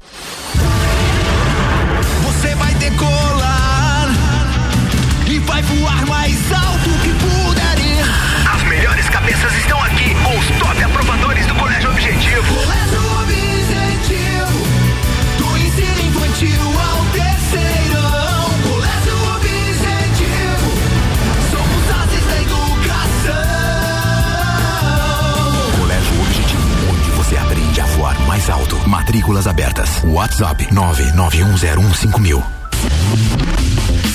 Matrículas 29.34 29.46
abertas. 29.48 29.88
WhatsApp 30.04 30.64
991015000. 30.72 32.42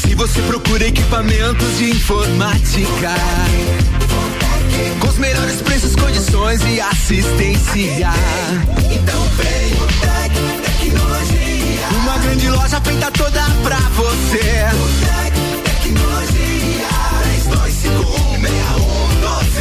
Se 0.02 0.16
você 0.16 0.42
procura 0.44 0.88
equipamentos 0.88 1.78
de 1.78 1.92
informática, 1.92 3.12
com 5.00 5.08
os 5.08 5.18
melhores 5.18 5.62
preços, 5.62 5.96
condições 5.96 6.62
e 6.66 6.80
assistência, 6.80 8.14
então 8.90 9.22
vem 9.36 9.74
o 9.74 9.88
Tec 10.00 10.32
Tecnologia. 10.64 11.88
Uma 12.02 12.18
grande 12.20 12.50
loja 12.50 12.80
feita 12.80 13.12
toda 13.12 13.44
pra 13.64 13.80
você. 13.90 14.68
O 14.74 14.88
Tec 15.06 15.34
Tecnologia. 15.66 16.20
32516112. 18.40 18.59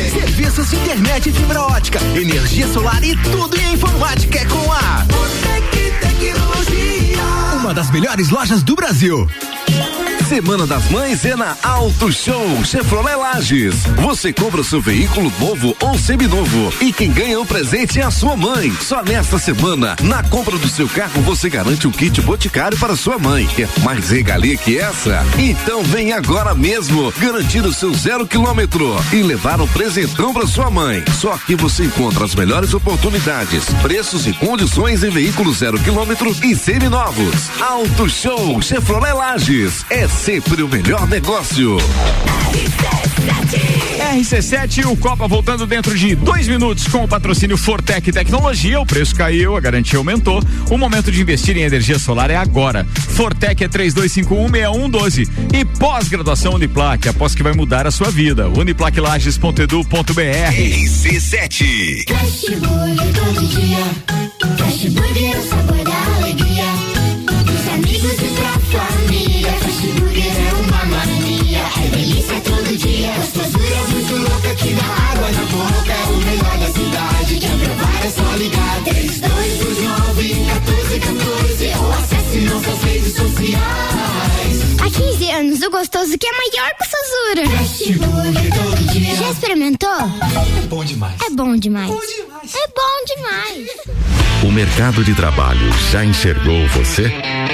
Serviços 0.06 0.70
de 0.70 0.76
internet 0.76 1.28
e 1.28 1.32
fibra 1.32 1.62
ótica, 1.62 1.98
energia 2.14 2.66
solar 2.68 3.02
e 3.02 3.16
tudo 3.16 3.56
em 3.58 3.74
informática 3.74 4.38
é 4.38 4.44
com 4.44 4.72
a 4.72 5.04
Botec 5.04 5.92
Tecnologia. 6.00 7.18
Uma 7.60 7.74
das 7.74 7.90
melhores 7.90 8.30
lojas 8.30 8.62
do 8.62 8.74
Brasil. 8.76 9.28
Semana 10.28 10.66
das 10.66 10.90
Mães 10.90 11.24
é 11.24 11.34
na 11.34 11.56
Auto 11.62 12.12
Show 12.12 12.62
Chevrolet 12.62 13.16
Lages. 13.16 13.76
Você 13.96 14.30
compra 14.30 14.60
o 14.60 14.64
seu 14.64 14.78
veículo 14.78 15.32
novo 15.40 15.74
ou 15.80 15.98
seminovo 15.98 16.70
e 16.82 16.92
quem 16.92 17.10
ganha 17.10 17.40
o 17.40 17.46
presente 17.46 17.98
é 17.98 18.02
a 18.02 18.10
sua 18.10 18.36
mãe. 18.36 18.70
Só 18.78 19.02
nesta 19.02 19.38
semana, 19.38 19.96
na 20.02 20.22
compra 20.24 20.58
do 20.58 20.68
seu 20.68 20.86
carro, 20.86 21.22
você 21.22 21.48
garante 21.48 21.88
um 21.88 21.90
kit 21.90 22.20
boticário 22.20 22.76
para 22.76 22.94
sua 22.94 23.18
mãe. 23.18 23.46
Quer 23.56 23.70
mais 23.82 24.10
regalia 24.10 24.54
que 24.58 24.76
essa? 24.76 25.24
Então 25.38 25.82
vem 25.84 26.12
agora 26.12 26.54
mesmo 26.54 27.10
garantir 27.16 27.64
o 27.64 27.72
seu 27.72 27.94
zero 27.94 28.26
quilômetro 28.26 28.96
e 29.10 29.22
levar 29.22 29.62
um 29.62 29.68
presentão 29.68 30.34
para 30.34 30.46
sua 30.46 30.70
mãe. 30.70 31.02
Só 31.18 31.32
aqui 31.32 31.54
você 31.54 31.84
encontra 31.84 32.26
as 32.26 32.34
melhores 32.34 32.74
oportunidades, 32.74 33.64
preços 33.80 34.26
e 34.26 34.34
condições 34.34 35.02
em 35.02 35.08
veículos 35.08 35.58
zero 35.58 35.78
quilômetro 35.78 36.36
e 36.44 36.54
seminovos. 36.54 37.48
Auto 37.62 38.10
Show 38.10 38.60
Chevrolet 38.60 39.14
Lages. 39.14 39.86
É 39.88 40.06
sempre 40.18 40.62
o 40.62 40.68
melhor 40.68 41.06
negócio. 41.06 41.76
RC7 44.16 44.86
o 44.86 44.96
Copa 44.96 45.28
voltando 45.28 45.66
dentro 45.66 45.96
de 45.96 46.14
dois 46.16 46.48
minutos 46.48 46.88
com 46.88 47.04
o 47.04 47.08
patrocínio 47.08 47.56
Fortec 47.56 48.10
Tecnologia. 48.10 48.80
O 48.80 48.86
preço 48.86 49.14
caiu, 49.14 49.56
a 49.56 49.60
garantia 49.60 49.96
aumentou. 49.98 50.42
O 50.70 50.76
momento 50.76 51.12
de 51.12 51.20
investir 51.20 51.56
em 51.56 51.62
energia 51.62 51.98
solar 51.98 52.30
é 52.30 52.36
agora. 52.36 52.84
Fortec 53.10 53.62
é 53.62 53.68
32516112 53.68 55.28
e 55.54 55.64
pós-graduação 55.64 56.54
Uniplac, 56.54 57.08
após 57.08 57.34
que 57.34 57.42
vai 57.42 57.52
mudar 57.52 57.86
a 57.86 57.90
sua 57.90 58.10
vida. 58.10 58.48
Uniplaclages.edu.br. 58.48 59.88
RC7 60.52 62.08
Fast 62.08 62.56
Burger 62.56 63.12
todo 63.14 63.46
dia. 63.46 63.84
Fast 64.56 64.90
Burger 64.90 65.32
é 65.32 65.38
o 65.38 65.48
sabor 65.48 65.77
que 74.58 74.74
dá 74.74 74.84
água 75.12 75.30
na 75.30 75.44
boca. 75.46 75.92
É 75.92 76.04
o 76.06 76.16
melhor 76.16 76.58
da 76.58 76.66
cidade. 76.66 77.36
Quer 77.36 77.58
provar 77.58 78.06
é 78.06 78.10
só 78.10 78.36
ligar. 78.36 78.82
3229 78.84 80.34
1414 80.34 81.66
ou 81.78 81.92
acesse 81.92 82.38
nossas 82.40 82.82
redes 82.82 83.14
sociais. 83.14 84.56
Há 84.80 84.90
15 84.90 85.30
anos, 85.30 85.62
o 85.62 85.70
gostoso 85.70 86.18
que 86.18 86.26
é 86.26 86.32
maior 86.32 86.70
que 86.74 86.82
o 86.82 86.88
Fast 86.88 87.92
Burger. 87.98 88.67
Já 89.28 89.32
experimentou? 89.32 89.90
É 89.90 90.66
bom 90.68 90.82
demais. 90.82 91.20
É 91.20 91.30
bom 91.30 91.54
demais. 91.54 91.90
É 91.90 92.66
bom 92.74 93.14
demais. 93.14 93.68
O 94.42 94.50
mercado 94.50 95.04
de 95.04 95.14
trabalho 95.14 95.70
já 95.90 96.02
enxergou 96.02 96.66
você? 96.68 97.12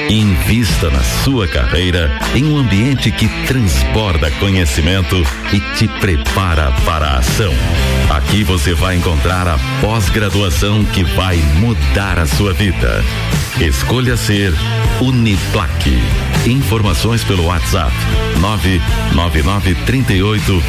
Invista 0.08 0.88
na 0.90 1.02
sua 1.24 1.48
carreira 1.48 2.16
em 2.34 2.44
um 2.44 2.58
ambiente 2.58 3.10
que 3.10 3.26
transborda 3.46 4.30
conhecimento 4.32 5.16
e 5.52 5.60
te 5.76 5.88
prepara 5.98 6.70
para 6.84 7.06
a 7.06 7.18
ação. 7.18 7.52
Aqui 8.08 8.44
você 8.44 8.72
vai 8.72 8.96
encontrar 8.96 9.48
a 9.48 9.58
pós-graduação 9.80 10.84
que 10.84 11.02
vai 11.02 11.38
mudar 11.58 12.20
a 12.20 12.26
sua 12.26 12.52
vida. 12.52 13.02
Escolha 13.60 14.16
ser 14.16 14.52
Uniplaque. 15.00 15.98
Informações 16.46 17.24
pelo 17.24 17.46
WhatsApp 17.46 17.92
999 18.40 19.74
38 19.86 20.62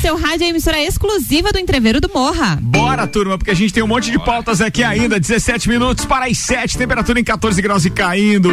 Seu 0.01 0.17
rádio 0.17 0.45
é 0.45 0.47
a 0.47 0.49
emissora 0.49 0.81
exclusiva 0.81 1.51
do 1.51 1.59
Entreveiro 1.59 2.01
do 2.01 2.09
Morra. 2.11 2.57
Bora, 2.59 3.05
turma, 3.05 3.37
porque 3.37 3.51
a 3.51 3.53
gente 3.53 3.71
tem 3.71 3.83
um 3.83 3.87
monte 3.87 4.09
de 4.09 4.17
pautas 4.17 4.59
aqui 4.59 4.83
ainda. 4.83 5.19
17 5.19 5.69
minutos 5.69 6.05
para 6.05 6.25
as 6.25 6.39
7, 6.39 6.75
temperatura 6.75 7.19
em 7.19 7.23
14 7.23 7.61
graus 7.61 7.85
e 7.85 7.91
caindo. 7.91 8.49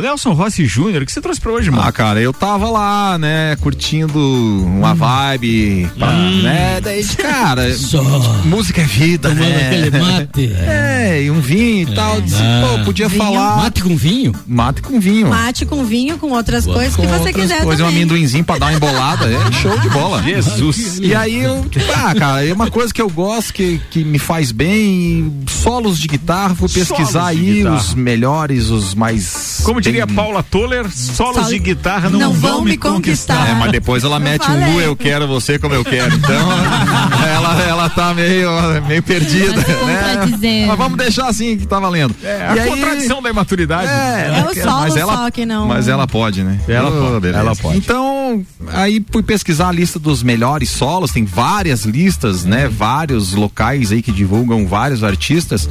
Nelson 0.00 0.32
Rossi 0.32 0.64
Júnior, 0.64 1.02
o 1.02 1.06
que 1.06 1.10
você 1.10 1.20
trouxe 1.20 1.40
pra 1.40 1.50
hoje, 1.50 1.70
mano? 1.72 1.82
Ah, 1.82 1.90
cara, 1.90 2.20
eu 2.20 2.32
tava 2.32 2.70
lá, 2.70 3.18
né, 3.18 3.56
curtindo 3.56 4.16
uma 4.64 4.94
vibe, 4.94 5.90
pra, 5.98 6.12
né, 6.12 6.80
daí, 6.80 7.04
cara, 7.04 7.64
música 8.44 8.80
é 8.82 8.84
vida, 8.84 9.28
Tomando 9.30 9.48
né? 9.48 9.66
aquele 9.66 9.90
mate. 9.90 10.52
É, 10.66 11.22
e 11.22 11.30
um 11.30 11.40
vinho 11.40 11.88
e 11.88 11.94
tal, 11.94 12.20
disse, 12.20 12.36
pô, 12.36 12.84
podia 12.84 13.08
Vinho. 13.08 13.22
falar... 13.22 13.56
Mate 13.56 13.82
com 13.82 13.96
vinho? 13.96 14.32
Mate 14.46 14.82
com 14.82 15.00
vinho. 15.00 15.28
Mate 15.28 15.64
com 15.66 15.84
vinho, 15.84 16.18
com 16.18 16.30
outras 16.30 16.64
coisas 16.64 16.94
que 16.94 17.02
Com 17.02 17.08
você 17.08 17.14
outras 17.16 17.34
quiser 17.34 17.62
coisas, 17.62 17.84
um 17.84 17.88
amendoinzinho 17.88 18.44
pra 18.44 18.58
dar 18.58 18.66
uma 18.66 18.74
embolada, 18.74 19.26
é 19.30 19.52
show 19.52 19.78
de 19.78 19.88
bola. 19.88 20.22
Jesus. 20.22 20.75
E 21.00 21.14
aí 21.14 21.36
eu, 21.42 21.64
ah, 21.94 22.14
cara, 22.14 22.44
é 22.46 22.52
uma 22.52 22.70
coisa 22.70 22.92
que 22.92 23.00
eu 23.00 23.08
gosto, 23.10 23.52
que, 23.52 23.80
que 23.90 24.04
me 24.04 24.18
faz 24.18 24.52
bem, 24.52 25.40
solos 25.48 25.98
de 25.98 26.06
guitarra, 26.08 26.54
fui 26.54 26.68
pesquisar 26.68 27.26
aí 27.26 27.54
guitarra. 27.56 27.76
os 27.76 27.94
melhores, 27.94 28.68
os 28.70 28.94
mais... 28.94 29.60
Como 29.64 29.80
diria 29.80 30.06
bem- 30.06 30.14
Paula 30.16 30.42
Toller, 30.42 30.90
solos 30.90 31.36
Solo- 31.36 31.48
de 31.48 31.58
guitarra 31.58 32.08
não, 32.10 32.18
não 32.20 32.32
vão, 32.32 32.52
vão 32.56 32.62
me 32.64 32.76
conquistar. 32.76 33.36
conquistar. 33.36 33.48
É, 33.50 33.54
mas 33.54 33.72
depois 33.72 34.04
ela 34.04 34.18
mete 34.18 34.42
um 34.42 34.46
falei. 34.46 34.66
nu, 34.72 34.80
eu 34.80 34.96
quero 34.96 35.26
você 35.26 35.58
como 35.58 35.74
eu 35.74 35.84
quero. 35.84 36.14
Então, 36.14 36.48
ela, 37.34 37.62
ela 37.62 37.88
tá 37.90 38.14
meio, 38.14 38.50
meio 38.86 39.02
perdida, 39.02 39.54
né? 39.56 40.66
Mas 40.66 40.78
vamos 40.78 40.96
deixar 40.98 41.28
assim 41.28 41.56
que 41.56 41.66
tá 41.66 41.78
valendo. 41.80 42.14
É, 42.22 42.42
a 42.46 42.52
aí- 42.52 42.68
contradição 42.70 43.22
da 43.22 43.30
imaturidade. 43.30 43.88
É, 43.88 44.38
É 44.40 44.50
o 44.50 44.54
solo 44.62 44.80
mas 44.80 44.96
ela, 44.96 45.16
só 45.16 45.30
que 45.30 45.46
não. 45.46 45.66
Mas 45.66 45.88
ela 45.88 46.06
pode, 46.06 46.42
né? 46.42 46.58
Ela 46.68 46.88
Oh, 46.90 47.12
pode, 47.20 47.28
ela 47.28 47.56
pode. 47.56 47.78
Então, 47.78 48.44
aí 48.68 49.04
fui 49.10 49.22
pesquisar 49.22 49.68
a 49.68 49.72
lista 49.72 49.98
dos 49.98 50.22
melhores 50.22 50.65
solos, 50.66 51.10
tem 51.12 51.24
várias 51.24 51.84
listas, 51.84 52.44
né? 52.44 52.68
Vários 52.68 53.32
locais 53.34 53.92
aí 53.92 54.02
que 54.02 54.12
divulgam 54.12 54.66
vários 54.66 55.02
artistas. 55.02 55.68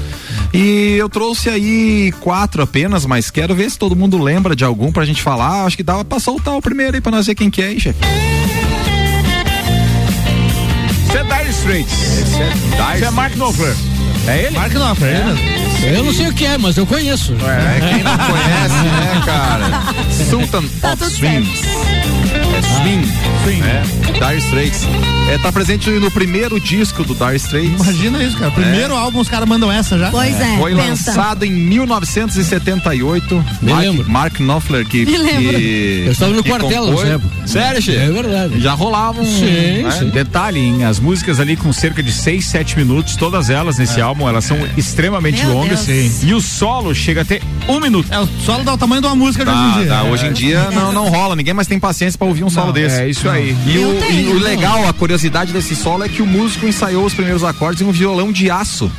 E 0.53 0.95
eu 0.97 1.09
trouxe 1.09 1.49
aí 1.49 2.13
quatro 2.21 2.61
apenas, 2.61 3.05
mas 3.05 3.29
quero 3.29 3.55
ver 3.55 3.69
se 3.69 3.77
todo 3.77 3.95
mundo 3.95 4.17
lembra 4.21 4.55
de 4.55 4.63
algum 4.63 4.91
pra 4.91 5.05
gente 5.05 5.21
falar. 5.21 5.65
Acho 5.65 5.77
que 5.77 5.83
dava 5.83 6.03
pra 6.05 6.19
soltar 6.19 6.55
o 6.55 6.61
primeiro 6.61 6.95
aí 6.95 7.01
pra 7.01 7.11
nós 7.11 7.27
ver 7.27 7.35
quem 7.35 7.49
que 7.49 7.61
é, 7.61 7.71
hein, 7.71 7.79
chefe? 7.79 7.99
Você 11.07 11.17
é 11.17 11.23
Dire 11.23 11.49
Straits. 11.49 11.91
Você 12.97 13.05
é 13.05 13.11
Mark 13.11 13.35
Knopfler. 13.35 13.75
É 14.27 14.43
ele? 14.45 14.55
Mark 14.55 14.73
Knopfler, 14.73 15.09
é 15.09 15.19
ele 15.19 15.23
mesmo. 15.25 15.65
Eu 15.97 16.03
não 16.03 16.13
sei 16.13 16.27
o 16.27 16.33
que 16.33 16.45
é, 16.45 16.57
mas 16.57 16.77
eu 16.77 16.85
conheço. 16.85 17.33
É, 17.33 17.79
quem 17.79 18.03
não 18.03 18.17
conhece, 18.17 18.83
né, 18.83 19.23
cara? 19.25 19.83
Sultan 20.29 20.63
Tá 20.81 20.95
Swing. 21.09 21.47
É 22.55 22.61
Swing. 22.61 23.05
Swing. 23.43 23.61
É, 23.63 23.81
Dire 24.13 24.37
Straits. 24.39 24.87
É, 25.29 25.37
tá 25.39 25.51
presente 25.51 25.89
no 25.89 26.09
primeiro 26.11 26.57
disco 26.59 27.03
do 27.03 27.13
Dire 27.13 27.35
Straits. 27.35 27.81
Imagina 27.81 28.23
isso, 28.23 28.37
cara. 28.37 28.51
Primeiro 28.51 28.95
álbum, 28.95 29.19
os 29.19 29.27
caras 29.27 29.47
mandam 29.49 29.69
essa 29.71 29.97
já. 29.99 30.09
Pois 30.09 30.39
é, 30.39 30.57
Foi 30.57 30.73
pensa. 30.75 31.11
lançado 31.11 31.43
em 31.43 31.51
1978. 31.51 33.35
Me 33.61 33.71
Mark, 33.71 33.81
lembro. 33.85 34.09
Mark 34.09 34.39
Knopfler 34.39 34.85
que, 34.87 35.05
Me 35.05 35.17
lembro. 35.17 35.53
que 35.59 36.03
Eu 36.05 36.11
estava 36.13 36.31
no 36.31 36.43
que 36.43 36.49
quartel 36.49 36.85
nessa 36.91 37.07
época. 37.07 37.47
Sério, 37.47 37.81
Che? 37.81 37.95
É 37.95 38.09
verdade. 38.11 38.61
Já 38.61 38.73
rolavam. 38.73 39.25
Sim, 39.25 39.83
né? 39.83 39.91
sim. 39.91 40.09
Detalhe, 40.09 40.59
hein, 40.59 40.85
as 40.85 40.99
músicas 40.99 41.39
ali 41.41 41.57
com 41.57 41.73
cerca 41.73 42.01
de 42.01 42.11
6, 42.13 42.45
7 42.45 42.77
minutos, 42.77 43.15
todas 43.17 43.49
elas 43.49 43.77
nesse 43.77 43.99
álbum, 43.99 44.29
elas 44.29 44.45
são 44.45 44.57
extremamente 44.77 45.43
Meu 45.45 45.53
longas. 45.55 45.85
Deus. 45.85 46.23
E 46.23 46.33
o 46.33 46.39
solo 46.39 46.93
chega 46.95 47.21
até 47.21 47.41
um 47.67 47.79
minuto. 47.81 48.07
É, 48.13 48.19
o 48.19 48.27
solo 48.45 48.63
dá 48.63 48.73
o 48.73 48.77
tamanho 48.77 49.01
de 49.01 49.07
uma 49.07 49.15
música 49.15 49.43
de 49.43 49.51
hoje 49.51 49.59
em 49.59 49.71
Tá, 49.73 49.79
dia. 49.79 49.87
tá, 49.89 50.03
hoje 50.03 50.25
em 50.27 50.33
dia 50.33 50.69
não, 50.71 50.91
não 50.93 51.09
rola, 51.09 51.35
ninguém 51.35 51.53
mais 51.53 51.67
tem 51.67 51.79
paciência 51.79 52.17
pra 52.17 52.27
ouvir 52.27 52.44
um 52.45 52.49
solo 52.49 52.67
Não, 52.67 52.73
desse. 52.73 53.01
é 53.01 53.09
isso 53.09 53.29
aí. 53.29 53.55
E, 53.65 53.77
o, 53.77 53.99
tenho. 53.99 54.29
e 54.29 54.33
o 54.33 54.39
legal, 54.39 54.87
a 54.87 54.93
curiosidade 54.93 55.51
desse 55.51 55.75
solo 55.75 56.03
é 56.03 56.09
que 56.09 56.21
o 56.21 56.25
músico 56.25 56.65
ensaiou 56.67 57.05
os 57.05 57.13
primeiros 57.13 57.43
acordes 57.43 57.81
em 57.81 57.85
um 57.85 57.91
violão 57.91 58.31
de 58.31 58.49
aço. 58.49 58.91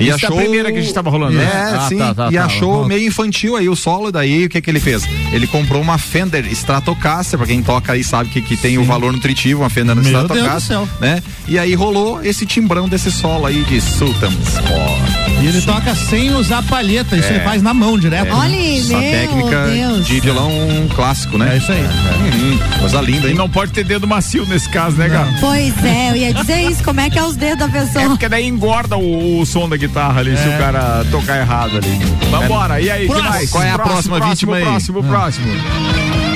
E 0.00 0.08
Isso 0.08 0.18
da 0.20 0.30
primeira 0.30 0.72
que 0.72 0.78
a 0.78 0.80
gente 0.80 0.94
tava 0.94 1.10
rolando, 1.10 1.38
É, 1.38 1.44
né? 1.44 1.74
Ah, 1.78 1.86
sim. 1.88 1.98
tá, 1.98 2.14
tá, 2.14 2.28
e 2.30 2.34
tá. 2.34 2.44
achou 2.44 2.82
Uhum. 2.82 2.86
meio 2.88 3.06
infantil 3.06 3.56
aí 3.56 3.68
o 3.68 3.76
solo, 3.76 4.10
daí 4.10 4.46
o 4.46 4.48
que 4.48 4.60
que 4.60 4.70
ele 4.70 4.80
fez? 4.80 5.02
Ele 5.32 5.46
comprou 5.46 5.80
uma 5.82 5.98
Fender 5.98 6.46
Stratocaster, 6.52 7.38
pra 7.38 7.46
quem 7.46 7.62
toca 7.62 7.92
aí 7.92 8.02
sabe 8.04 8.30
que, 8.30 8.40
que 8.40 8.56
tem 8.56 8.78
o 8.78 8.84
valor 8.84 9.12
nutritivo, 9.12 9.62
uma 9.62 9.70
Fender 9.70 9.94
Meu 9.94 10.04
Deus 10.04 10.14
Stratocaster, 10.22 10.78
do 10.78 10.86
céu. 10.86 10.88
né? 11.00 11.22
E 11.46 11.58
aí 11.58 11.74
rolou 11.74 12.22
esse 12.24 12.46
timbrão 12.46 12.88
desse 12.88 13.10
solo 13.10 13.46
aí 13.46 13.62
de 13.64 13.80
Sultan 13.80 14.30
Sport. 14.30 15.18
E 15.42 15.46
ele 15.46 15.60
toca 15.62 15.94
sem 15.94 16.34
usar 16.34 16.62
palheta, 16.64 17.16
isso 17.16 17.28
É. 17.28 17.36
ele 17.36 17.40
faz 17.44 17.62
na 17.62 17.72
mão 17.72 17.96
direto. 17.98 18.34
Olha, 18.34 18.56
Essa 18.78 18.98
meu 18.98 19.00
técnica 19.12 19.66
Deus. 19.68 20.06
de 20.06 20.20
violão 20.20 20.50
clássico, 20.96 21.38
né? 21.38 21.54
É 21.54 21.58
isso 21.58 21.70
aí. 21.70 21.80
Uhum, 21.82 22.58
coisa 22.80 23.00
linda, 23.00 23.28
E 23.30 23.34
não 23.34 23.48
pode 23.48 23.72
ter 23.72 23.84
dedo 23.84 24.06
macio 24.06 24.44
nesse 24.46 24.68
caso, 24.68 24.96
né, 24.96 25.08
cara? 25.08 25.32
Pois 25.40 25.84
é, 25.84 26.10
eu 26.10 26.16
ia 26.16 26.34
dizer 26.34 26.62
isso. 26.70 26.82
Como 26.82 27.00
é 27.00 27.08
que 27.08 27.18
é 27.18 27.24
os 27.24 27.36
dedos 27.36 27.58
da 27.58 27.66
É 27.78 27.82
pessoa? 27.84 28.06
porque 28.08 28.28
daí 28.28 28.46
engorda 28.46 28.96
o, 28.96 29.40
o 29.40 29.46
som 29.46 29.57
da 29.66 29.78
guitarra 29.78 30.20
ali, 30.20 30.32
É. 30.32 30.36
se 30.36 30.46
o 30.46 30.58
cara 30.58 31.06
tocar 31.10 31.38
errado 31.38 31.78
ali. 31.78 31.98
Vambora, 32.30 32.78
e 32.82 32.90
aí, 32.90 33.06
que 33.06 33.06
Próximo. 33.14 33.30
mais? 33.30 33.50
Qual 33.50 33.62
é 33.64 33.70
a 33.70 33.78
próxima 33.78 34.16
próximo, 34.18 34.28
vítima 34.30 34.56
aí? 34.56 34.62
Próximo, 34.64 35.02
próximo. 35.04 35.46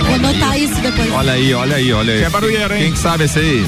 Vou 0.06 0.14
anotar 0.14 0.58
isso 0.58 0.80
depois. 0.80 1.12
Olha 1.12 1.32
aí, 1.34 1.52
olha 1.54 1.76
aí, 1.76 1.92
olha 1.92 2.12
aí. 2.14 2.18
Você 2.20 2.24
é 2.24 2.30
barulheiro, 2.30 2.74
hein? 2.74 2.82
Quem 2.84 2.92
que 2.92 2.98
sabe 2.98 3.24
esse 3.24 3.38
aí? 3.38 3.66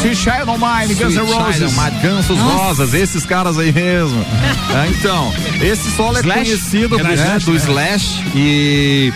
Sweet 0.00 0.16
Child 0.16 0.50
O' 0.50 0.58
Mine, 0.58 0.94
Guns 0.94 1.14
N' 1.14 1.20
Roses. 1.24 1.74
Gansos 2.02 2.38
Rosas, 2.38 2.94
esses 2.94 3.24
caras 3.26 3.58
aí 3.58 3.72
mesmo. 3.72 4.24
É, 4.76 4.88
então, 4.88 5.32
esse 5.62 5.90
solo 5.92 6.18
é 6.18 6.20
Slash? 6.20 6.40
conhecido 6.44 6.96
Renan 6.98 7.08
né, 7.08 7.14
Slash, 7.14 7.46
do 7.46 7.52
né? 7.52 7.56
Slash 7.58 8.24
e 8.34 9.12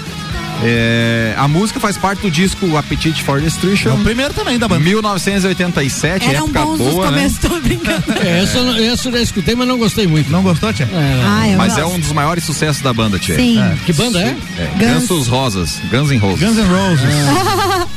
é, 0.63 1.35
a 1.37 1.47
música 1.49 1.79
faz 1.81 1.97
parte 1.97 2.21
do 2.23 2.31
disco 2.31 2.77
Appetite 2.77 3.23
for 3.23 3.39
É 3.39 3.43
Destruction. 3.43 3.95
o 3.95 4.01
primeiro 4.03 4.33
também 4.35 4.59
da 4.59 4.69
banda. 4.69 4.81
1987, 4.85 6.29
Eram 6.29 6.45
época 6.45 6.61
bons 6.63 6.81
os 6.81 6.95
boa, 6.95 7.11
né? 7.11 7.17
começos, 7.19 7.39
tô 7.39 7.61
brincando. 7.61 8.05
É, 8.23 8.43
essa, 8.43 8.59
eu 8.59 8.65
não- 8.65 8.77
essa 8.77 9.09
eu 9.09 9.13
já 9.13 9.21
escutei, 9.21 9.55
mas 9.55 9.67
não 9.67 9.79
gostei 9.79 10.07
muito. 10.07 10.31
Não 10.31 10.43
gostou, 10.43 10.73
Tia? 10.73 10.87
É, 10.93 11.23
Ah, 11.25 11.49
eu 11.49 11.57
Mas 11.59 11.77
é 11.79 11.83
gosto. 11.83 11.97
um 11.97 12.01
dos 12.01 12.13
maiores 12.13 12.45
sucessos 12.45 12.83
da 12.83 12.93
banda, 12.93 13.19
Tia. 13.19 13.37
Sim. 13.37 13.61
É. 13.61 13.77
Que 13.87 13.93
banda 13.93 14.21
é? 14.21 14.37
É, 14.59 14.67
Guns. 14.79 14.79
Gansos 15.09 15.27
Rosas, 15.29 15.81
Guns 15.91 16.11
N' 16.11 16.19
Roses. 16.19 16.41
Guns 16.41 16.57
N' 16.57 16.67
Roses. 16.69 17.15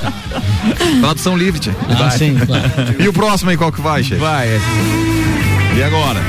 Tradução 1.01 1.37
livre, 1.37 1.59
Tia. 1.59 1.75
Ah, 1.89 2.09
sim, 2.11 2.35
claro. 2.35 2.63
E 2.99 3.07
o 3.07 3.13
próximo 3.13 3.49
aí, 3.49 3.57
qual 3.57 3.71
que 3.71 3.81
vai, 3.81 4.03
chefe? 4.03 4.21
Vai. 4.21 4.47
E 5.75 5.83
agora? 5.83 6.21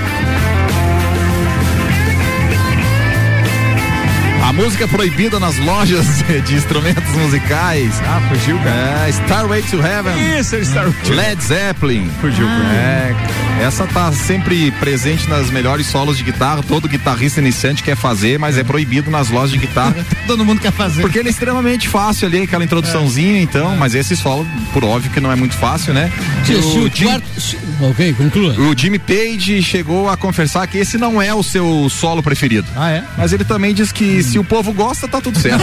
A 4.47 4.53
música 4.53 4.87
proibida 4.87 5.41
nas 5.41 5.57
lojas 5.59 6.05
de 6.47 6.55
instrumentos 6.55 7.11
musicais. 7.17 7.91
Ah, 8.07 8.21
fugiu, 8.29 8.59
cara. 8.59 9.07
É, 9.07 9.09
Starway 9.09 9.63
to 9.63 9.81
Heaven. 9.81 10.39
Isso, 10.39 10.55
ele 10.55 10.63
está... 10.65 10.83
Led 11.09 11.43
Zeppelin. 11.43 12.11
Fugiu, 12.21 12.47
É, 12.47 13.15
essa 13.63 13.87
tá 13.87 14.13
sempre 14.13 14.71
presente 14.73 15.29
nas 15.31 15.51
melhores 15.51 15.87
solos 15.87 16.19
de 16.19 16.25
guitarra. 16.25 16.63
Todo 16.63 16.87
guitarrista 16.89 17.41
iniciante 17.41 17.83
quer 17.83 17.97
fazer, 17.97 18.39
mas 18.39 18.59
é 18.59 18.63
proibido 18.63 19.11
nas 19.11 19.31
lojas 19.31 19.51
de 19.53 19.59
guitarra. 19.59 19.97
Todo 20.27 20.45
mundo 20.45 20.61
quer 20.61 20.73
fazer. 20.73 21.01
Porque 21.01 21.19
ele 21.19 21.29
é 21.29 21.31
extremamente 21.31 21.89
fácil 21.89 22.29
ali, 22.29 22.43
aquela 22.43 22.63
introduçãozinha, 22.65 23.41
então, 23.41 23.75
mas 23.77 23.95
esse 23.95 24.15
solo, 24.15 24.47
por 24.75 24.85
óbvio 24.85 25.11
que 25.11 25.21
não 25.21 25.33
é 25.33 25.37
muito 25.37 25.55
fácil, 25.57 25.95
né? 25.95 26.13
Se, 26.45 26.53
E 26.53 26.63
se 26.63 26.79
o 26.79 26.91
Jim- 26.95 27.07
quarto, 27.07 27.41
se- 27.41 27.57
Ok, 27.81 28.15
conclua. 28.15 28.55
O 28.55 28.75
Jimmy 28.79 28.99
Page 28.99 29.63
chegou 29.63 30.09
a 30.09 30.17
confessar 30.17 30.67
que 30.67 30.79
esse 30.79 30.97
não 30.97 31.21
é 31.21 31.35
o 31.35 31.43
seu 31.43 31.89
solo 31.91 32.23
preferido. 32.23 32.67
Ah, 32.77 32.91
é? 32.91 33.03
Mas 33.19 33.33
ele 33.33 33.45
também 33.45 33.75
diz 33.75 33.91
que 33.93 34.23
se 34.23 34.39
o 34.39 34.45
povo 34.45 34.73
gosta, 34.73 35.07
tá 35.09 35.21
tudo 35.21 35.39
certo. 35.39 35.63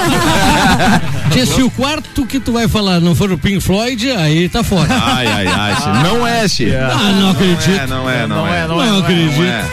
Tia, 1.32 1.45
se 1.45 1.62
o 1.64 1.70
quarto 1.72 2.26
que 2.26 2.39
tu 2.39 2.51
vai 2.53 2.68
falar 2.68 2.99
não 2.99 3.16
for 3.16 3.32
o 3.32 3.38
Pink 3.38 3.62
Floyd, 3.62 4.12
aí 4.12 4.49
tá 4.49 4.64
fora. 4.64 4.88
Ai, 4.93 5.26
ai, 5.28 5.47
ai. 5.47 5.76
Tia. 5.76 5.93
Não 6.03 6.28
é, 6.28 6.47
Tia. 6.47 6.88
Ah, 6.91 7.12
não 7.14 7.32
acredito. 7.32 7.88
Não 7.88 8.09
é, 8.09 8.28
não 8.28 8.47
é, 8.47 8.68
não, 8.68 8.82
é. 8.84 8.88
não, 8.88 8.93
não 8.93 8.99
acredito. 8.99 9.43
é. 9.43 9.66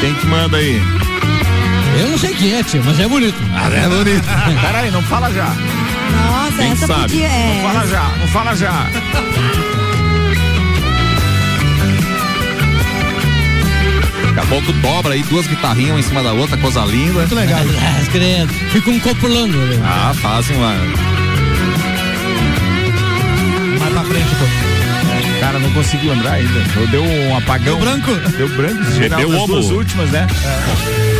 Quem 0.00 0.14
que 0.14 0.26
manda 0.26 0.56
aí? 0.56 0.80
Eu 2.00 2.10
não 2.10 2.18
sei 2.18 2.34
quem 2.34 2.52
é, 2.54 2.62
tia, 2.62 2.82
mas 2.84 3.00
é 3.00 3.08
bonito. 3.08 3.36
Ah, 3.54 3.68
é 3.74 3.88
bonito. 3.88 4.24
Peraí, 4.60 4.90
não 4.90 5.02
fala 5.02 5.32
já. 5.32 5.46
Nossa, 6.26 6.56
Quem 6.58 6.72
essa 6.72 6.86
sabe? 6.86 7.02
podia. 7.02 7.26
É, 7.26 7.62
Não 7.62 7.72
fala 7.72 7.86
já, 7.86 8.02
não 8.20 8.28
fala 8.28 8.54
já. 8.56 8.86
Daqui 14.36 14.48
a 14.48 14.50
pouco 14.50 14.70
dobra 14.74 15.14
aí 15.14 15.22
duas 15.22 15.46
guitarrinhas 15.46 15.92
uma 15.92 15.98
em 15.98 16.02
cima 16.02 16.22
da 16.22 16.34
outra, 16.34 16.58
coisa 16.58 16.84
linda. 16.84 17.20
Muito 17.20 17.34
legal. 17.34 17.58
Ah. 17.86 18.70
Fica 18.70 18.90
um 18.90 19.00
copulando. 19.00 19.56
né? 19.56 19.80
Ah, 19.82 20.12
fazem 20.14 20.56
uma. 20.56 20.74
Mais 23.80 23.92
pra 23.92 24.04
frente, 24.04 24.28
pô. 24.36 25.40
Cara, 25.40 25.58
não 25.58 25.70
consigo 25.72 26.08
lembrar 26.08 26.32
ainda. 26.32 26.60
Deu 26.90 27.02
um 27.02 27.36
apagão. 27.36 27.78
Deu 27.78 27.78
branco? 27.78 28.14
Deu 28.36 28.48
branco. 28.50 28.92
Geral 28.92 29.20
Deu 29.20 29.30
das 29.30 29.46
duas 29.46 29.70
últimas, 29.70 30.10
né? 30.10 30.26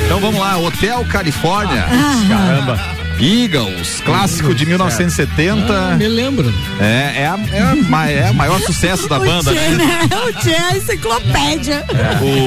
Então 0.05 0.21
vamos 0.21 0.39
lá, 0.41 0.59
Hotel 0.59 1.05
Califórnia. 1.07 1.87
Caramba. 2.29 2.96
Eagles, 3.21 4.01
clássico 4.05 4.55
de 4.55 4.67
1970. 4.67 5.73
Ah, 5.73 5.97
me 5.97 6.07
lembro. 6.09 6.53
É, 6.81 7.23
é, 7.23 7.27
a, 7.27 7.39
é, 7.53 7.61
a 7.63 7.77
ma- 7.89 8.09
é 8.11 8.31
o 8.31 8.35
maior 8.35 8.61
sucesso 8.61 9.09
da 9.09 9.19
banda, 9.21 9.51
o 9.51 9.55
Tchê, 9.55 9.69
né? 9.71 9.77
né? 9.77 10.09
O 10.29 10.33
Tchê 10.35 10.51
é 10.51 10.61
a 10.61 10.77
enciclopédia. 10.77 11.85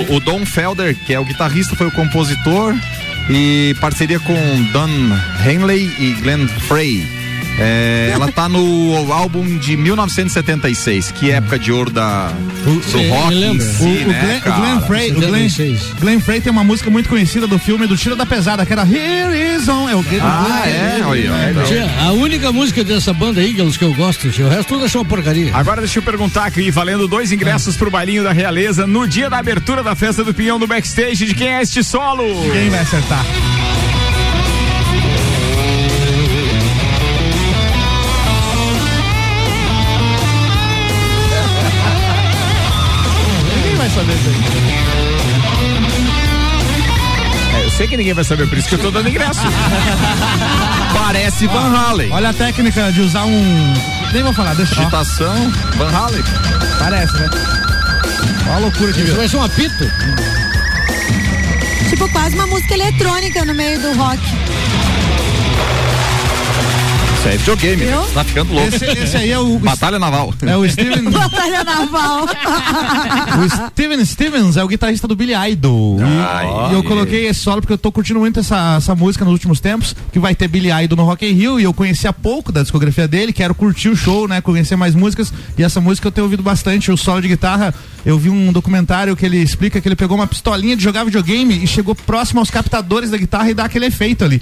O, 0.09 0.15
o 0.15 0.20
Don 0.20 0.45
Felder, 0.45 0.95
que 1.05 1.13
é 1.13 1.20
o 1.20 1.26
guitarrista, 1.26 1.76
foi 1.76 1.88
o 1.88 1.91
compositor 1.91 2.76
e 3.30 3.76
parceria 3.82 4.20
com 4.20 4.36
Don 4.72 4.89
Henley 5.45 5.91
e 5.99 6.13
Glenn 6.22 6.47
Frey. 6.67 7.18
É, 7.60 8.12
ela 8.14 8.32
tá 8.32 8.47
no 8.47 9.12
álbum 9.12 9.57
de 9.57 9.76
1976, 9.78 11.12
que 11.12 11.32
é 11.32 11.36
época 11.36 11.60
de 11.60 11.72
ouro 11.72 11.89
da, 11.91 12.32
do 12.64 12.82
Sim, 12.84 13.10
rock 13.10 13.34
em 13.36 13.60
si, 13.60 13.84
O, 13.84 13.86
o 13.86 14.07
né, 14.07 14.22
Glenn, 14.22 14.38
o 14.38 14.41
cara? 14.41 14.55
Glenn 14.57 14.82
Frey, 14.82 15.12
o 15.12 15.16
Glenn, 15.16 15.49
76. 15.49 15.93
Glenn 15.99 16.20
Frey 16.20 16.41
tem 16.41 16.51
uma 16.51 16.64
música 16.64 16.89
muito 16.89 17.10
conhecida 17.10 17.47
do 17.47 17.60
filme 17.60 17.86
do 17.88 17.97
Tiro 17.97 18.16
da 18.16 18.26
Pesada, 18.26 18.66
que 18.66 18.72
era 18.74 18.84
Here 18.84 19.55
Is 19.55 19.68
On. 19.68 19.89
É 19.89 19.95
o 19.95 20.05
Ah, 20.22 20.64
é? 20.68 21.01
Olha, 21.05 21.34
olha. 21.34 21.64
Tia, 21.64 21.89
a 22.01 22.12
única 22.12 22.51
música 22.51 22.84
dessa 22.84 23.14
banda 23.14 23.41
Eagles 23.43 23.78
que 23.78 23.84
eu 23.84 23.93
gosto, 23.93 24.30
tia, 24.30 24.45
o 24.45 24.49
resto 24.49 24.70
tudo 24.70 24.86
é 24.86 24.88
só 24.88 24.99
uma 24.99 25.05
porcaria. 25.05 25.51
Agora 25.55 25.82
deixa 25.82 25.99
eu 25.99 26.03
perguntar 26.03 26.45
aqui, 26.45 26.72
valendo 26.72 27.07
dois 27.07 27.32
ingressos 27.32 27.76
pro 27.76 27.91
bailinho 27.91 28.24
da 28.24 28.32
Realeza 28.32 28.88
no 28.88 29.07
dia 29.07 29.30
da 29.30 29.38
abertura 29.38 29.84
da 29.84 29.95
festa 29.95 30.24
do 30.24 30.34
Pinhão 30.34 30.60
do 30.60 30.68
Backstage. 30.68 31.26
De 31.26 31.34
quem 31.34 31.49
é 31.49 31.62
este 31.62 31.84
solo? 31.84 32.24
Quem 32.51 32.70
vai 32.70 32.80
acertar? 32.80 33.26
Que 47.89 47.97
ninguém 47.97 48.13
vai 48.13 48.23
saber, 48.23 48.47
por 48.47 48.57
isso 48.57 48.69
que 48.69 48.75
eu 48.75 48.79
tô 48.79 48.91
dando 48.91 49.09
ingresso. 49.09 49.41
Parece 50.93 51.47
Van 51.47 51.75
Halen. 51.75 52.11
Olha 52.11 52.29
a 52.29 52.33
técnica 52.33 52.91
de 52.91 53.01
usar 53.01 53.25
um. 53.25 53.73
Nem 54.13 54.23
vou 54.23 54.33
falar, 54.33 54.53
deixa 54.55 54.73
eu. 54.75 54.77
Digitação, 54.79 55.51
Van 55.75 55.89
Halen. 55.91 56.23
Parece, 56.77 57.13
né? 57.13 57.29
Olha 58.47 58.55
a 58.55 58.59
loucura 58.59 58.93
que 58.93 58.99
Isso 58.99 59.07
viu. 59.07 59.15
vai 59.17 59.27
ser 59.27 59.37
um 59.37 59.43
apito. 59.43 59.91
Tipo, 61.89 62.07
quase 62.09 62.35
uma 62.35 62.47
música 62.47 62.73
eletrônica 62.75 63.43
no 63.45 63.53
meio 63.55 63.79
do 63.81 63.93
rock. 63.93 64.19
Isso 67.20 67.28
aí 67.28 67.34
é 67.34 67.38
videogame, 67.38 67.84
né? 67.86 68.05
Tá 68.13 68.24
ficando 68.24 68.53
louco. 68.53 68.67
Esse, 68.74 68.86
esse 68.86 69.17
aí 69.17 69.30
é 69.32 69.38
o. 69.39 69.59
Batalha 69.59 69.99
Naval. 69.99 70.34
É 70.41 70.55
o 70.55 70.70
Steven. 70.70 71.03
Batalha 71.11 71.63
naval. 71.65 72.26
O 73.39 73.70
Steven 73.70 74.03
Stevens 74.05 74.57
é 74.57 74.63
o 74.63 74.67
guitarrista 74.67 75.07
do 75.07 75.15
Billy 75.15 75.34
Idol. 75.51 75.99
E- 75.99 76.03
Ah, 76.03 76.70
e, 76.72 76.74
eu 76.74 76.84
coloquei 76.84 77.28
esse 77.28 77.39
solo 77.41 77.61
porque 77.61 77.74
eu 77.74 77.78
tô 77.78 77.91
curtindo 77.91 78.20
muito 78.20 78.39
essa, 78.39 78.76
essa 78.78 78.95
música 78.95 79.24
nos 79.24 79.34
últimos 79.34 79.59
tempos, 79.59 79.95
que 80.11 80.20
vai 80.20 80.34
ter 80.36 80.47
Billy 80.47 80.70
Idol 80.84 80.97
no 80.97 81.03
Rock 81.03 81.26
in 81.26 81.34
Rio 81.34 81.59
e 81.59 81.63
eu 81.63 81.74
conhecia 81.74 82.11
pouco 82.11 82.51
da 82.51 82.61
discografia 82.61 83.07
dele, 83.07 83.32
quero 83.32 83.53
curtir 83.55 83.89
o 83.89 83.95
show, 83.95 84.28
né, 84.28 84.41
conhecer 84.41 84.76
mais 84.76 84.95
músicas 84.95 85.32
e 85.57 85.63
essa 85.63 85.80
música 85.80 86.07
eu 86.07 86.11
tenho 86.11 86.26
ouvido 86.26 86.43
bastante, 86.43 86.91
o 86.91 86.97
solo 86.97 87.22
de 87.22 87.28
guitarra, 87.28 87.74
eu 88.05 88.17
vi 88.17 88.30
um 88.30 88.51
documentário 88.51 89.15
que 89.15 89.26
ele 89.26 89.38
explica 89.38 89.80
que 89.80 89.88
ele 89.88 89.95
pegou 89.95 90.17
uma 90.17 90.28
pistolinha 90.28 90.76
de 90.76 90.84
jogar 90.84 91.03
videogame 91.03 91.63
e 91.63 91.67
chegou 91.67 91.93
próximo 91.95 92.39
aos 92.39 92.49
captadores 92.49 93.11
da 93.11 93.17
guitarra 93.17 93.49
e 93.51 93.53
dá 93.53 93.65
aquele 93.65 93.86
efeito 93.86 94.24
ali. 94.26 94.41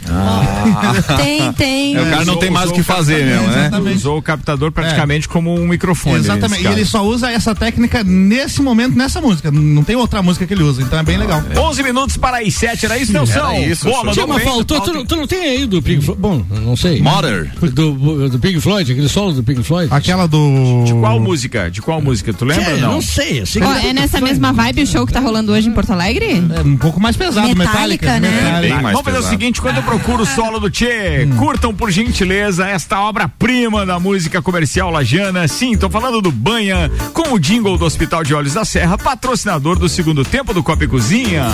Tem, 1.17 1.53
tem. 1.53 1.95
É, 1.95 2.01
o 2.01 2.09
cara 2.09 2.25
não 2.25 2.37
tem 2.37 2.49
mais 2.49 2.66
o 2.71 2.73
que 2.73 2.83
fazer 2.83 3.25
mesmo, 3.25 3.47
né? 3.47 3.61
Exatamente. 3.67 3.97
Usou 3.97 4.17
o 4.17 4.21
captador 4.21 4.71
praticamente 4.71 5.27
como 5.27 5.53
um 5.53 5.67
microfone. 5.67 6.17
Exatamente. 6.19 6.63
E 6.63 6.67
ele 6.67 6.85
só 6.85 7.03
usa 7.05 7.31
essa 7.31 7.53
técnica 7.55 8.03
nesse 8.03 8.61
momento, 8.61 8.95
nessa 8.97 9.19
música. 9.21 9.51
Não 9.51 9.83
tem 9.83 9.95
outra 9.95 10.21
música 10.21 10.45
que 10.45 10.53
ele 10.53 10.63
usa, 10.63 10.81
então 10.81 10.99
é 10.99 11.03
bem 11.03 11.17
legal. 11.17 11.43
11 11.55 11.83
minutos 11.83 12.17
para 12.17 12.39
as 12.39 12.53
7, 12.53 12.85
era 12.85 12.97
isso, 12.97 13.11
Nelson? 13.13 13.33
Era 13.39 13.59
isso, 13.59 13.85
Boa, 13.85 14.03
mandou 14.03 14.27
bem. 14.27 14.39
faltou, 14.39 14.81
tu, 14.81 14.93
não- 14.93 15.05
tu 15.05 15.15
não 15.15 15.27
tem 15.27 15.39
aí 15.41 15.65
do 15.65 15.81
Pink 15.81 16.03
Floyd? 16.03 16.21
Bom, 16.21 16.45
não 16.63 16.75
sei. 16.75 17.01
Mother. 17.01 17.51
Do, 17.73 18.29
do 18.29 18.39
Pink 18.39 18.59
Floyd, 18.59 18.91
aquele 18.91 19.09
solo 19.09 19.33
do 19.33 19.43
Pink 19.43 19.63
Floyd? 19.63 19.87
Aquela 19.93 20.27
do. 20.27 20.83
De 20.85 20.93
qual 20.93 21.19
música? 21.19 21.69
De 21.69 21.81
qual 21.81 22.01
música? 22.01 22.33
Tu 22.33 22.45
lembra 22.45 22.73
ou 22.73 22.79
não? 22.79 22.91
não 22.93 23.01
sei. 23.01 23.41
Assim, 23.41 23.61
Ó, 23.61 23.73
é 23.73 23.93
nessa 23.93 24.19
mesma 24.21 24.51
vibe 24.53 24.83
o 24.83 24.87
show 24.87 25.05
que 25.05 25.13
tá 25.13 25.19
rolando 25.19 25.51
hoje 25.51 25.69
em 25.69 25.71
Porto 25.73 25.91
Alegre? 25.91 26.43
É 26.55 26.61
um 26.61 26.77
pouco 26.77 26.99
mais 26.99 27.15
pesado, 27.15 27.47
Metallica, 27.55 27.65
Metallica. 28.07 28.19
né? 28.19 28.29
Metallica. 28.31 28.61
Bem 28.75 28.83
mais 28.83 28.93
Vamos 28.93 29.01
fazer 29.05 29.17
o 29.17 29.21
pesado. 29.21 29.29
seguinte, 29.39 29.61
quando 29.61 29.77
eu 29.77 29.83
procuro 29.83 30.23
o 30.23 30.25
solo 30.25 30.59
do 30.59 30.69
Tchê, 30.69 31.27
curtam 31.37 31.73
por 31.73 31.91
gentileza 31.91 32.56
esta 32.65 33.01
obra-prima 33.01 33.85
da 33.85 33.99
música 33.99 34.41
comercial 34.41 34.89
lajana. 34.89 35.47
Sim, 35.47 35.77
tô 35.77 35.89
falando 35.89 36.21
do 36.21 36.31
Banha, 36.31 36.89
com 37.13 37.33
o 37.33 37.39
jingle 37.39 37.77
do 37.77 37.85
Hospital 37.85 38.23
de 38.23 38.33
Olhos 38.33 38.53
da 38.53 38.65
Serra, 38.65 38.97
patrocinador 38.97 39.77
do 39.77 39.89
segundo 39.89 40.23
tempo 40.23 40.53
do 40.53 40.63
Copa 40.63 40.85
e 40.85 40.87
Cozinha. 40.87 41.45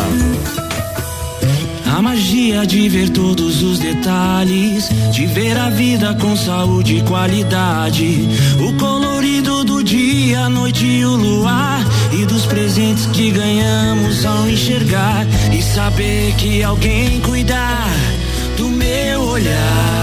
A 1.95 2.01
magia 2.01 2.65
de 2.65 2.89
ver 2.89 3.09
todos 3.09 3.61
os 3.61 3.77
detalhes, 3.77 4.89
de 5.11 5.27
ver 5.27 5.55
a 5.55 5.69
vida 5.69 6.15
com 6.15 6.35
saúde 6.35 6.97
e 6.97 7.01
qualidade. 7.03 8.27
O 8.59 8.73
colorido 8.79 9.63
do 9.63 9.83
dia, 9.83 10.39
a 10.39 10.49
noite 10.49 10.85
e 10.85 11.05
o 11.05 11.15
luar. 11.15 11.85
E 12.11 12.25
dos 12.25 12.47
presentes 12.47 13.05
que 13.07 13.29
ganhamos 13.29 14.25
ao 14.25 14.49
enxergar. 14.49 15.27
E 15.51 15.61
saber 15.61 16.33
que 16.35 16.63
alguém 16.63 17.21
cuidar 17.21 17.91
do 18.57 18.69
meu 18.69 19.21
olhar. 19.21 20.02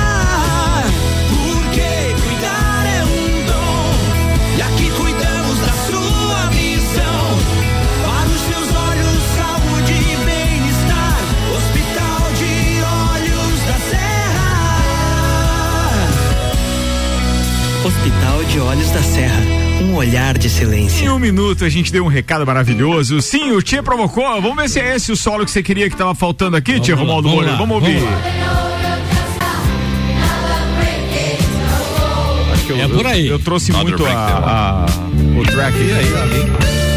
Hospital 17.83 18.43
de 18.45 18.59
Olhos 18.59 18.89
da 18.91 19.01
Serra, 19.01 19.41
um 19.81 19.95
olhar 19.95 20.37
de 20.37 20.45
Em 20.47 20.49
excelência. 20.51 21.11
um 21.13 21.17
minuto 21.19 21.65
a 21.65 21.69
gente 21.69 21.91
deu 21.91 22.05
um 22.05 22.07
recado 22.07 22.45
maravilhoso. 22.45 23.21
Sim, 23.21 23.51
o 23.51 23.61
Tchê 23.61 23.81
provocou. 23.81 24.23
Vamos 24.41 24.55
ver 24.55 24.69
se 24.69 24.79
é 24.79 24.95
esse 24.95 25.11
o 25.11 25.15
solo 25.17 25.43
que 25.45 25.51
você 25.51 25.63
queria 25.63 25.89
que 25.89 25.95
tava 25.95 26.13
faltando 26.13 26.55
aqui, 26.55 26.79
Tchê 26.79 26.93
lá, 26.93 26.99
Romualdo 26.99 27.27
vamos 27.29 27.43
Moura. 27.43 27.51
lá, 27.53 27.57
Vamos 27.57 27.75
ouvir. 27.75 27.99
vamos 27.99 28.21
Acho 32.53 32.65
que 32.65 32.71
eu- 32.71 32.77
É 32.81 32.87
por 32.87 33.05
aí. 33.07 33.27
Eu, 33.27 33.33
eu 33.33 33.39
trouxe 33.39 33.71
Another 33.71 33.97
muito 33.97 34.05
a, 34.05 34.85
a- 34.85 35.39
o 35.39 35.43
track 35.43 35.75
aí. 35.77 36.90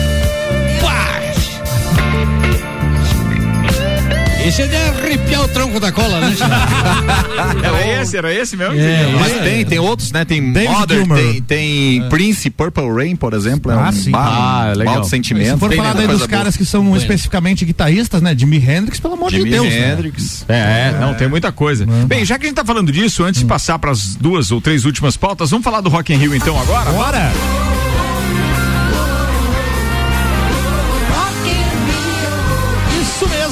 Esse 4.44 4.62
é 4.62 4.66
de 4.66 4.76
arrepiar 4.76 5.42
o 5.42 5.48
tronco 5.48 5.80
da 5.80 5.90
cola, 5.90 6.20
né? 6.20 6.36
Era 7.64 8.02
esse, 8.02 8.16
era 8.16 8.32
esse 8.34 8.56
mesmo? 8.56 8.74
É, 8.78 9.06
Mas 9.18 9.32
é. 9.32 9.38
tem, 9.38 9.64
tem 9.64 9.78
outros, 9.78 10.12
né? 10.12 10.24
Tem 10.24 10.52
David 10.52 10.70
Mother, 10.72 11.06
tem, 11.06 11.42
tem 11.42 12.08
Prince, 12.10 12.50
Purple 12.50 12.90
Rain, 12.94 13.16
por 13.16 13.32
exemplo. 13.32 13.72
É 13.72 13.74
Ah, 13.74 13.88
um 13.88 13.92
sim. 13.92 14.10
bar, 14.10 14.20
Ah, 14.68 14.72
legal. 14.76 14.96
alto 14.96 15.08
sentimento. 15.08 15.54
Se 15.54 15.58
for 15.58 15.68
tem 15.70 15.78
falar 15.78 15.94
daí 15.94 16.02
dos 16.06 16.16
coisa 16.18 16.28
boa. 16.28 16.38
caras 16.38 16.56
que 16.56 16.64
são 16.64 16.94
especificamente 16.96 17.64
guitarristas, 17.64 18.20
né? 18.20 18.34
Jimi 18.36 18.58
Hendrix, 18.58 19.00
pelo 19.00 19.14
amor 19.14 19.30
Jimi 19.30 19.44
de 19.44 19.50
Deus. 19.50 19.66
né? 19.66 19.92
Hendrix. 19.92 20.44
É, 20.48 20.54
é, 20.54 20.96
não, 21.00 21.14
tem 21.14 21.26
muita 21.28 21.50
coisa. 21.50 21.86
Bem, 22.06 22.24
já 22.24 22.38
que 22.38 22.44
a 22.44 22.48
gente 22.48 22.56
tá 22.56 22.64
falando 22.64 22.92
disso, 22.92 23.24
antes 23.24 23.40
de 23.40 23.46
passar 23.46 23.78
para 23.78 23.90
as 23.92 24.14
duas 24.14 24.50
ou 24.52 24.60
três 24.60 24.84
últimas 24.84 25.16
pautas, 25.16 25.50
vamos 25.50 25.64
falar 25.64 25.80
do 25.80 25.88
Rock 25.88 26.12
in 26.12 26.16
Rio 26.18 26.34
então 26.34 26.60
agora? 26.60 26.90
Bora! 26.92 27.32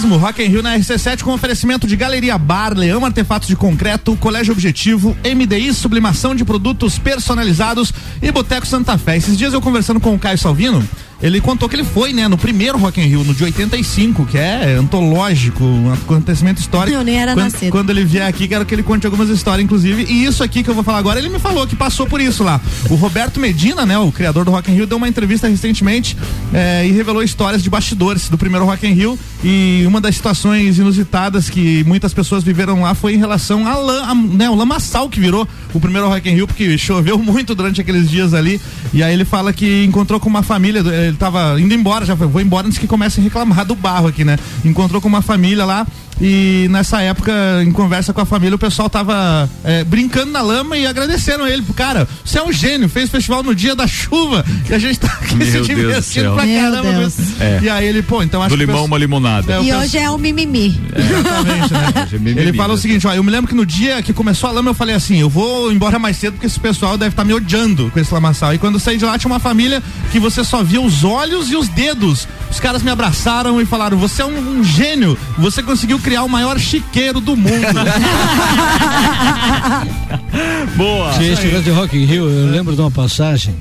Rock 0.08 0.42
in 0.42 0.46
Rio 0.46 0.62
na 0.62 0.76
RC7 0.76 1.22
com 1.22 1.32
oferecimento 1.32 1.86
de 1.86 1.96
Galeria 1.96 2.36
Bar, 2.36 2.76
Leão 2.76 3.04
Artefatos 3.04 3.48
de 3.48 3.54
Concreto, 3.54 4.16
Colégio 4.16 4.52
Objetivo, 4.52 5.16
MDI 5.24 5.72
Sublimação 5.72 6.34
de 6.34 6.44
Produtos 6.44 6.98
Personalizados 6.98 7.92
e 8.20 8.30
Boteco 8.32 8.66
Santa 8.66 8.98
Fé. 8.98 9.16
Esses 9.16 9.38
dias 9.38 9.52
eu 9.52 9.60
conversando 9.60 10.00
com 10.00 10.14
o 10.14 10.18
Caio 10.18 10.38
Salvino, 10.38 10.86
ele 11.22 11.40
contou 11.40 11.68
que 11.68 11.76
ele 11.76 11.84
foi, 11.84 12.12
né, 12.12 12.26
no 12.26 12.36
primeiro 12.36 12.76
Rock 12.76 13.00
in 13.00 13.04
Rio, 13.04 13.22
no 13.22 13.32
de 13.32 13.44
85, 13.44 14.26
que 14.26 14.36
é 14.36 14.76
antológico, 14.78 15.62
um 15.64 15.92
acontecimento 15.92 16.60
histórico. 16.60 16.96
Eu 16.96 17.04
nem 17.04 17.20
era 17.20 17.32
quando, 17.32 17.52
nascido. 17.52 17.70
quando 17.70 17.90
ele 17.90 18.04
vier 18.04 18.26
aqui, 18.26 18.48
quero 18.48 18.66
que 18.66 18.74
ele 18.74 18.82
conte 18.82 19.06
algumas 19.06 19.28
histórias, 19.28 19.64
inclusive. 19.64 20.02
E 20.02 20.24
isso 20.24 20.42
aqui 20.42 20.62
que 20.64 20.70
eu 20.70 20.74
vou 20.74 20.82
falar 20.82 20.98
agora, 20.98 21.20
ele 21.20 21.28
me 21.28 21.38
falou 21.38 21.66
que 21.66 21.76
passou 21.76 22.06
por 22.06 22.20
isso 22.20 22.42
lá. 22.42 22.60
O 22.90 22.96
Roberto 22.96 23.38
Medina, 23.38 23.86
né, 23.86 23.96
o 23.98 24.10
criador 24.10 24.44
do 24.44 24.50
Rock 24.50 24.70
in 24.70 24.74
Rio, 24.74 24.86
deu 24.86 24.98
uma 24.98 25.08
entrevista 25.08 25.46
recentemente 25.46 26.16
eh, 26.52 26.86
e 26.88 26.90
revelou 26.92 27.22
histórias 27.22 27.62
de 27.62 27.70
bastidores 27.70 28.28
do 28.28 28.36
primeiro 28.36 28.66
Rock 28.66 28.84
in 28.86 28.92
Rio. 28.92 29.18
E 29.44 29.84
uma 29.86 30.00
das 30.00 30.16
situações 30.16 30.78
inusitadas 30.78 31.48
que 31.48 31.84
muitas 31.84 32.12
pessoas 32.12 32.42
viveram 32.42 32.82
lá 32.82 32.94
foi 32.94 33.14
em 33.14 33.18
relação 33.18 33.66
a, 33.66 33.76
lã, 33.76 34.04
a, 34.04 34.14
né, 34.14 34.50
o 34.50 34.54
lamaçal 34.54 35.08
que 35.08 35.20
virou 35.20 35.46
o 35.72 35.80
primeiro 35.80 36.08
Rock 36.08 36.28
in 36.28 36.34
Rio, 36.34 36.46
porque 36.46 36.76
choveu 36.76 37.18
muito 37.18 37.54
durante 37.54 37.80
aqueles 37.80 38.10
dias 38.10 38.34
ali. 38.34 38.60
E 38.92 39.02
aí 39.02 39.14
ele 39.14 39.24
fala 39.24 39.52
que 39.52 39.84
encontrou 39.84 40.18
com 40.18 40.28
uma 40.28 40.42
família, 40.42 40.82
ele 41.12 41.18
tava 41.18 41.60
indo 41.60 41.72
embora, 41.74 42.04
já 42.04 42.16
foi, 42.16 42.26
vou 42.26 42.40
embora 42.40 42.66
antes 42.66 42.78
que 42.78 42.86
comece 42.86 43.20
a 43.20 43.22
reclamar 43.22 43.64
do 43.64 43.74
barro 43.74 44.08
aqui, 44.08 44.24
né? 44.24 44.38
Encontrou 44.64 45.00
com 45.00 45.08
uma 45.08 45.22
família 45.22 45.64
lá 45.64 45.86
e 46.20 46.68
nessa 46.70 47.00
época, 47.00 47.32
em 47.64 47.72
conversa 47.72 48.12
com 48.12 48.20
a 48.20 48.24
família, 48.24 48.54
o 48.54 48.58
pessoal 48.58 48.88
tava 48.88 49.48
é, 49.64 49.82
brincando 49.84 50.30
na 50.30 50.40
lama 50.40 50.76
e 50.76 50.86
agradeceram 50.86 51.46
ele. 51.48 51.62
Cara, 51.74 52.06
você 52.24 52.38
é 52.38 52.42
um 52.42 52.52
gênio, 52.52 52.88
fez 52.88 53.10
festival 53.10 53.42
no 53.42 53.54
dia 53.54 53.74
da 53.74 53.86
chuva 53.86 54.44
e 54.68 54.74
a 54.74 54.78
gente 54.78 55.00
tá 55.00 55.08
aqui 55.08 55.34
Meu 55.34 55.46
se 55.46 55.60
divertindo 55.62 56.34
pra 56.34 56.44
Meu 56.44 56.60
caramba. 56.62 57.12
É. 57.40 57.60
E 57.62 57.68
aí 57.68 57.86
ele, 57.86 58.02
pô, 58.02 58.22
então 58.22 58.40
acho 58.42 58.50
Do 58.54 58.58
limão, 58.58 58.74
pessoal- 58.74 58.86
uma 58.86 58.98
limonada. 58.98 59.52
É, 59.52 59.60
E 59.60 59.64
pessoal- 59.64 59.80
hoje 59.82 59.98
é 59.98 60.10
o 60.10 60.18
mimimi. 60.18 60.80
Exatamente, 60.94 61.72
né? 61.72 62.08
É 62.12 62.18
mimimi, 62.18 62.40
Ele 62.40 62.52
fala 62.56 62.72
o 62.72 62.76
né? 62.76 62.82
seguinte, 62.82 63.06
ó, 63.06 63.12
eu 63.14 63.22
me 63.24 63.30
lembro 63.30 63.48
que 63.48 63.54
no 63.54 63.66
dia 63.66 64.00
que 64.02 64.12
começou 64.12 64.48
a 64.48 64.52
lama 64.52 64.70
eu 64.70 64.74
falei 64.74 64.94
assim, 64.94 65.18
eu 65.18 65.28
vou 65.28 65.72
embora 65.72 65.98
mais 65.98 66.16
cedo 66.16 66.34
porque 66.34 66.46
esse 66.46 66.60
pessoal 66.60 66.96
deve 66.96 67.10
estar 67.10 67.24
me 67.24 67.34
odiando 67.34 67.90
com 67.92 67.98
esse 67.98 68.12
lamaçal. 68.12 68.54
E 68.54 68.58
quando 68.58 68.74
eu 68.74 68.80
saí 68.80 68.96
de 68.96 69.04
lá 69.04 69.18
tinha 69.18 69.30
uma 69.32 69.40
família 69.40 69.82
que 70.12 70.18
você 70.20 70.44
só 70.44 70.62
via 70.62 70.80
os 70.80 71.02
olhos 71.04 71.50
e 71.50 71.56
os 71.56 71.68
dedos. 71.68 72.28
Os 72.50 72.60
caras 72.60 72.82
me 72.82 72.90
abraçaram 72.90 73.60
e 73.60 73.64
falaram, 73.64 73.96
você 73.96 74.20
é 74.20 74.26
um, 74.26 74.58
um 74.60 74.62
gênio, 74.64 75.16
você 75.38 75.62
conseguiu 75.62 75.98
criar 76.02 76.24
o 76.24 76.28
maior 76.28 76.58
chiqueiro 76.58 77.20
do 77.20 77.36
mundo. 77.36 77.50
Boa. 80.76 81.16
Negócio 81.18 81.62
de 81.62 81.70
Rock 81.70 81.96
in 81.96 82.04
Rio, 82.04 82.28
eu 82.28 82.50
lembro 82.50 82.74
de 82.74 82.80
uma 82.80 82.90
passagem. 82.90 83.54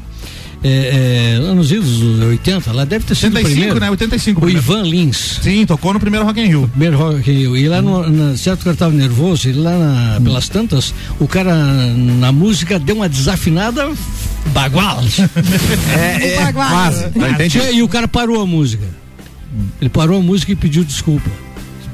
É, 0.64 1.38
é, 1.38 1.54
nos 1.56 1.72
idos 1.72 1.98
dos 1.98 2.20
80, 2.20 2.72
lá 2.72 2.86
deve 2.86 3.04
ter 3.04 3.16
sido 3.16 3.34
o 3.34 3.38
85, 3.38 3.56
primeiro. 3.56 3.80
né? 3.80 3.90
85. 3.90 4.38
O 4.38 4.42
primeiro. 4.44 4.64
Ivan 4.68 4.84
Lins. 4.84 5.40
Sim, 5.42 5.66
tocou 5.66 5.92
no 5.92 6.00
primeiro 6.00 6.24
Rock 6.24 6.40
in 6.40 6.46
Rio. 6.46 6.68
Primeiro 6.70 6.98
Rock 7.00 7.32
in 7.32 7.34
Rio. 7.34 7.58
E 7.58 7.68
lá, 7.68 7.82
no, 7.82 8.08
na, 8.08 8.38
certo 8.38 8.62
que 8.62 8.70
eu 8.70 8.76
tava 8.76 8.94
nervoso, 8.94 9.50
e 9.50 9.54
lá 9.54 9.76
na- 9.76 10.22
pelas 10.22 10.48
tantas, 10.50 10.94
o 11.20 11.28
cara 11.28 11.56
na 11.56 12.32
música 12.32 12.78
deu 12.78 12.96
uma 12.98 13.10
desafinada 13.10 13.90
bagual. 14.54 15.04
É, 15.98 16.34
é, 16.34 16.38
Bagual. 16.46 16.70
quase. 16.70 17.06
Tá. 17.10 17.72
E 17.72 17.82
o 17.82 17.88
cara 17.88 18.08
parou 18.08 18.40
a 18.42 18.46
música. 18.46 18.86
Ele 19.82 19.90
parou 19.90 20.20
a 20.20 20.22
música 20.22 20.52
e 20.52 20.56
pediu 20.56 20.84
desculpa. 20.84 21.30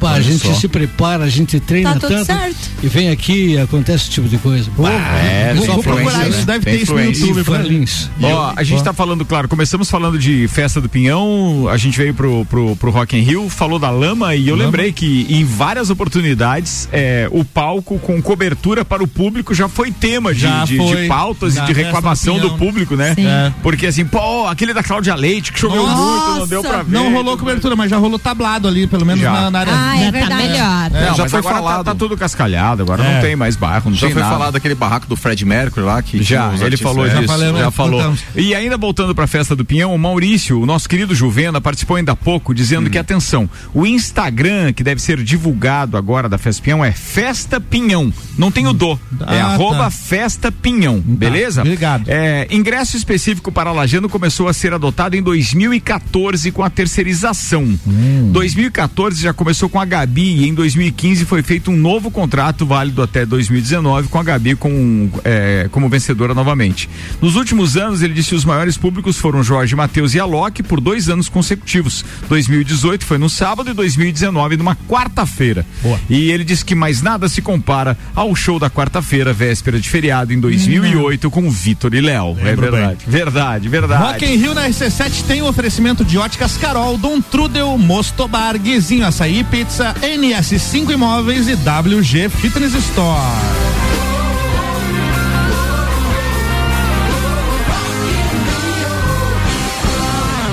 A 0.06 0.22
gente 0.22 0.48
só. 0.48 0.54
se 0.54 0.68
prepara, 0.68 1.24
a 1.24 1.30
gente 1.30 1.60
treina 1.60 1.94
Tá 1.94 2.00
tudo 2.00 2.10
tanto 2.10 2.26
certo. 2.26 2.56
e 2.84 2.88
vem 2.88 3.10
aqui 3.10 3.54
e 3.54 3.58
acontece 3.60 4.04
esse 4.04 4.12
tipo 4.12 4.28
de 4.28 4.38
coisa. 4.38 4.70
Pô, 4.76 4.88
é, 4.88 5.54
vou, 5.56 5.66
vou 5.66 5.84
procurar 5.84 6.04
influência, 6.04 6.30
isso, 6.30 6.40
né? 6.40 6.46
deve 6.46 6.66
Tem 6.66 6.78
ter 6.78 6.84
isso 6.84 6.94
no. 6.94 7.02
YouTube. 7.04 7.86
Ó, 8.24 8.54
a 8.56 8.64
gente 8.64 8.84
tá 8.84 8.94
falando, 8.94 9.26
claro, 9.26 9.48
começamos 9.48 9.90
falando 9.90 10.18
de 10.20 10.48
festa 10.48 10.80
do 10.82 10.90
Pinhão, 10.90 11.68
a 11.70 11.78
gente 11.78 11.98
veio 11.98 12.14
pro, 12.14 12.46
pro, 12.46 12.76
pro 12.76 12.92
Rock 12.92 13.18
in 13.18 13.22
Rio, 13.22 13.50
falou 13.50 13.80
da 13.80 13.90
lama 13.90 14.36
e 14.36 14.48
eu 14.48 14.56
Lama. 14.56 14.66
lembrei 14.66 14.92
que 14.92 15.26
em 15.30 15.44
várias 15.46 15.90
oportunidades 15.90 16.88
é, 16.92 17.28
o 17.32 17.44
palco 17.46 18.00
com 18.00 18.22
cobertura 18.22 18.84
para 18.86 19.04
o 19.04 19.08
público 19.08 19.54
já 19.54 19.68
foi 19.68 19.92
tema 19.92 20.34
de, 20.34 20.42
Já 20.42 20.66
de, 20.66 20.78
foi. 20.78 21.04
de 21.04 21.08
pautas 21.08 21.56
e 21.58 21.62
de 21.62 21.74
do 21.74 21.78
reclamação 21.78 22.36
do, 22.36 22.42
Pinhão. 22.42 22.58
público, 22.58 22.96
né? 22.96 23.14
Sim. 23.16 23.26
É. 23.28 23.54
Porque 23.62 23.88
assim, 23.88 24.06
pô, 24.06 24.48
aquele 24.48 24.74
da 24.74 24.84
Cláudia 24.84 25.16
Leite 25.16 25.52
que 25.52 25.60
choveu 25.60 25.86
Nossa! 25.86 25.96
muito, 26.02 26.40
não 26.40 26.48
deu 26.48 26.62
pra 26.62 26.84
ver. 26.84 26.92
Não 26.92 27.14
rolou 27.14 27.38
cobertura, 27.38 27.76
mas 27.76 27.90
já 27.90 27.98
rolou 27.98 28.20
tablado 28.20 28.68
ali, 28.68 28.88
pelo 28.88 29.06
menos 29.06 29.24
na, 29.24 29.50
na 29.52 29.60
área. 29.60 29.74
Ah, 29.88 29.98
é 29.98 30.00
Já 30.06 30.12
tá 30.12 30.20
verdade. 30.20 30.44
melhor. 30.44 30.90
Não, 30.92 31.16
já 31.16 31.24
mas 31.24 31.32
foi 31.32 31.40
agora 31.40 31.56
tá- 31.56 31.62
falado. 31.62 31.86
Tá, 31.86 31.96
tudo 31.96 32.18
cascalhado, 32.18 32.82
agora 32.84 33.04
É. 33.04 33.14
não 33.16 33.22
tem 33.22 33.36
mais 33.36 33.56
bairro, 33.56 33.90
não 33.90 33.98
Já 33.98 34.08
tem 34.08 34.14
foi 34.14 34.22
nada. 34.22 34.34
falado 34.36 34.54
daquele 34.54 34.76
barraco 34.76 35.08
do 35.08 35.16
Fred 35.16 35.44
Mercury 35.46 35.86
lá 35.86 36.02
que 36.02 36.22
Já, 36.22 36.54
ele 36.62 36.78
falou 36.78 37.06
é. 37.06 37.10
disso. 37.10 37.38
Já 37.38 37.52
já 37.54 37.72
falou. 37.72 38.00
contamos. 38.00 38.22
E 38.36 38.54
ainda 38.56 38.78
voltando 38.78 39.14
para 39.16 39.24
a 39.24 39.28
festa 39.28 39.56
do 39.56 39.64
Pinhão, 39.66 39.94
o 39.94 39.98
Maurício, 40.00 40.60
o 40.62 40.66
nosso 40.66 40.88
querido 40.90 41.14
Juvena, 41.16 41.62
participou 41.62 41.98
ainda 41.98 42.12
há 42.12 42.16
pouco 42.16 42.54
dizendo 42.54 42.90
que, 42.90 42.98
atenção, 42.98 43.50
o 43.74 43.86
Instagram 43.86 44.74
que 44.74 44.84
deve 44.84 45.02
ser 45.02 45.22
divulgado 45.24 45.98
agora 45.98 46.28
da 46.30 46.38
Festa 46.38 46.62
Pinhão 46.64 46.84
é 46.84 46.92
Festa 46.92 47.60
Pinhão. 47.62 48.12
Não 48.38 48.52
tem 48.52 48.68
o 48.68 48.74
do. 48.74 49.00
é 49.28 49.40
Ah, 49.42 49.54
arroba 49.54 49.86
tá. 49.86 49.90
Festa 49.92 50.52
Pinhão, 50.52 51.00
beleza? 51.00 51.62
obrigado. 51.62 52.06
É, 52.08 52.48
ingresso 52.52 52.96
específico 52.98 53.52
para 53.52 53.72
Lajano 53.72 54.10
começou 54.10 54.48
a 54.48 54.54
ser 54.54 54.74
adotado 54.74 55.16
em 55.16 55.22
2014 55.22 56.52
com 56.52 56.64
a 56.64 56.70
terceirização. 56.70 57.64
Hum. 57.88 58.30
2014 58.34 59.22
já 59.22 59.34
começou 59.34 59.70
com 59.70 59.77
a 59.80 59.86
Gabi 59.86 60.44
e 60.44 60.48
em 60.48 60.54
2015 60.54 61.26
foi 61.26 61.42
feito 61.42 61.72
um 61.72 61.78
novo 61.78 62.12
contrato 62.12 62.66
válido 62.66 63.02
até 63.02 63.26
2019 63.26 64.08
com 64.08 64.20
a 64.20 64.24
Gabi 64.24 64.56
com, 64.56 65.10
é, 65.24 65.68
como 65.72 65.90
vencedora 65.90 66.34
novamente. 66.34 66.90
Nos 67.22 67.36
últimos 67.36 67.78
anos, 67.78 68.02
ele 68.02 68.14
disse 68.14 68.30
que 68.30 68.36
os 68.36 68.46
maiores 68.46 68.78
públicos 68.78 69.18
foram 69.18 69.44
Jorge 69.44 69.76
Matheus 69.76 70.14
e 70.14 70.20
Alok 70.20 70.64
por 70.64 70.80
dois 70.80 71.10
anos 71.10 71.30
consecutivos. 71.30 72.04
2018 72.30 73.06
foi 73.06 73.18
no 73.18 73.30
sábado 73.30 73.70
e 73.70 73.74
2019 73.74 74.58
numa 74.58 74.76
quarta-feira. 74.76 75.66
E 76.10 76.32
ele 76.32 76.44
disse 76.44 76.64
que 76.64 76.76
mais 76.76 77.02
nada 77.02 77.28
se 77.28 77.42
compara 77.42 77.98
ao 78.16 78.36
show 78.36 78.60
da 78.60 78.70
quarta-feira, 78.70 79.34
véspera 79.34 79.80
de 79.80 79.90
feriado 79.90 80.34
em 80.34 80.40
2008 80.40 81.30
com 81.32 81.50
Vitor 81.50 81.94
e 81.94 82.02
Léo. 82.02 82.38
É 82.40 82.56
verdade, 82.56 83.00
verdade, 83.08 83.70
verdade. 83.70 84.04
Rock 84.04 84.26
in 84.26 84.38
Rio 84.38 84.54
na 84.54 84.68
RC7 84.68 85.24
tem 85.26 85.42
o 85.42 85.48
oferecimento 85.48 86.06
de 86.06 86.18
óticas 86.18 86.58
Carol, 86.58 86.98
Dom 86.98 87.22
Trudel, 87.22 87.78
Mostobar, 87.78 88.58
Guizinho 88.58 89.06
Açaí 89.06 89.44
Pizza, 89.44 89.67
NS5 90.02 90.92
Imóveis 90.92 91.48
e 91.48 91.56
WG 91.56 92.30
Fitness 92.30 92.74
Store. 92.74 93.87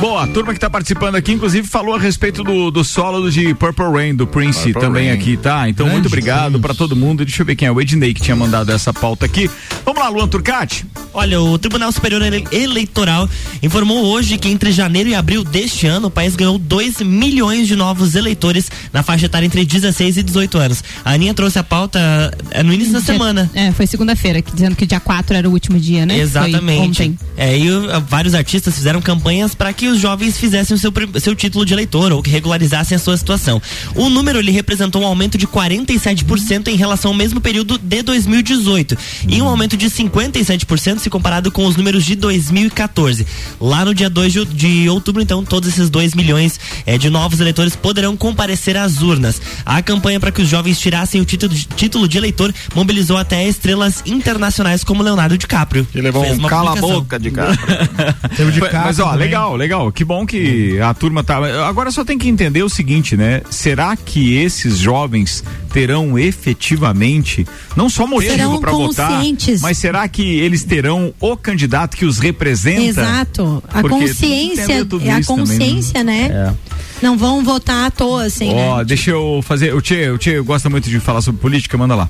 Boa, 0.00 0.24
a 0.24 0.26
turma 0.26 0.52
que 0.52 0.60
tá 0.60 0.68
participando 0.68 1.14
aqui, 1.14 1.32
inclusive, 1.32 1.66
falou 1.66 1.94
a 1.94 1.98
respeito 1.98 2.44
do, 2.44 2.70
do 2.70 2.84
solo 2.84 3.30
de 3.30 3.54
Purple 3.54 3.86
Rain, 3.90 4.14
do 4.14 4.26
Prince, 4.26 4.64
Purple 4.64 4.80
também 4.82 5.08
Rain. 5.08 5.16
aqui, 5.18 5.36
tá? 5.36 5.66
Então, 5.68 5.86
muito 5.86 5.94
Grande 6.02 6.08
obrigado 6.08 6.50
Prince. 6.52 6.60
pra 6.62 6.74
todo 6.74 6.94
mundo. 6.94 7.24
Deixa 7.24 7.40
eu 7.40 7.46
ver 7.46 7.56
quem 7.56 7.66
é 7.68 7.72
o 7.72 7.80
Ednei 7.80 8.12
que 8.12 8.20
tinha 8.20 8.36
mandado 8.36 8.70
essa 8.70 8.92
pauta 8.92 9.24
aqui. 9.24 9.50
Vamos 9.84 10.02
lá, 10.02 10.08
Luan 10.10 10.28
Turcati. 10.28 10.84
Olha, 11.14 11.40
o 11.40 11.56
Tribunal 11.58 11.90
Superior 11.90 12.20
Ele- 12.20 12.44
Eleitoral 12.52 13.28
informou 13.62 14.04
hoje 14.04 14.36
que 14.36 14.48
entre 14.48 14.72
janeiro 14.72 15.08
e 15.08 15.14
abril 15.14 15.42
deste 15.42 15.86
ano 15.86 16.08
o 16.08 16.10
país 16.10 16.36
ganhou 16.36 16.58
2 16.58 17.00
milhões 17.00 17.66
de 17.66 17.76
novos 17.76 18.14
eleitores 18.14 18.70
na 18.92 19.02
faixa 19.02 19.26
etária 19.26 19.46
entre 19.46 19.64
16 19.64 20.18
e 20.18 20.22
18 20.22 20.58
anos. 20.58 20.84
A 21.04 21.12
Aninha 21.12 21.32
trouxe 21.32 21.58
a 21.58 21.62
pauta 21.62 21.98
eh, 22.50 22.62
no 22.62 22.74
início 22.74 22.92
da 22.92 23.00
semana. 23.00 23.50
É, 23.54 23.72
foi 23.72 23.86
segunda-feira, 23.86 24.42
dizendo 24.42 24.76
que 24.76 24.84
dia 24.84 25.00
4 25.00 25.34
era 25.36 25.48
o 25.48 25.52
último 25.52 25.78
dia, 25.78 26.04
né? 26.04 26.14
Foi 26.14 26.22
Exatamente. 26.24 26.80
ontem. 27.02 27.18
É, 27.36 27.56
e 27.56 27.68
vários 28.08 28.34
artistas 28.34 28.74
fizeram 28.74 29.00
campanhas 29.00 29.54
para 29.54 29.72
que 29.72 29.83
os 29.88 30.00
jovens 30.00 30.36
fizessem 30.38 30.76
o 30.76 30.78
seu, 30.78 30.92
seu 31.20 31.34
título 31.34 31.64
de 31.64 31.72
eleitor 31.72 32.12
ou 32.12 32.22
que 32.22 32.30
regularizassem 32.30 32.96
a 32.96 32.98
sua 32.98 33.16
situação. 33.16 33.60
O 33.94 34.08
número 34.08 34.38
ele 34.38 34.50
representou 34.50 35.02
um 35.02 35.06
aumento 35.06 35.36
de 35.38 35.46
47% 35.46 36.68
em 36.68 36.76
relação 36.76 37.10
ao 37.10 37.16
mesmo 37.16 37.40
período 37.40 37.78
de 37.78 38.02
2018 38.02 38.96
e 39.28 39.40
um 39.42 39.48
aumento 39.48 39.76
de 39.76 39.86
57% 39.86 40.98
se 40.98 41.10
comparado 41.10 41.50
com 41.50 41.66
os 41.66 41.76
números 41.76 42.04
de 42.04 42.14
2014. 42.14 43.26
Lá 43.60 43.84
no 43.84 43.94
dia 43.94 44.10
2 44.10 44.32
de, 44.32 44.44
de 44.44 44.88
outubro, 44.88 45.22
então, 45.22 45.44
todos 45.44 45.68
esses 45.68 45.88
2 45.90 46.14
milhões 46.14 46.58
eh, 46.86 46.98
de 46.98 47.10
novos 47.10 47.40
eleitores 47.40 47.76
poderão 47.76 48.16
comparecer 48.16 48.76
às 48.76 49.02
urnas. 49.02 49.40
A 49.64 49.82
campanha 49.82 50.18
para 50.20 50.30
que 50.32 50.42
os 50.42 50.48
jovens 50.48 50.78
tirassem 50.78 51.20
o 51.20 51.24
título 51.24 51.54
de, 51.54 51.64
título 51.66 52.08
de 52.08 52.18
eleitor 52.18 52.52
mobilizou 52.74 53.16
até 53.16 53.46
estrelas 53.46 54.02
internacionais 54.06 54.84
como 54.84 55.02
Leonardo 55.02 55.36
DiCaprio. 55.38 55.86
Que 55.90 56.00
levou 56.00 56.22
Fez 56.24 56.36
um 56.36 56.40
uma 56.40 56.48
cala 56.48 56.70
a 56.70 56.74
publicação. 56.74 57.00
boca 57.00 57.18
de 57.20 57.30
cara. 57.30 57.58
Mas, 58.84 58.98
ó, 58.98 59.04
também. 59.04 59.18
legal, 59.18 59.54
legal. 59.74 59.92
Que 59.92 60.04
bom 60.04 60.24
que 60.24 60.78
a 60.80 60.94
turma 60.94 61.24
tá. 61.24 61.36
Agora 61.66 61.90
só 61.90 62.04
tem 62.04 62.16
que 62.16 62.28
entender 62.28 62.62
o 62.62 62.68
seguinte, 62.68 63.16
né? 63.16 63.42
Será 63.50 63.96
que 63.96 64.36
esses 64.36 64.78
jovens 64.78 65.42
terão 65.72 66.18
efetivamente 66.18 67.46
não 67.76 67.88
só 67.88 68.06
motivo 68.06 68.60
para 68.60 68.70
votar, 68.70 69.22
mas 69.60 69.78
será 69.78 70.06
que 70.08 70.22
eles 70.22 70.62
terão 70.62 71.12
o 71.20 71.36
candidato 71.36 71.96
que 71.96 72.04
os 72.04 72.18
representa? 72.18 72.82
Exato. 72.82 73.62
A 73.68 73.80
Porque 73.80 74.04
a 74.04 74.08
consciência, 74.08 74.72
é 74.72 74.80
a 74.80 74.84
também, 74.84 75.22
consciência, 75.24 76.04
né? 76.04 76.28
É. 76.30 76.74
Não 77.02 77.18
vão 77.18 77.44
votar 77.44 77.86
à 77.86 77.90
toa, 77.90 78.24
assim, 78.24 78.50
Ó, 78.50 78.78
né? 78.78 78.84
deixa 78.84 79.10
eu 79.10 79.40
fazer. 79.42 79.74
O 79.74 79.82
Tchê, 79.82 80.08
o 80.10 80.16
Tchê 80.16 80.40
gosta 80.40 80.70
muito 80.70 80.88
de 80.88 81.00
falar 81.00 81.20
sobre 81.20 81.40
política, 81.40 81.76
manda 81.76 81.94
lá. 81.94 82.08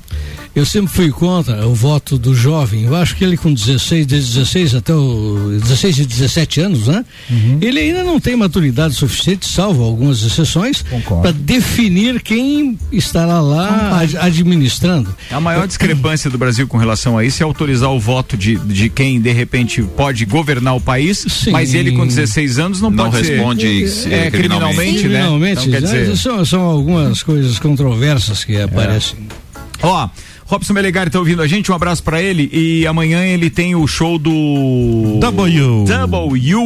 Eu 0.55 0.65
sempre 0.65 0.89
fui 0.93 1.11
contra 1.11 1.67
o 1.67 1.73
voto 1.73 2.17
do 2.17 2.33
jovem. 2.33 2.85
Eu 2.85 2.95
acho 2.95 3.15
que 3.17 3.23
ele 3.23 3.35
com 3.35 3.53
16, 3.53 4.07
de 4.07 4.15
16 4.15 4.75
até 4.75 4.93
o 4.93 5.57
16 5.61 5.97
e 5.97 6.05
17 6.05 6.61
anos, 6.61 6.87
né? 6.87 7.03
Uhum. 7.29 7.54
Ele 7.61 7.79
ainda 7.79 8.03
não 8.03 8.19
tem 8.19 8.35
maturidade 8.35 8.93
suficiente, 8.93 9.47
salvo 9.47 9.83
algumas 9.83 10.21
exceções, 10.23 10.83
para 11.21 11.31
definir 11.31 12.21
quem 12.21 12.77
estará 12.91 13.39
lá 13.41 13.99
ad- 14.01 14.17
administrando. 14.17 15.15
A 15.31 15.39
maior 15.39 15.67
discrepância 15.67 16.29
do 16.29 16.37
Brasil 16.37 16.67
com 16.67 16.77
relação 16.77 17.17
a 17.17 17.23
isso 17.25 17.41
é 17.41 17.45
autorizar 17.45 17.89
o 17.91 17.99
voto 17.99 18.35
de, 18.37 18.55
de 18.55 18.89
quem 18.89 19.19
de 19.19 19.31
repente 19.31 19.81
pode 19.81 20.25
governar 20.25 20.75
o 20.75 20.81
país, 20.81 21.25
mas 21.51 21.73
ele 21.73 21.91
com 21.93 22.05
16 22.05 22.59
anos 22.59 22.81
não, 22.81 22.89
Não 22.89 23.09
pode 23.11 23.27
responde, 23.27 23.87
ser 23.87 24.11
eh, 24.13 24.27
é, 24.27 24.31
criminalmente, 24.31 24.93
né? 25.07 25.19
Criminalmente, 25.19 25.67
Então, 25.67 25.71
quer 25.71 25.81
né? 25.81 25.87
dizer, 26.05 26.17
são, 26.17 26.45
são 26.45 26.61
algumas 26.61 27.21
coisas 27.23 27.59
controversas 27.59 28.43
que 28.43 28.59
aparecem. 28.59 29.17
Ó, 29.81 30.07
Robson 30.47 30.73
Melegari 30.73 31.09
tá 31.09 31.17
ouvindo 31.17 31.41
a 31.41 31.47
gente, 31.47 31.71
um 31.71 31.75
abraço 31.75 32.03
pra 32.03 32.21
ele 32.21 32.47
e 32.53 32.85
amanhã 32.85 33.25
ele 33.25 33.49
tem 33.49 33.73
o 33.75 33.87
show 33.87 34.19
do 34.19 35.17
W. 35.19 35.85
W 35.87 36.59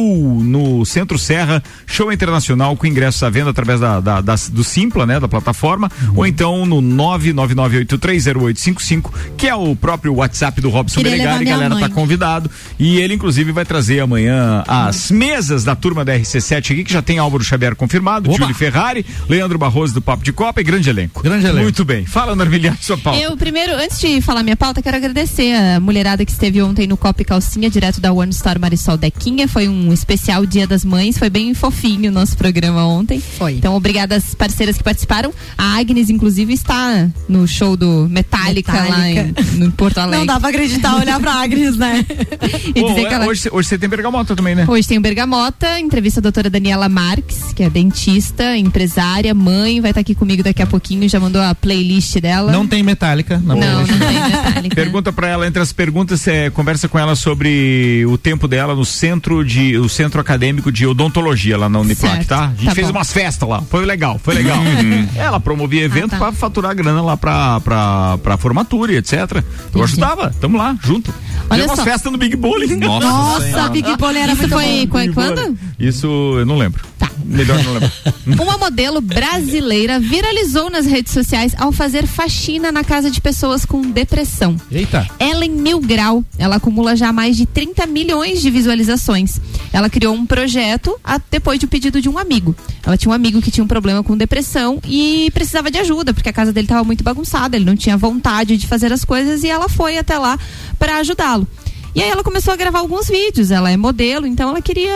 no 0.44 0.84
Centro 0.84 1.18
Serra, 1.18 1.62
show 1.86 2.12
internacional 2.12 2.76
com 2.76 2.86
ingressos 2.86 3.22
à 3.22 3.30
venda 3.30 3.48
através 3.50 3.80
da, 3.80 3.98
da- 4.00 4.20
da- 4.20 4.34
do 4.50 4.62
Simpla, 4.62 5.06
né, 5.06 5.18
da 5.18 5.26
plataforma, 5.26 5.90
ou 6.14 6.26
então 6.26 6.66
no 6.66 6.82
999830855, 6.82 9.10
que 9.36 9.48
é 9.48 9.54
o 9.54 9.74
próprio 9.74 10.14
WhatsApp 10.14 10.60
do 10.60 10.68
Robson 10.68 11.00
Queria 11.00 11.12
Melegari, 11.16 11.44
galera 11.46 11.74
mãe. 11.74 11.82
tá 11.82 11.88
convidado 11.88 12.50
e 12.78 12.98
ele 12.98 13.14
inclusive 13.14 13.50
vai 13.52 13.64
trazer 13.64 14.00
amanhã 14.00 14.62
as 14.68 15.10
mesas 15.10 15.64
da 15.64 15.74
turma 15.74 16.04
da 16.04 16.14
RC7 16.18 16.72
aqui, 16.72 16.84
que 16.84 16.92
já 16.92 17.00
tem 17.02 17.18
Álvaro 17.18 17.42
Xavier 17.42 17.74
confirmado, 17.74 18.30
Júlio 18.32 18.54
Ferrari, 18.54 19.04
Leandro 19.28 19.58
Barroso 19.58 19.94
do 19.94 20.02
Papo 20.02 20.22
de 20.22 20.32
Copa 20.32 20.60
e 20.60 20.64
grande 20.64 20.88
elenco. 20.90 21.22
Grande 21.22 21.46
elenco. 21.46 21.62
Muito 21.62 21.84
bem. 21.84 22.04
Fala, 22.06 22.36
Narvilhar, 22.36 22.76
sua 22.80 22.96
pauta. 22.98 23.20
Eu 23.20 23.36
primeiro, 23.36 23.69
antes 23.78 23.98
de 24.00 24.20
falar 24.20 24.42
minha 24.42 24.56
pauta, 24.56 24.82
quero 24.82 24.96
agradecer 24.96 25.54
a 25.54 25.80
mulherada 25.80 26.24
que 26.24 26.32
esteve 26.32 26.60
ontem 26.62 26.86
no 26.86 26.96
Copa 26.96 27.22
e 27.22 27.24
Calcinha, 27.24 27.70
direto 27.70 28.00
da 28.00 28.12
One 28.12 28.30
Store 28.30 28.58
Marisol 28.58 28.96
Dequinha. 28.96 29.46
Foi 29.48 29.68
um 29.68 29.92
especial 29.92 30.44
Dia 30.46 30.66
das 30.66 30.84
Mães, 30.84 31.18
foi 31.18 31.30
bem 31.30 31.54
fofinho 31.54 32.10
o 32.10 32.14
nosso 32.14 32.36
programa 32.36 32.84
ontem. 32.86 33.20
Foi. 33.20 33.54
Então, 33.54 33.74
obrigada 33.74 34.16
às 34.16 34.34
parceiras 34.34 34.76
que 34.76 34.84
participaram. 34.84 35.32
A 35.56 35.78
Agnes, 35.78 36.10
inclusive, 36.10 36.52
está 36.52 37.08
no 37.28 37.46
show 37.46 37.76
do 37.76 38.08
Metallica, 38.10 38.72
lá 38.72 39.08
em, 39.08 39.14
Metallica. 39.26 39.56
no 39.56 39.72
Porto 39.72 39.98
Alegre. 39.98 40.18
Não 40.18 40.26
dá 40.26 40.40
pra 40.40 40.48
acreditar, 40.50 40.96
olhar 40.96 41.20
pra 41.20 41.34
Agnes, 41.34 41.76
né? 41.76 42.04
E 42.74 42.82
dizer 42.82 43.08
que 43.08 43.14
ela- 43.14 43.26
hoje, 43.26 43.48
hoje 43.50 43.68
você 43.68 43.78
tem 43.78 43.88
bergamota 43.88 44.34
também, 44.36 44.54
né? 44.54 44.64
Hoje 44.68 44.86
tem 44.86 44.98
o 44.98 45.00
Bergamota, 45.00 45.78
entrevista 45.80 46.20
a 46.20 46.22
doutora 46.22 46.48
Daniela 46.48 46.88
Marques, 46.88 47.52
que 47.52 47.62
é 47.62 47.70
dentista, 47.70 48.56
empresária, 48.56 49.34
mãe, 49.34 49.80
vai 49.80 49.90
estar 49.90 50.00
aqui 50.00 50.14
comigo 50.14 50.42
daqui 50.42 50.62
a 50.62 50.66
pouquinho, 50.66 51.08
já 51.08 51.18
mandou 51.18 51.40
a 51.42 51.54
playlist 51.54 52.18
dela. 52.20 52.52
Não 52.52 52.66
tem 52.66 52.82
metálica. 52.82 53.38
Não, 53.60 53.80
não 53.80 53.86
tem 53.86 54.22
Metallica. 54.22 54.74
Pergunta 54.74 55.12
pra 55.12 55.28
ela, 55.28 55.46
entre 55.46 55.60
as 55.62 55.72
perguntas, 55.72 56.26
é, 56.28 56.50
conversa 56.50 56.88
com 56.88 56.98
ela 56.98 57.14
sobre 57.14 58.04
o 58.08 58.16
tempo 58.18 58.46
dela 58.48 58.74
no 58.74 58.84
centro 58.84 59.44
de, 59.44 59.76
o 59.78 59.88
centro 59.88 60.20
acadêmico 60.20 60.70
de 60.72 60.86
odontologia 60.86 61.56
lá 61.56 61.68
na 61.68 61.78
Uniplac, 61.80 62.16
Certo, 62.16 62.28
tá? 62.28 62.44
A 62.46 62.48
gente 62.48 62.64
tá 62.66 62.74
fez 62.74 62.86
bom. 62.88 62.98
umas 62.98 63.12
festas 63.12 63.48
lá, 63.48 63.62
foi 63.62 63.84
legal, 63.84 64.20
foi 64.22 64.34
legal. 64.34 64.58
Uhum. 64.58 65.08
ela 65.16 65.40
promovia 65.40 65.82
evento 65.82 66.10
tá. 66.10 66.18
pra 66.18 66.32
faturar 66.32 66.74
grana 66.74 67.02
lá 67.02 67.16
pra, 67.16 67.60
pra, 67.60 68.18
pra 68.18 68.36
formatura 68.36 68.92
e 68.92 68.96
etc. 68.96 69.42
Eu 69.74 69.82
ajudava, 69.84 70.32
tamo 70.40 70.56
lá, 70.58 70.76
junto. 70.82 71.12
Olha 71.48 71.62
Fizemos 71.62 71.66
umas 71.70 71.78
só. 71.78 71.84
festas 71.84 72.12
no 72.12 72.18
Big 72.18 72.36
Bowling. 72.36 72.76
Nossa 72.76 73.06
Nossa. 73.06 73.68
Big 73.70 73.96
Bowling 73.96 74.18
era 74.20 74.32
Isso 74.32 74.42
muito 74.42 74.54
foi 74.54 74.86
bom. 74.86 75.06
qu- 75.08 75.14
quando? 75.14 75.58
Isso 75.78 76.06
eu 76.38 76.46
não 76.46 76.56
lembro. 76.56 76.84
Melhor 77.24 77.62
não 77.64 77.72
lembrar. 77.74 77.92
Uma 78.40 78.56
modelo 78.58 79.00
brasileira 79.00 79.98
viralizou 79.98 80.70
nas 80.70 80.86
redes 80.86 81.12
sociais 81.12 81.52
ao 81.58 81.72
fazer 81.72 82.06
faxina 82.06 82.70
na 82.70 82.84
casa 82.84 83.10
de 83.10 83.20
pessoas 83.20 83.40
com 83.64 83.82
depressão. 83.82 84.56
Eita. 84.70 85.06
Ellen 85.18 85.50
Mil 85.50 85.80
Grau, 85.80 86.24
ela 86.38 86.56
acumula 86.56 86.94
já 86.96 87.12
mais 87.12 87.36
de 87.36 87.46
30 87.46 87.86
milhões 87.86 88.40
de 88.40 88.50
visualizações. 88.50 89.40
Ela 89.72 89.88
criou 89.90 90.14
um 90.14 90.24
projeto 90.26 90.96
a- 91.04 91.20
depois 91.30 91.58
de 91.58 91.66
um 91.66 91.68
pedido 91.68 92.00
de 92.00 92.08
um 92.08 92.18
amigo. 92.18 92.54
Ela 92.84 92.96
tinha 92.96 93.10
um 93.10 93.14
amigo 93.14 93.40
que 93.42 93.50
tinha 93.50 93.64
um 93.64 93.68
problema 93.68 94.02
com 94.02 94.16
depressão 94.16 94.80
e 94.86 95.30
precisava 95.34 95.70
de 95.70 95.78
ajuda, 95.78 96.12
porque 96.14 96.28
a 96.28 96.32
casa 96.32 96.52
dele 96.52 96.64
estava 96.66 96.84
muito 96.84 97.04
bagunçada, 97.04 97.56
ele 97.56 97.64
não 97.64 97.76
tinha 97.76 97.96
vontade 97.96 98.56
de 98.56 98.66
fazer 98.66 98.92
as 98.92 99.04
coisas 99.04 99.42
e 99.42 99.48
ela 99.48 99.68
foi 99.68 99.98
até 99.98 100.16
lá 100.18 100.38
para 100.78 100.96
ajudá-lo. 100.98 101.46
E 101.92 102.00
aí 102.00 102.08
ela 102.08 102.22
começou 102.22 102.52
a 102.54 102.56
gravar 102.56 102.78
alguns 102.78 103.08
vídeos, 103.08 103.50
ela 103.50 103.68
é 103.68 103.76
modelo, 103.76 104.24
então 104.24 104.50
ela 104.50 104.62
queria 104.62 104.92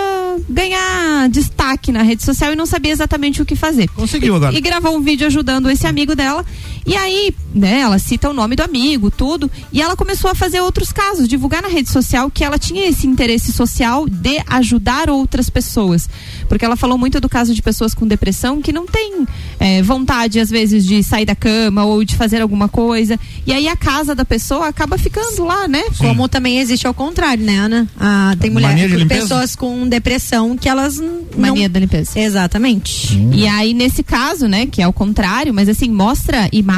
ganhar 0.49 1.29
destaque 1.29 1.91
na 1.91 2.03
rede 2.03 2.23
social 2.23 2.53
e 2.53 2.57
não 2.57 2.67
sabia 2.67 2.93
exatamente 2.93 3.43
o 3.43 3.45
que 3.45 3.57
fazer. 3.57 3.89
Conseguiu 3.89 4.37
agora. 4.37 4.55
E 4.57 4.61
gravou 4.61 4.97
um 4.97 5.01
vídeo 5.01 5.27
ajudando 5.27 5.69
esse 5.69 5.87
amigo 5.89 6.15
dela. 6.15 6.45
E 6.87 6.95
aí, 6.97 7.35
né, 7.55 7.81
ela 7.81 7.99
cita 7.99 8.29
o 8.29 8.33
nome 8.33 8.57
do 8.57 8.63
amigo, 8.63 9.11
tudo. 9.11 9.51
E 9.73 9.81
ela 9.81 9.97
começou 9.97 10.31
a 10.31 10.35
fazer 10.35 10.61
outros 10.61 10.93
casos, 10.93 11.27
divulgar 11.27 11.63
na 11.63 11.69
rede 11.69 11.91
social 11.91 12.31
que 12.31 12.45
ela 12.45 12.59
tinha 12.59 12.87
esse 12.87 13.07
interesse 13.07 13.53
social 13.53 14.07
de 14.07 14.43
ajudar 14.47 15.09
outras 15.09 15.49
pessoas. 15.49 16.09
Porque 16.49 16.65
ela 16.65 16.77
falou 16.77 16.99
muito 16.99 17.21
do 17.21 17.29
caso 17.29 17.55
de 17.55 17.63
pessoas 17.63 17.95
com 17.95 18.07
depressão 18.07 18.61
que 18.61 18.73
não 18.73 18.87
têm 18.87 19.27
eh, 19.59 19.83
vontade, 19.83 20.39
às 20.39 20.51
vezes, 20.51 20.85
de 20.85 21.03
sair 21.03 21.25
da 21.25 21.35
cama 21.35 21.85
ou 21.85 22.05
de 22.05 22.17
fazer 22.17 22.43
alguma 22.43 22.69
coisa. 22.69 23.19
E 23.47 23.53
aí 23.53 23.67
a 23.67 23.77
casa 23.77 24.15
da 24.15 24.25
pessoa 24.25 24.69
acaba 24.69 24.99
ficando 24.99 25.45
lá, 25.45 25.67
né? 25.67 25.85
Como 25.97 26.29
também 26.29 26.59
existe 26.59 26.87
ao 26.87 26.95
contrário, 26.95 27.45
né, 27.45 27.59
Ana? 27.59 27.89
Ah, 27.99 28.37
tem 28.39 28.51
mulheres, 28.51 29.05
pessoas 29.05 29.57
com 29.57 29.89
depressão 29.89 30.57
que 30.57 30.69
elas 30.69 31.01
Mania 31.37 31.69
não... 31.69 31.73
da 31.73 31.81
limpeza. 31.81 32.19
Exatamente. 32.19 33.19
E 33.33 33.47
aí, 33.47 33.73
nesse 33.73 34.03
caso, 34.03 34.47
né, 34.47 34.67
que 34.67 34.83
é 34.83 34.87
o 34.87 34.93
contrário, 34.93 35.55
mas 35.55 35.69
assim, 35.69 35.91
mostra 35.91 36.49
imagens 36.53 36.74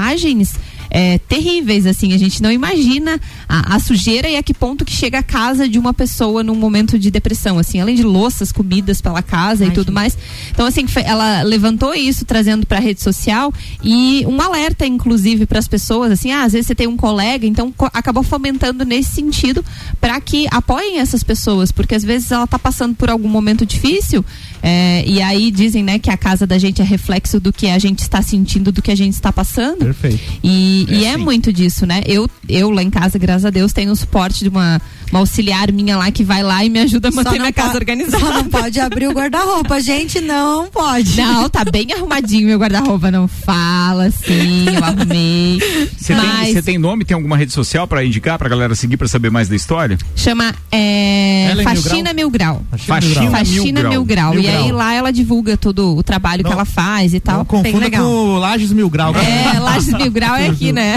é, 0.89 1.19
terríveis, 1.19 1.85
assim, 1.85 2.13
a 2.13 2.19
gente 2.19 2.41
não 2.41 2.51
imagina 2.51 3.21
a, 3.49 3.75
a 3.75 3.81
sujeira 3.81 4.29
e 4.29 4.37
a 4.37 4.43
que 4.43 4.55
ponto 4.55 4.85
que 4.85 4.93
chega 4.93 5.19
a 5.19 5.23
casa 5.23 5.69
de 5.69 5.79
uma 5.81 5.93
pessoa 5.93 6.45
num 6.45 6.55
momento 6.55 6.97
de 6.99 7.11
depressão, 7.11 7.59
assim, 7.59 7.81
além 7.81 7.97
de 7.97 8.05
louças, 8.05 8.53
comidas 8.53 9.01
pela 9.01 9.21
casa 9.21 9.65
e 9.67 9.71
tudo 9.73 9.91
mais. 9.93 10.17
Então, 10.51 10.65
assim, 10.65 10.87
ela 11.05 11.43
levantou 11.43 11.93
isso, 11.93 12.25
trazendo 12.25 12.65
pra 12.67 12.79
rede 12.79 13.03
social 13.03 13.53
e 13.83 14.25
um 14.29 14.41
alerta, 14.41 14.87
inclusive, 14.87 15.45
para 15.45 15.59
as 15.59 15.67
pessoas, 15.69 16.13
assim, 16.13 16.31
ah, 16.31 16.45
às 16.45 16.53
vezes 16.53 16.69
você 16.69 16.75
tem 16.75 16.87
um 16.87 16.97
colega, 16.97 17.47
então 17.47 17.73
co- 17.73 17.91
acabou 17.93 18.23
fomentando 18.23 18.85
nesse 18.85 19.11
sentido 19.11 19.65
para 20.01 20.21
que 20.21 20.47
apoiem 20.53 21.01
essas 21.01 21.25
pessoas, 21.25 21.73
porque 21.73 21.97
às 21.97 22.05
vezes 22.05 22.31
ela 22.31 22.47
tá 22.47 22.59
passando 22.61 22.95
por 22.95 23.11
algum 23.11 23.29
momento 23.29 23.67
difícil 23.67 24.25
é, 24.63 25.05
e 25.07 25.21
aí 25.21 25.51
dizem, 25.51 25.83
né, 25.83 25.99
que 25.99 26.11
a 26.11 26.17
casa 26.17 26.47
da 26.47 26.59
gente 26.59 26.81
é 26.81 26.85
reflexo 26.85 27.39
do 27.39 27.53
que 27.53 27.69
a 27.69 27.79
gente 27.79 28.01
está 28.01 28.23
sentindo, 28.23 28.73
do 28.73 28.83
que 28.83 28.91
a 28.91 28.95
gente 28.95 29.15
está 29.15 29.33
passando. 29.33 29.79
Perfeito. 29.79 30.21
E, 30.43 30.87
e 30.89 31.05
é 31.05 31.17
muito 31.17 31.53
disso, 31.53 31.87
né? 31.87 32.03
Eu, 32.07 32.29
eu 32.49 32.71
lá 32.71 32.83
em 32.83 32.91
casa, 32.91 33.19
graças 33.19 33.45
a 33.45 33.51
Deus, 33.51 33.73
tenho 33.73 33.93
o 33.93 33.97
suporte 33.97 34.43
de 34.43 34.49
uma, 34.49 34.81
uma 35.11 35.21
auxiliar 35.21 35.71
minha 35.73 35.97
lá 35.97 36.11
que 36.11 36.25
vai 36.25 36.43
lá 36.43 36.65
e 36.65 36.69
me 36.71 36.81
ajuda 36.81 37.09
a 37.09 37.11
manter 37.11 37.33
não 37.33 37.39
minha 37.41 37.53
casa 37.53 37.77
organizada. 37.77 38.19
Só 38.25 38.33
não 38.33 38.45
pode 38.45 38.81
abrir 38.81 39.07
o 39.09 39.13
guarda-roupa, 39.13 39.81
gente, 39.81 40.21
não 40.21 40.67
pode. 40.69 41.17
Não, 41.17 41.49
tá 41.49 41.65
bem 41.65 41.87
arrumadinho 41.93 42.47
meu 42.49 42.59
guarda-roupa. 42.59 43.11
Não 43.11 43.27
fala 43.29 44.07
assim, 44.07 44.67
eu 44.75 44.85
arrumei. 44.85 45.59
Você 45.97 46.15
tem, 46.15 46.23
Mas 46.27 46.53
você 46.53 46.63
tem 46.63 46.79
nome, 46.79 47.05
tem 47.05 47.15
alguma 47.15 47.37
rede 47.37 47.53
social 47.53 47.87
pra 47.87 48.05
indicar 48.05 48.39
pra 48.39 48.49
galera 48.49 48.75
seguir 48.75 48.97
pra 48.97 49.09
saber 49.09 49.31
mais 49.31 49.49
da 49.49 49.57
história? 49.57 49.97
chama 50.15 50.55
é, 50.73 51.49
Ela 51.51 51.63
é 51.63 51.65
Mil 51.65 51.83
Faxina 51.83 52.13
Mil 52.13 52.31
Grau. 52.31 52.63
Faxina 52.77 53.31
Faxina 53.31 53.81
Mil 53.83 53.91
Mil 53.91 54.05
Grau. 54.05 54.33
Mil 54.33 54.43
E 54.43 54.49
aí 54.49 54.67
Grau. 54.67 54.77
lá 54.77 54.93
ela 54.95 55.13
divulga 55.13 55.57
todo 55.57 55.97
o 55.97 56.03
trabalho 56.03 56.45
que 56.45 56.53
ela 56.53 56.65
faz 56.65 57.15
e 57.15 57.21
tal. 57.21 57.39
Não 57.39 57.45
Bem 57.45 57.63
confunda 57.63 57.85
legal. 57.87 58.05
com 58.05 58.11
o 58.11 58.39
Lages 58.39 58.73
Mil 58.73 58.89
Grau. 58.91 59.15
É, 59.17 59.59
Lages 59.61 59.93
Mil 59.95 60.11
Grau 60.11 60.35
é 60.37 60.49
aqui, 60.49 60.73
né? 60.73 60.97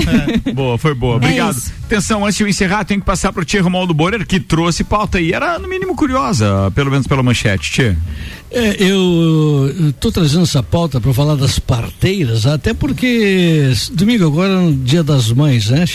Boa, 0.54 0.78
foi 0.78 0.94
boa. 0.94 1.16
Obrigado. 1.18 1.56
isso. 1.58 1.72
Atenção, 1.86 2.24
antes 2.24 2.38
de 2.38 2.44
eu 2.44 2.48
encerrar, 2.48 2.84
tenho 2.86 3.00
que 3.00 3.06
passar 3.06 3.34
pro 3.34 3.44
Tia 3.44 3.64
Romualdo 3.64 3.94
Borer, 4.00 4.26
que 4.26 4.40
trouxe 4.40 4.82
pauta 4.82 5.20
e 5.20 5.34
era 5.34 5.60
no 5.60 5.68
mínimo 5.68 5.94
curiosa, 5.94 6.72
pelo 6.74 6.90
menos 6.90 7.06
pela 7.06 7.22
manchete. 7.22 7.70
Tia. 7.70 7.98
É, 8.52 8.78
eu 8.80 9.90
estou 9.90 10.12
trazendo 10.12 10.44
essa 10.44 10.64
pauta 10.64 11.02
para 11.02 11.14
falar 11.14 11.36
das 11.36 11.60
parteiras, 11.60 12.48
até 12.48 12.74
porque 12.74 13.72
domingo 13.92 14.26
agora 14.26 14.54
é 14.54 14.68
o 14.70 14.74
dia 14.74 15.04
das 15.04 15.32
mães, 15.32 15.70
né? 15.70 15.86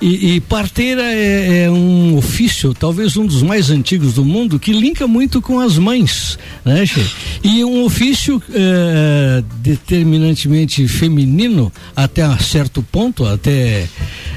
E, 0.00 0.34
e 0.34 0.40
parteira 0.40 1.02
é, 1.02 1.64
é 1.64 1.70
um 1.70 2.16
ofício, 2.16 2.74
talvez 2.74 3.16
um 3.16 3.24
dos 3.24 3.42
mais 3.42 3.70
antigos 3.70 4.14
do 4.14 4.24
mundo, 4.24 4.58
que 4.58 4.72
linka 4.72 5.06
muito 5.06 5.40
com 5.40 5.60
as 5.60 5.78
mães, 5.78 6.38
né? 6.64 6.84
E 7.44 7.62
um 7.62 7.84
ofício 7.84 8.42
é, 8.52 9.44
determinantemente 9.58 10.88
feminino 10.88 11.70
até 11.94 12.22
a 12.22 12.36
certo 12.38 12.82
ponto, 12.82 13.26
até 13.26 13.86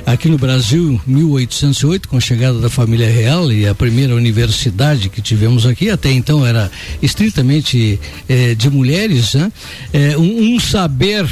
aqui 0.06 0.30
no 0.30 0.38
Brasil, 0.38 1.02
1808, 1.08 2.10
com 2.10 2.18
a 2.18 2.22
chegada 2.22 2.60
da 2.60 2.70
família 2.70 3.05
real 3.10 3.52
e 3.52 3.68
a 3.68 3.76
primeira 3.76 4.16
universidade 4.16 5.10
que 5.10 5.22
tivemos 5.22 5.66
aqui, 5.66 5.90
até 5.90 6.12
então 6.12 6.46
era 6.46 6.72
estritamente 7.02 8.00
eh, 8.28 8.56
de 8.56 8.70
mulheres, 8.70 9.34
né? 9.34 9.52
Eh, 9.94 10.18
um, 10.18 10.56
um 10.56 10.60
saber 10.60 11.26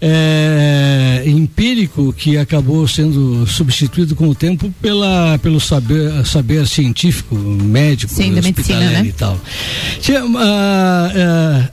é, 0.00 1.22
empírico 1.26 2.12
que 2.12 2.36
acabou 2.36 2.86
sendo 2.86 3.46
substituído 3.46 4.14
com 4.14 4.28
o 4.28 4.34
tempo 4.34 4.72
pela, 4.80 5.38
pelo 5.38 5.58
saber, 5.58 6.26
saber 6.26 6.66
científico, 6.66 7.34
médico, 7.34 8.12
Sim, 8.12 8.34
da 8.34 8.42
medicina, 8.42 8.90
né? 8.90 9.04
e 9.06 9.12
tal. 9.12 9.40
Tinha, 10.00 10.22
ah, 10.22 11.12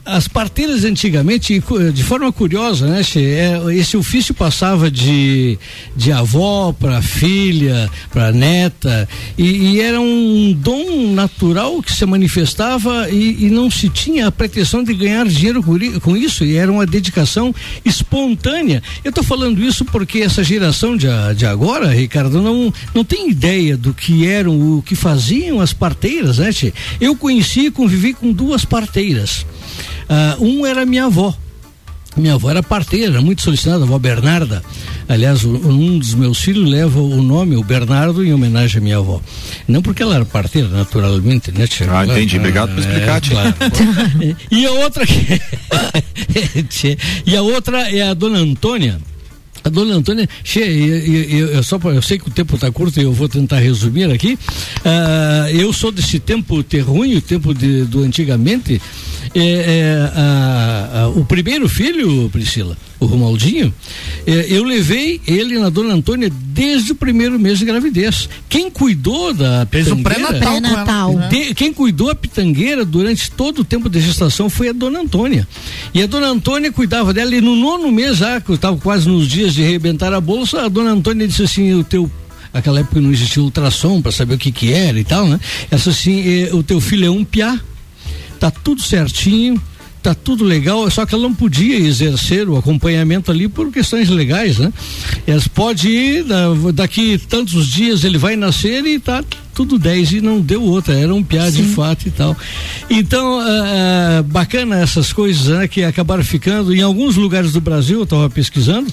ah, 0.06 0.16
as 0.16 0.26
parteiras 0.26 0.84
antigamente, 0.84 1.62
de 1.92 2.02
forma 2.02 2.32
curiosa, 2.32 2.86
né, 2.86 3.02
Che, 3.02 3.20
é, 3.20 3.60
esse 3.74 3.96
ofício 3.96 4.34
passava 4.34 4.90
de, 4.90 5.58
de 5.94 6.10
avó 6.10 6.72
para 6.72 7.02
filha, 7.02 7.90
para 8.10 8.32
neta, 8.32 9.06
e, 9.36 9.74
e 9.74 9.80
era 9.80 10.00
um 10.00 10.56
dom 10.58 11.12
natural 11.12 11.82
que 11.82 11.92
se 11.92 12.06
manifestava 12.06 13.10
e, 13.10 13.44
e 13.44 13.50
não 13.50 13.70
se 13.70 13.88
tinha 13.90 14.28
a 14.28 14.32
pretensão 14.32 14.82
de 14.82 14.94
ganhar 14.94 15.26
dinheiro 15.26 15.62
com 16.00 16.16
isso, 16.16 16.44
e 16.44 16.56
era 16.56 16.72
uma 16.72 16.86
dedicação 16.86 17.54
espontânea. 17.84 18.13
Eu 19.04 19.08
estou 19.10 19.24
falando 19.24 19.62
isso 19.62 19.84
porque 19.84 20.20
essa 20.20 20.44
geração 20.44 20.96
de, 20.96 21.06
de 21.36 21.46
agora, 21.46 21.92
Ricardo, 21.92 22.40
não, 22.40 22.72
não 22.94 23.04
tem 23.04 23.30
ideia 23.30 23.76
do 23.76 23.92
que 23.92 24.26
eram, 24.26 24.78
o 24.78 24.82
que 24.82 24.94
faziam 24.94 25.60
as 25.60 25.72
parteiras, 25.72 26.38
né, 26.38 26.52
Che? 26.52 26.72
Eu 27.00 27.16
conheci 27.16 27.66
e 27.66 27.70
convivi 27.70 28.14
com 28.14 28.32
duas 28.32 28.64
parteiras. 28.64 29.44
Ah, 30.08 30.36
um 30.38 30.64
era 30.64 30.86
minha 30.86 31.06
avó. 31.06 31.34
Minha 32.16 32.34
avó 32.34 32.50
era 32.50 32.62
parteira, 32.62 33.20
muito 33.20 33.42
solicitada, 33.42 33.80
a 33.80 33.86
avó 33.86 33.98
Bernarda. 33.98 34.62
Aliás, 35.08 35.44
um 35.44 35.98
dos 35.98 36.14
meus 36.14 36.38
filhos 36.38 36.68
leva 36.68 36.98
o 37.00 37.22
nome, 37.22 37.56
o 37.56 37.62
Bernardo, 37.62 38.24
em 38.24 38.32
homenagem 38.32 38.78
à 38.78 38.80
minha 38.82 38.96
avó. 38.96 39.20
Não 39.68 39.82
porque 39.82 40.02
ela 40.02 40.14
era 40.14 40.24
parteira, 40.24 40.68
naturalmente, 40.68 41.52
né, 41.52 41.66
Tia? 41.66 41.86
Ah, 41.90 42.06
entendi. 42.06 42.38
Obrigado 42.38 42.70
por 42.74 42.80
explicar, 42.80 43.20
Tia. 43.20 43.32
claro. 43.32 43.54
e 44.50 44.64
a 44.66 44.70
outra 44.72 45.04
que- 45.06 45.40
e 47.26 47.36
a 47.36 47.42
outra 47.42 47.90
é 47.94 48.02
a 48.08 48.14
dona 48.14 48.38
Antônia. 48.38 48.98
A 49.62 49.68
dona 49.70 49.94
Antônia, 49.94 50.28
che, 50.42 50.58
eu, 50.60 51.38
eu- 51.38 51.48
eu 51.54 51.62
só 51.62 51.78
eu 51.84 52.02
sei 52.02 52.18
que 52.18 52.28
o 52.28 52.30
tempo 52.30 52.54
está 52.54 52.70
curto 52.70 53.00
e 53.00 53.02
eu 53.02 53.12
vou 53.12 53.28
tentar 53.28 53.58
resumir 53.60 54.10
aqui. 54.10 54.38
Ah, 54.84 55.48
eu 55.50 55.72
sou 55.72 55.90
desse 55.90 56.18
tempo 56.18 56.62
terruinho, 56.62 57.20
tempo 57.22 57.54
de, 57.54 57.84
do 57.84 58.02
antigamente. 58.02 58.80
É, 59.34 59.40
é, 59.40 60.10
a- 60.14 61.00
a- 61.04 61.08
o 61.08 61.24
primeiro 61.24 61.68
filho, 61.68 62.28
Priscila, 62.30 62.76
o 63.04 63.08
Romaldinho, 63.08 63.72
é, 64.26 64.46
eu 64.48 64.64
levei 64.64 65.20
ele 65.26 65.58
na 65.58 65.68
dona 65.68 65.94
Antônia 65.94 66.30
desde 66.30 66.92
o 66.92 66.94
primeiro 66.94 67.38
mês 67.38 67.58
de 67.58 67.64
gravidez. 67.64 68.28
Quem 68.48 68.70
cuidou 68.70 69.32
da 69.34 69.66
Fez 69.70 69.90
o 69.90 69.96
pitangueira- 69.96 70.28
ela. 70.36 70.38
Pré-natal. 70.38 71.18
de- 71.28 71.54
quem 71.54 71.72
cuidou 71.72 72.10
a 72.10 72.14
pitangueira 72.14 72.84
durante 72.84 73.30
todo 73.30 73.60
o 73.60 73.64
tempo 73.64 73.88
de 73.88 74.00
gestação 74.00 74.48
foi 74.50 74.68
a 74.68 74.72
dona 74.72 75.00
Antônia. 75.00 75.46
E 75.92 76.02
a 76.02 76.06
dona 76.06 76.28
Antônia 76.28 76.72
cuidava 76.72 77.12
dela 77.12 77.34
e 77.34 77.40
no 77.40 77.54
nono 77.56 77.90
mês, 77.90 78.18
já 78.18 78.40
que 78.40 78.50
eu 78.50 78.54
estava 78.56 78.76
quase 78.76 79.08
nos 79.08 79.26
dias 79.28 79.54
de 79.54 79.62
arrebentar 79.62 80.12
a 80.12 80.20
bolsa, 80.20 80.62
a 80.62 80.68
dona 80.68 80.90
Antônia 80.90 81.26
disse 81.28 81.42
assim: 81.42 81.72
o 81.74 81.84
teu. 81.84 82.10
Aquela 82.52 82.78
época 82.78 83.00
não 83.00 83.10
existia 83.10 83.42
ultrassom 83.42 84.00
para 84.00 84.12
saber 84.12 84.34
o 84.34 84.38
que 84.38 84.52
que 84.52 84.72
era 84.72 84.98
e 85.00 85.02
tal, 85.04 85.26
né? 85.26 85.40
Disse 85.72 85.88
assim: 85.88 86.22
eh, 86.24 86.50
o 86.54 86.62
teu 86.62 86.80
filho 86.80 87.04
é 87.06 87.10
um 87.10 87.24
piá, 87.24 87.58
tá 88.38 88.48
tudo 88.48 88.80
certinho, 88.80 89.60
tá 90.04 90.14
tudo 90.14 90.44
legal, 90.44 90.88
só 90.90 91.06
que 91.06 91.14
ela 91.14 91.22
não 91.24 91.34
podia 91.34 91.78
exercer 91.78 92.46
o 92.46 92.58
acompanhamento 92.58 93.30
ali 93.30 93.48
por 93.48 93.72
questões 93.72 94.10
legais, 94.10 94.58
né? 94.58 94.70
Elas 95.26 95.48
pode 95.48 95.88
ir, 95.88 96.24
da- 96.24 96.50
daqui 96.74 97.16
tantos 97.16 97.66
dias 97.68 98.04
ele 98.04 98.18
vai 98.18 98.36
nascer 98.36 98.84
e 98.84 98.98
tá 99.00 99.24
tudo 99.54 99.78
10 99.78 100.12
e 100.12 100.20
não 100.20 100.42
deu 100.42 100.62
outra, 100.62 100.92
era 100.94 101.14
um 101.14 101.22
piá 101.22 101.48
de 101.48 101.62
fato 101.62 102.06
e 102.06 102.10
tal. 102.10 102.36
Então, 102.90 103.40
ah, 103.40 104.22
bacana 104.26 104.76
essas 104.78 105.10
coisas, 105.10 105.46
né, 105.46 105.66
que 105.66 105.82
acabaram 105.82 106.22
ficando 106.22 106.74
em 106.74 106.82
alguns 106.82 107.16
lugares 107.16 107.52
do 107.52 107.60
Brasil, 107.62 107.98
eu 108.00 108.04
estava 108.04 108.28
pesquisando, 108.28 108.92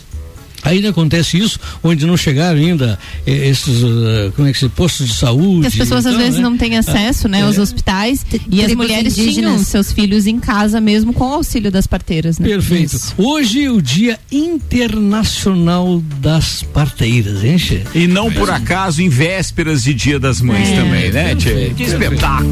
Ainda 0.64 0.90
acontece 0.90 1.38
isso, 1.38 1.60
onde 1.84 2.06
não 2.06 2.16
chegaram 2.18 2.60
ainda 2.60 2.98
eh, 3.26 3.50
esses, 3.50 3.84
ah, 3.84 4.32
como 4.36 4.48
é 4.48 4.52
que 4.54 4.60
se, 4.60 4.70
postos 4.70 5.08
de 5.08 5.14
saúde. 5.16 5.68
As 5.68 5.76
pessoas 5.76 6.06
às 6.06 6.14
então, 6.14 6.24
vezes 6.26 6.38
né? 6.38 6.44
não 6.44 6.58
têm 6.58 6.78
acesso, 6.78 7.28
né, 7.28 7.40
É. 7.40 7.44
aos 7.44 7.58
hospitais 7.58 8.26
e 8.50 8.64
as 8.64 8.74
mulheres 8.76 9.16
tinham 9.16 9.28
indígenas. 9.28 9.68
seus 9.68 9.92
filhos 9.92 10.28
em 10.28 10.40
casa 10.40 10.80
mesmo 10.82 11.14
com 11.14 11.26
o 11.30 11.34
auxílio 11.34 11.72
das 11.72 11.88
parteiras, 11.88 12.38
né? 12.40 12.48
Perfeito. 12.48 12.98
Hoje 13.18 13.66
é 13.66 13.72
o 13.72 13.82
Dia 13.82 14.20
Internacional 14.32 16.02
das 16.20 16.64
Parteiras, 16.64 17.44
hein, 17.44 17.58
Che? 17.58 17.84
E 17.94 18.08
não 18.08 18.32
por 18.32 18.50
acaso 18.50 19.02
em 19.02 19.10
vésperas 19.10 19.84
de 19.84 19.94
Dia 19.94 20.20
das 20.20 20.42
Mães 20.42 20.70
É, 20.70 20.76
também, 20.76 21.12
né, 21.12 21.36
Tchê? 21.36 21.74
Que 21.76 21.84
espetáculo. 21.84 22.52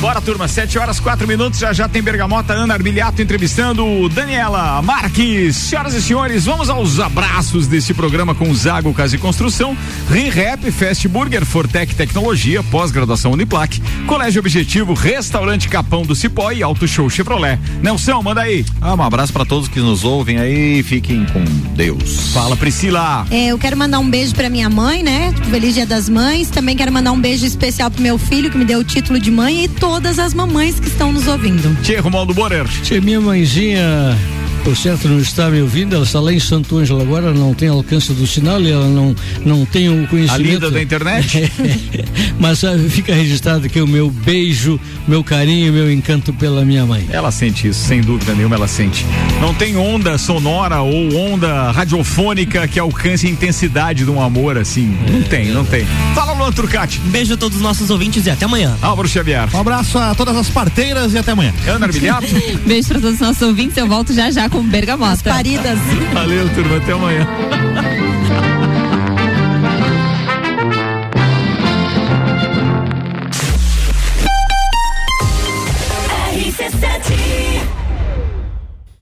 Bora, 0.00 0.18
turma, 0.18 0.48
7 0.48 0.78
horas, 0.78 0.98
4 0.98 1.28
minutos, 1.28 1.60
já 1.60 1.74
já 1.74 1.86
tem 1.86 2.00
Bergamota, 2.00 2.54
Ana 2.54 2.72
Armiliato 2.72 3.20
entrevistando 3.20 3.84
o 3.84 4.08
Daniela 4.08 4.80
Marques. 4.80 5.54
Senhoras 5.54 5.92
e 5.92 6.00
senhores, 6.00 6.46
vamos 6.46 6.70
aos 6.70 6.98
abraços 6.98 7.66
desse 7.66 7.92
programa 7.92 8.34
com 8.34 8.52
Zago 8.54 8.94
Casa 8.94 9.16
e 9.16 9.18
Construção, 9.18 9.76
ReRap, 10.08 10.70
Fast 10.70 11.06
Burger, 11.06 11.44
Fortec 11.44 11.94
Tecnologia, 11.94 12.62
pós-graduação 12.62 13.32
Uniplac, 13.32 13.78
Colégio 14.06 14.40
Objetivo, 14.40 14.94
Restaurante 14.94 15.68
Capão 15.68 16.02
do 16.02 16.14
Cipó 16.14 16.50
e 16.50 16.62
Auto 16.62 16.88
Show 16.88 17.10
Chevrolet. 17.10 17.58
Nelson, 17.82 18.22
manda 18.22 18.40
aí. 18.40 18.64
Ah, 18.80 18.94
um 18.94 19.02
abraço 19.02 19.34
para 19.34 19.44
todos 19.44 19.68
que 19.68 19.80
nos 19.80 20.02
ouvem 20.02 20.38
aí, 20.38 20.82
fiquem 20.82 21.26
com 21.26 21.44
Deus. 21.74 22.32
Fala, 22.32 22.56
Priscila. 22.56 23.26
É, 23.30 23.48
eu 23.48 23.58
quero 23.58 23.76
mandar 23.76 23.98
um 23.98 24.08
beijo 24.08 24.34
pra 24.34 24.48
minha 24.48 24.70
mãe, 24.70 25.02
né? 25.02 25.30
Feliz 25.50 25.74
Dia 25.74 25.84
das 25.84 26.08
Mães. 26.08 26.48
Também 26.48 26.74
quero 26.74 26.90
mandar 26.90 27.12
um 27.12 27.20
beijo 27.20 27.44
especial 27.44 27.90
pro 27.90 28.02
meu 28.02 28.16
filho, 28.16 28.50
que 28.50 28.56
me 28.56 28.64
deu 28.64 28.78
o 28.78 28.84
título 28.84 29.20
de 29.20 29.30
mãe, 29.30 29.64
e 29.64 29.68
todas 29.90 30.20
as 30.20 30.32
mamães 30.32 30.78
que 30.78 30.86
estão 30.86 31.12
nos 31.12 31.26
ouvindo. 31.26 31.74
Tchê, 31.82 31.96
Romualdo 31.98 32.32
Borer. 32.32 32.64
Tia, 32.84 33.00
minha 33.00 33.20
mãezinha, 33.20 34.16
por 34.64 34.76
certo, 34.76 35.08
não 35.08 35.18
está 35.18 35.48
me 35.48 35.60
ouvindo, 35.60 35.94
ela 35.94 36.04
está 36.04 36.20
lá 36.20 36.32
em 36.32 36.38
Santo 36.38 36.76
Ângelo 36.76 37.00
agora, 37.00 37.32
não 37.32 37.54
tem 37.54 37.68
alcance 37.68 38.12
do 38.12 38.26
sinal 38.26 38.60
e 38.60 38.70
ela 38.70 38.86
não, 38.86 39.14
não 39.44 39.64
tem 39.64 39.88
o 39.88 40.06
conhecimento. 40.06 40.34
A 40.34 40.52
lida 40.52 40.70
da 40.70 40.82
internet? 40.82 41.50
Mas 42.38 42.62
ah, 42.64 42.76
fica 42.88 43.14
registrado 43.14 43.66
aqui 43.66 43.80
o 43.80 43.86
meu 43.86 44.10
beijo, 44.10 44.78
meu 45.08 45.24
carinho, 45.24 45.72
meu 45.72 45.90
encanto 45.90 46.32
pela 46.32 46.64
minha 46.64 46.84
mãe. 46.84 47.06
Ela 47.10 47.30
sente 47.30 47.68
isso, 47.68 47.86
sem 47.86 48.00
dúvida 48.00 48.34
nenhuma, 48.34 48.56
ela 48.56 48.68
sente. 48.68 49.06
Não 49.40 49.54
tem 49.54 49.76
onda 49.76 50.18
sonora 50.18 50.80
ou 50.80 51.16
onda 51.16 51.70
radiofônica 51.70 52.68
que 52.68 52.78
alcance 52.78 53.26
a 53.26 53.30
intensidade 53.30 54.04
de 54.04 54.10
um 54.10 54.20
amor 54.20 54.58
assim. 54.58 54.96
Não 55.10 55.22
tem, 55.22 55.46
não 55.46 55.64
tem. 55.64 55.86
Fala, 56.14 56.32
Luan 56.32 56.52
Turcati. 56.52 56.98
Beijo 57.06 57.34
a 57.34 57.36
todos 57.36 57.56
os 57.56 57.62
nossos 57.62 57.90
ouvintes 57.90 58.26
e 58.26 58.30
até 58.30 58.44
amanhã. 58.44 58.76
Álvaro 58.82 59.08
Xavier. 59.08 59.48
Um 59.54 59.60
abraço 59.60 59.98
a 59.98 60.14
todas 60.14 60.36
as 60.36 60.48
parteiras 60.48 61.14
e 61.14 61.18
até 61.18 61.32
amanhã. 61.32 61.54
Ana 61.66 61.86
Armiliato. 61.86 62.26
Beijo 62.66 62.88
para 62.88 63.00
todos 63.00 63.14
os 63.14 63.20
nossos 63.20 63.42
ouvintes, 63.42 63.76
eu 63.76 63.86
volto 63.86 64.12
já 64.12 64.30
já 64.30 64.49
com 64.50 64.62
Bergamota. 64.62 65.30
Paridas. 65.30 65.78
Valeu, 66.12 66.48
turma, 66.54 66.76
até 66.76 66.92
amanhã. 66.92 67.26